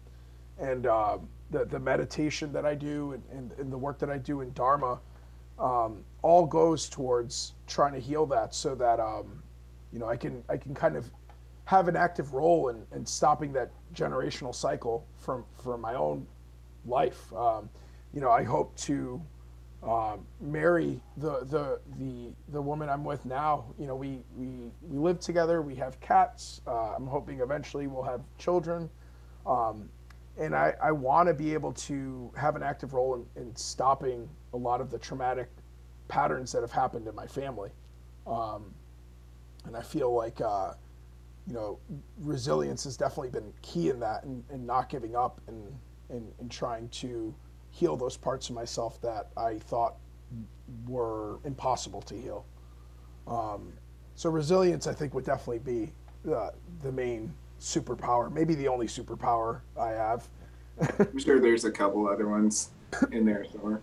and 0.57 0.87
uh, 0.87 1.17
the 1.51 1.65
the 1.65 1.79
meditation 1.79 2.51
that 2.53 2.65
I 2.65 2.75
do 2.75 3.13
and, 3.13 3.23
and, 3.31 3.51
and 3.59 3.71
the 3.71 3.77
work 3.77 3.99
that 3.99 4.09
I 4.09 4.17
do 4.17 4.41
in 4.41 4.53
Dharma, 4.53 4.99
um, 5.59 6.03
all 6.21 6.45
goes 6.45 6.89
towards 6.89 7.53
trying 7.67 7.93
to 7.93 7.99
heal 7.99 8.25
that, 8.27 8.55
so 8.55 8.75
that 8.75 8.99
um, 8.99 9.43
you 9.91 9.99
know 9.99 10.07
I 10.07 10.15
can 10.15 10.43
I 10.49 10.57
can 10.57 10.73
kind 10.73 10.95
of 10.95 11.09
have 11.65 11.87
an 11.87 11.95
active 11.95 12.33
role 12.33 12.69
in, 12.69 12.83
in 12.93 13.05
stopping 13.05 13.51
that 13.53 13.71
generational 13.93 14.53
cycle 14.53 15.05
from 15.17 15.43
from 15.61 15.81
my 15.81 15.95
own 15.95 16.25
life. 16.85 17.31
Um, 17.33 17.69
you 18.13 18.21
know, 18.21 18.31
I 18.31 18.43
hope 18.43 18.75
to 18.77 19.21
um, 19.83 20.25
marry 20.41 21.01
the, 21.17 21.45
the 21.45 21.79
the 21.99 22.31
the 22.51 22.61
woman 22.61 22.89
I'm 22.89 23.03
with 23.03 23.25
now. 23.25 23.65
You 23.77 23.87
know, 23.87 23.95
we 23.95 24.19
we 24.35 24.71
we 24.81 24.97
live 24.97 25.19
together. 25.19 25.61
We 25.61 25.75
have 25.75 25.99
cats. 25.99 26.61
Uh, 26.65 26.95
I'm 26.95 27.07
hoping 27.07 27.39
eventually 27.39 27.87
we'll 27.87 28.03
have 28.03 28.21
children. 28.37 28.89
Um, 29.45 29.89
and 30.37 30.55
I, 30.55 30.73
I 30.83 30.91
want 30.91 31.27
to 31.29 31.33
be 31.33 31.53
able 31.53 31.71
to 31.73 32.31
have 32.35 32.55
an 32.55 32.63
active 32.63 32.93
role 32.93 33.15
in, 33.15 33.41
in 33.41 33.55
stopping 33.55 34.27
a 34.53 34.57
lot 34.57 34.81
of 34.81 34.91
the 34.91 34.97
traumatic 34.97 35.49
patterns 36.07 36.51
that 36.51 36.61
have 36.61 36.71
happened 36.71 37.07
in 37.07 37.15
my 37.15 37.27
family. 37.27 37.69
Um, 38.27 38.73
and 39.65 39.77
I 39.77 39.81
feel 39.81 40.13
like, 40.13 40.41
uh, 40.41 40.73
you 41.47 41.53
know, 41.53 41.79
resilience 42.19 42.83
has 42.83 42.97
definitely 42.97 43.29
been 43.29 43.53
key 43.61 43.89
in 43.89 43.99
that 44.01 44.23
and, 44.23 44.43
and 44.49 44.65
not 44.65 44.89
giving 44.89 45.15
up 45.15 45.39
and, 45.47 45.73
and, 46.09 46.31
and 46.39 46.49
trying 46.49 46.89
to 46.89 47.33
heal 47.71 47.95
those 47.95 48.17
parts 48.17 48.49
of 48.49 48.55
myself 48.55 49.01
that 49.01 49.29
I 49.35 49.59
thought 49.59 49.95
were 50.87 51.39
impossible 51.43 52.01
to 52.03 52.15
heal. 52.15 52.45
Um, 53.27 53.73
so 54.15 54.29
resilience, 54.29 54.87
I 54.87 54.93
think, 54.93 55.13
would 55.13 55.25
definitely 55.25 55.59
be 55.59 55.91
the, 56.23 56.53
the 56.81 56.91
main 56.91 57.33
superpower, 57.59 58.31
maybe 58.31 58.55
the 58.55 58.67
only 58.67 58.87
superpower 58.87 59.61
I 59.79 59.89
have. 59.89 60.27
I'm 60.99 61.19
sure 61.19 61.39
there's 61.39 61.65
a 61.65 61.71
couple 61.71 62.07
other 62.07 62.27
ones 62.27 62.69
in 63.11 63.25
there 63.25 63.45
somewhere. 63.51 63.81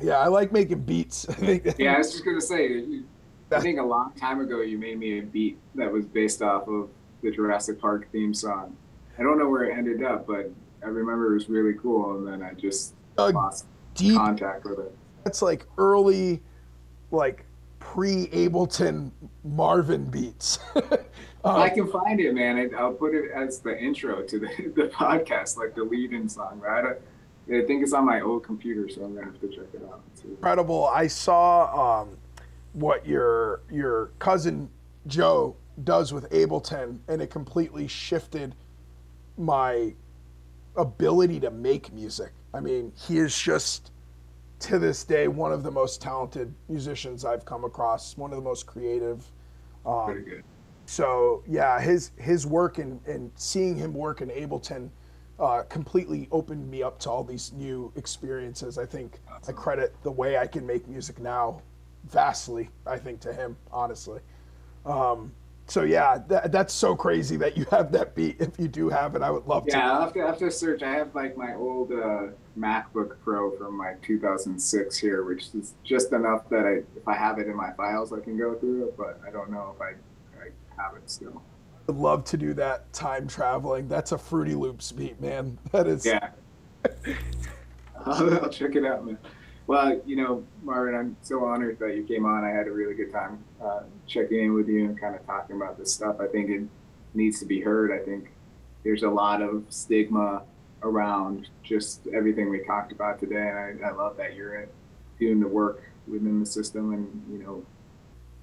Yeah, 0.00 0.18
I 0.18 0.28
like 0.28 0.52
making 0.52 0.80
beats. 0.80 1.26
Yeah, 1.78 1.94
I 1.94 1.98
was 1.98 2.12
just 2.12 2.24
gonna 2.24 2.40
say. 2.40 3.02
I 3.50 3.60
think 3.60 3.78
a 3.78 3.82
long 3.82 4.12
time 4.14 4.40
ago 4.40 4.62
you 4.62 4.78
made 4.78 4.98
me 4.98 5.18
a 5.18 5.22
beat 5.22 5.58
that 5.74 5.92
was 5.92 6.06
based 6.06 6.40
off 6.40 6.66
of 6.68 6.88
the 7.22 7.30
Jurassic 7.30 7.78
Park 7.78 8.10
theme 8.10 8.32
song. 8.32 8.76
I 9.18 9.22
don't 9.22 9.38
know 9.38 9.48
where 9.48 9.64
it 9.64 9.76
ended 9.76 10.02
up, 10.02 10.26
but 10.26 10.50
I 10.84 10.88
remember 10.88 11.32
it 11.32 11.34
was 11.34 11.48
really 11.48 11.74
cool, 11.74 12.16
and 12.16 12.26
then 12.26 12.42
I 12.42 12.54
just 12.54 12.94
Uh, 13.18 13.30
lost 13.34 13.66
deep. 13.94 14.16
contact 14.16 14.64
with 14.64 14.78
it. 14.78 14.94
That's 15.24 15.42
like 15.42 15.66
early, 15.78 16.42
like 17.10 17.44
pre 17.78 18.26
Ableton 18.28 19.10
Marvin 19.44 20.04
beats. 20.06 20.58
Um, 21.44 21.56
I 21.56 21.70
can 21.70 21.88
find 21.88 22.20
it, 22.20 22.32
man. 22.36 22.56
I, 22.56 22.76
I'll 22.78 22.92
put 22.92 23.16
it 23.16 23.32
as 23.32 23.58
the 23.58 23.76
intro 23.76 24.22
to 24.22 24.38
the, 24.38 24.46
the 24.76 24.86
podcast, 24.94 25.56
like 25.56 25.74
the 25.74 25.82
lead-in 25.82 26.28
song, 26.28 26.60
right? 26.60 26.84
I, 26.84 27.56
I 27.56 27.64
think 27.66 27.82
it's 27.82 27.92
on 27.92 28.06
my 28.06 28.20
old 28.20 28.44
computer, 28.44 28.88
so 28.88 29.02
I'm 29.02 29.12
gonna 29.16 29.26
have 29.26 29.40
to 29.40 29.48
check 29.48 29.64
it 29.74 29.82
out. 29.90 30.02
too. 30.16 30.28
incredible. 30.28 30.86
I 30.86 31.08
saw 31.08 32.02
um, 32.02 32.16
what 32.74 33.04
your 33.04 33.62
your 33.72 34.10
cousin 34.20 34.70
Joe 35.08 35.56
does 35.82 36.12
with 36.12 36.30
Ableton, 36.30 37.00
and 37.08 37.20
it 37.20 37.30
completely 37.30 37.88
shifted 37.88 38.54
my 39.36 39.94
ability 40.76 41.40
to 41.40 41.50
make 41.50 41.92
music. 41.92 42.32
I 42.54 42.60
mean, 42.60 42.92
he 42.96 43.18
is 43.18 43.36
just 43.36 43.92
to 44.60 44.78
this 44.78 45.04
day 45.04 45.28
one 45.28 45.52
of 45.52 45.62
the 45.62 45.70
most 45.70 46.00
talented 46.00 46.54
musicians 46.68 47.24
I've 47.24 47.44
come 47.44 47.64
across, 47.64 48.16
one 48.16 48.30
of 48.30 48.36
the 48.36 48.42
most 48.44 48.66
creative. 48.66 49.24
Um, 49.84 50.04
Pretty 50.06 50.30
good. 50.30 50.44
so 50.86 51.42
yeah, 51.46 51.80
his 51.80 52.12
his 52.16 52.46
work 52.46 52.78
and 52.78 53.00
and 53.06 53.30
seeing 53.34 53.76
him 53.76 53.92
work 53.92 54.20
in 54.20 54.28
Ableton 54.28 54.90
uh, 55.38 55.62
completely 55.62 56.28
opened 56.30 56.70
me 56.70 56.82
up 56.82 56.98
to 57.00 57.10
all 57.10 57.24
these 57.24 57.52
new 57.52 57.92
experiences. 57.96 58.78
I 58.78 58.86
think 58.86 59.18
I 59.48 59.52
credit 59.52 59.94
the 60.02 60.12
way 60.12 60.38
I 60.38 60.46
can 60.46 60.64
make 60.64 60.86
music 60.86 61.18
now 61.18 61.62
vastly. 62.04 62.70
I 62.86 62.98
think 62.98 63.20
to 63.20 63.32
him, 63.32 63.56
honestly. 63.72 64.20
Um, 64.86 65.32
so 65.66 65.82
yeah, 65.82 66.18
that, 66.28 66.52
that's 66.52 66.74
so 66.74 66.94
crazy 66.94 67.36
that 67.36 67.56
you 67.56 67.64
have 67.70 67.92
that 67.92 68.14
beat. 68.14 68.36
If 68.40 68.58
you 68.58 68.68
do 68.68 68.88
have 68.88 69.14
it, 69.14 69.22
I 69.22 69.30
would 69.30 69.46
love 69.46 69.66
to. 69.66 69.70
Yeah, 69.72 69.92
I'll 69.92 70.02
have 70.02 70.12
to, 70.14 70.20
I'll 70.20 70.26
have 70.28 70.38
to 70.38 70.50
search. 70.50 70.82
I 70.82 70.92
have 70.92 71.14
like 71.14 71.36
my 71.36 71.54
old 71.54 71.92
uh, 71.92 72.28
MacBook 72.58 73.16
Pro 73.22 73.56
from 73.56 73.78
like 73.78 74.02
2006 74.02 74.98
here, 74.98 75.24
which 75.24 75.48
is 75.54 75.74
just 75.84 76.12
enough 76.12 76.48
that 76.50 76.66
I, 76.66 76.82
if 76.96 77.06
I 77.06 77.14
have 77.14 77.38
it 77.38 77.46
in 77.46 77.56
my 77.56 77.72
files, 77.72 78.12
I 78.12 78.20
can 78.20 78.36
go 78.36 78.54
through 78.54 78.88
it. 78.88 78.96
But 78.96 79.20
I 79.26 79.30
don't 79.30 79.50
know 79.50 79.74
if 79.74 79.80
I, 79.80 79.92
I 80.42 80.82
have 80.82 80.96
it 80.96 81.08
still. 81.08 81.42
I'd 81.88 81.96
love 81.96 82.24
to 82.24 82.36
do 82.36 82.54
that 82.54 82.92
time 82.92 83.26
traveling. 83.26 83.88
That's 83.88 84.12
a 84.12 84.18
Fruity 84.18 84.54
Loops 84.54 84.92
beat, 84.92 85.20
man. 85.20 85.58
That 85.72 85.86
is. 85.86 86.04
Yeah. 86.04 86.30
I'll, 88.04 88.44
I'll 88.44 88.50
check 88.50 88.74
it 88.74 88.84
out, 88.84 89.06
man. 89.06 89.18
Well, 89.66 90.00
you 90.04 90.16
know, 90.16 90.44
Marvin, 90.62 90.94
I'm 90.94 91.16
so 91.22 91.44
honored 91.44 91.78
that 91.78 91.96
you 91.96 92.02
came 92.02 92.26
on. 92.26 92.44
I 92.44 92.50
had 92.50 92.66
a 92.66 92.72
really 92.72 92.94
good 92.94 93.12
time 93.12 93.42
uh, 93.62 93.82
checking 94.06 94.44
in 94.44 94.54
with 94.54 94.68
you 94.68 94.84
and 94.84 95.00
kind 95.00 95.14
of 95.14 95.24
talking 95.26 95.56
about 95.56 95.78
this 95.78 95.92
stuff. 95.94 96.16
I 96.20 96.26
think 96.26 96.50
it 96.50 96.62
needs 97.14 97.38
to 97.40 97.46
be 97.46 97.60
heard. 97.60 97.92
I 97.92 98.04
think 98.04 98.30
there's 98.82 99.02
a 99.02 99.08
lot 99.08 99.40
of 99.40 99.64
stigma 99.68 100.42
around 100.82 101.48
just 101.62 102.06
everything 102.12 102.50
we 102.50 102.64
talked 102.64 102.90
about 102.90 103.20
today, 103.20 103.36
and 103.36 103.84
I, 103.84 103.88
I 103.88 103.92
love 103.92 104.16
that 104.16 104.34
you're 104.34 104.68
doing 105.20 105.40
the 105.40 105.48
work 105.48 105.84
within 106.08 106.40
the 106.40 106.46
system 106.46 106.92
and 106.92 107.22
you 107.30 107.44
know, 107.44 107.64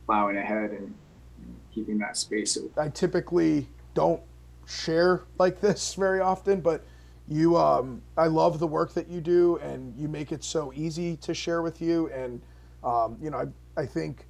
plowing 0.05 0.37
ahead 0.37 0.71
and 0.71 0.95
you 1.39 1.47
know, 1.47 1.55
keeping 1.73 1.97
that 1.99 2.15
space 2.15 2.57
open. 2.57 2.71
I 2.77 2.87
typically 2.87 3.67
don't 3.93 4.21
share 4.65 5.23
like 5.37 5.59
this 5.59 5.95
very 5.95 6.21
often, 6.21 6.61
but 6.61 6.85
you, 7.29 7.55
um, 7.57 8.01
I 8.17 8.27
love 8.27 8.59
the 8.59 8.67
work 8.67 8.93
that 8.95 9.07
you 9.07 9.21
do, 9.21 9.57
and 9.57 9.95
you 9.95 10.07
make 10.07 10.31
it 10.31 10.43
so 10.43 10.73
easy 10.75 11.15
to 11.17 11.33
share 11.33 11.61
with 11.61 11.81
you. 11.81 12.09
And 12.09 12.41
um, 12.83 13.17
you 13.21 13.29
know, 13.29 13.37
I, 13.77 13.81
I 13.81 13.85
think 13.85 14.25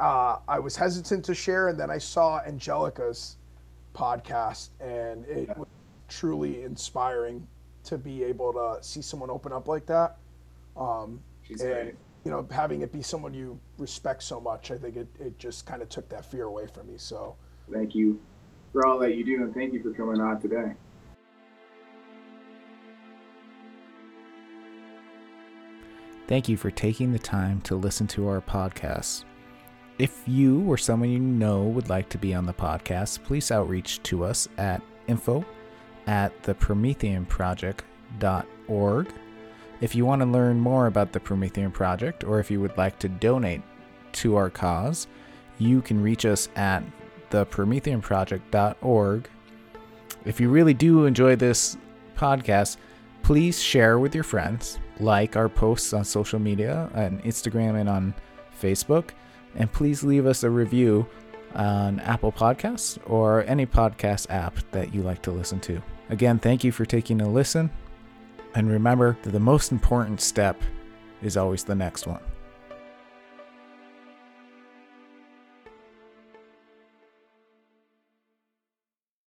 uh, 0.00 0.38
I 0.48 0.58
was 0.58 0.76
hesitant 0.76 1.24
to 1.26 1.34
share, 1.34 1.68
and 1.68 1.78
then 1.78 1.90
I 1.90 1.98
saw 1.98 2.40
Angelica's 2.40 3.36
podcast, 3.94 4.70
and 4.80 5.24
it 5.26 5.56
was 5.56 5.68
truly 6.08 6.62
inspiring 6.62 7.46
to 7.84 7.96
be 7.96 8.24
able 8.24 8.52
to 8.52 8.82
see 8.82 9.00
someone 9.00 9.30
open 9.30 9.52
up 9.52 9.68
like 9.68 9.86
that. 9.86 10.16
Um, 10.76 11.20
She's 11.46 11.60
and 11.60 11.72
great. 11.72 11.94
you 12.24 12.30
know, 12.30 12.46
having 12.50 12.80
it 12.82 12.92
be 12.92 13.02
someone 13.02 13.32
you 13.32 13.58
respect 13.78 14.22
so 14.22 14.40
much, 14.40 14.70
I 14.70 14.78
think 14.78 14.96
it, 14.96 15.08
it 15.20 15.38
just 15.38 15.66
kind 15.66 15.82
of 15.82 15.88
took 15.88 16.08
that 16.08 16.24
fear 16.24 16.44
away 16.44 16.66
from 16.66 16.88
me. 16.88 16.94
So. 16.96 17.36
Thank 17.72 17.94
you 17.94 18.20
for 18.72 18.86
all 18.86 18.98
that 18.98 19.14
you 19.14 19.24
do, 19.24 19.44
and 19.44 19.54
thank 19.54 19.72
you 19.72 19.82
for 19.82 19.92
coming 19.92 20.20
on 20.20 20.40
today. 20.40 20.72
Thank 26.30 26.48
you 26.48 26.56
for 26.56 26.70
taking 26.70 27.10
the 27.10 27.18
time 27.18 27.60
to 27.62 27.74
listen 27.74 28.06
to 28.06 28.28
our 28.28 28.40
podcast. 28.40 29.24
If 29.98 30.22
you 30.28 30.62
or 30.70 30.78
someone 30.78 31.10
you 31.10 31.18
know 31.18 31.64
would 31.64 31.88
like 31.88 32.08
to 32.10 32.18
be 32.18 32.34
on 32.34 32.46
the 32.46 32.52
podcast, 32.52 33.24
please 33.24 33.50
outreach 33.50 34.00
to 34.04 34.22
us 34.22 34.46
at 34.56 34.80
info 35.08 35.44
at 36.06 36.40
the 36.44 36.54
Project.org. 36.54 37.82
If 39.80 39.96
you 39.96 40.06
want 40.06 40.22
to 40.22 40.26
learn 40.26 40.60
more 40.60 40.86
about 40.86 41.10
the 41.10 41.18
Promethean 41.18 41.72
Project 41.72 42.22
or 42.22 42.38
if 42.38 42.48
you 42.48 42.60
would 42.60 42.78
like 42.78 43.00
to 43.00 43.08
donate 43.08 43.62
to 44.12 44.36
our 44.36 44.50
cause, 44.50 45.08
you 45.58 45.82
can 45.82 46.00
reach 46.00 46.24
us 46.24 46.48
at 46.54 46.84
the 47.30 47.44
Project.org. 47.44 49.28
If 50.24 50.38
you 50.38 50.48
really 50.48 50.74
do 50.74 51.06
enjoy 51.06 51.34
this 51.34 51.76
podcast, 52.16 52.76
please 53.24 53.60
share 53.60 53.98
with 53.98 54.14
your 54.14 54.22
friends, 54.22 54.78
like 55.00 55.36
our 55.36 55.48
posts 55.48 55.92
on 55.92 56.04
social 56.04 56.38
media, 56.38 56.90
on 56.94 57.20
Instagram 57.20 57.80
and 57.80 57.88
on 57.88 58.14
Facebook, 58.60 59.10
and 59.54 59.70
please 59.72 60.04
leave 60.04 60.26
us 60.26 60.42
a 60.42 60.50
review 60.50 61.06
on 61.54 61.98
Apple 62.00 62.30
Podcasts 62.30 62.98
or 63.06 63.44
any 63.44 63.66
podcast 63.66 64.30
app 64.30 64.56
that 64.70 64.94
you 64.94 65.02
like 65.02 65.22
to 65.22 65.30
listen 65.30 65.60
to. 65.60 65.82
Again, 66.08 66.38
thank 66.38 66.62
you 66.62 66.72
for 66.72 66.84
taking 66.84 67.20
a 67.20 67.28
listen, 67.28 67.70
and 68.54 68.70
remember 68.70 69.16
that 69.22 69.30
the 69.30 69.40
most 69.40 69.72
important 69.72 70.20
step 70.20 70.60
is 71.22 71.36
always 71.36 71.64
the 71.64 71.74
next 71.74 72.06
one. 72.06 72.20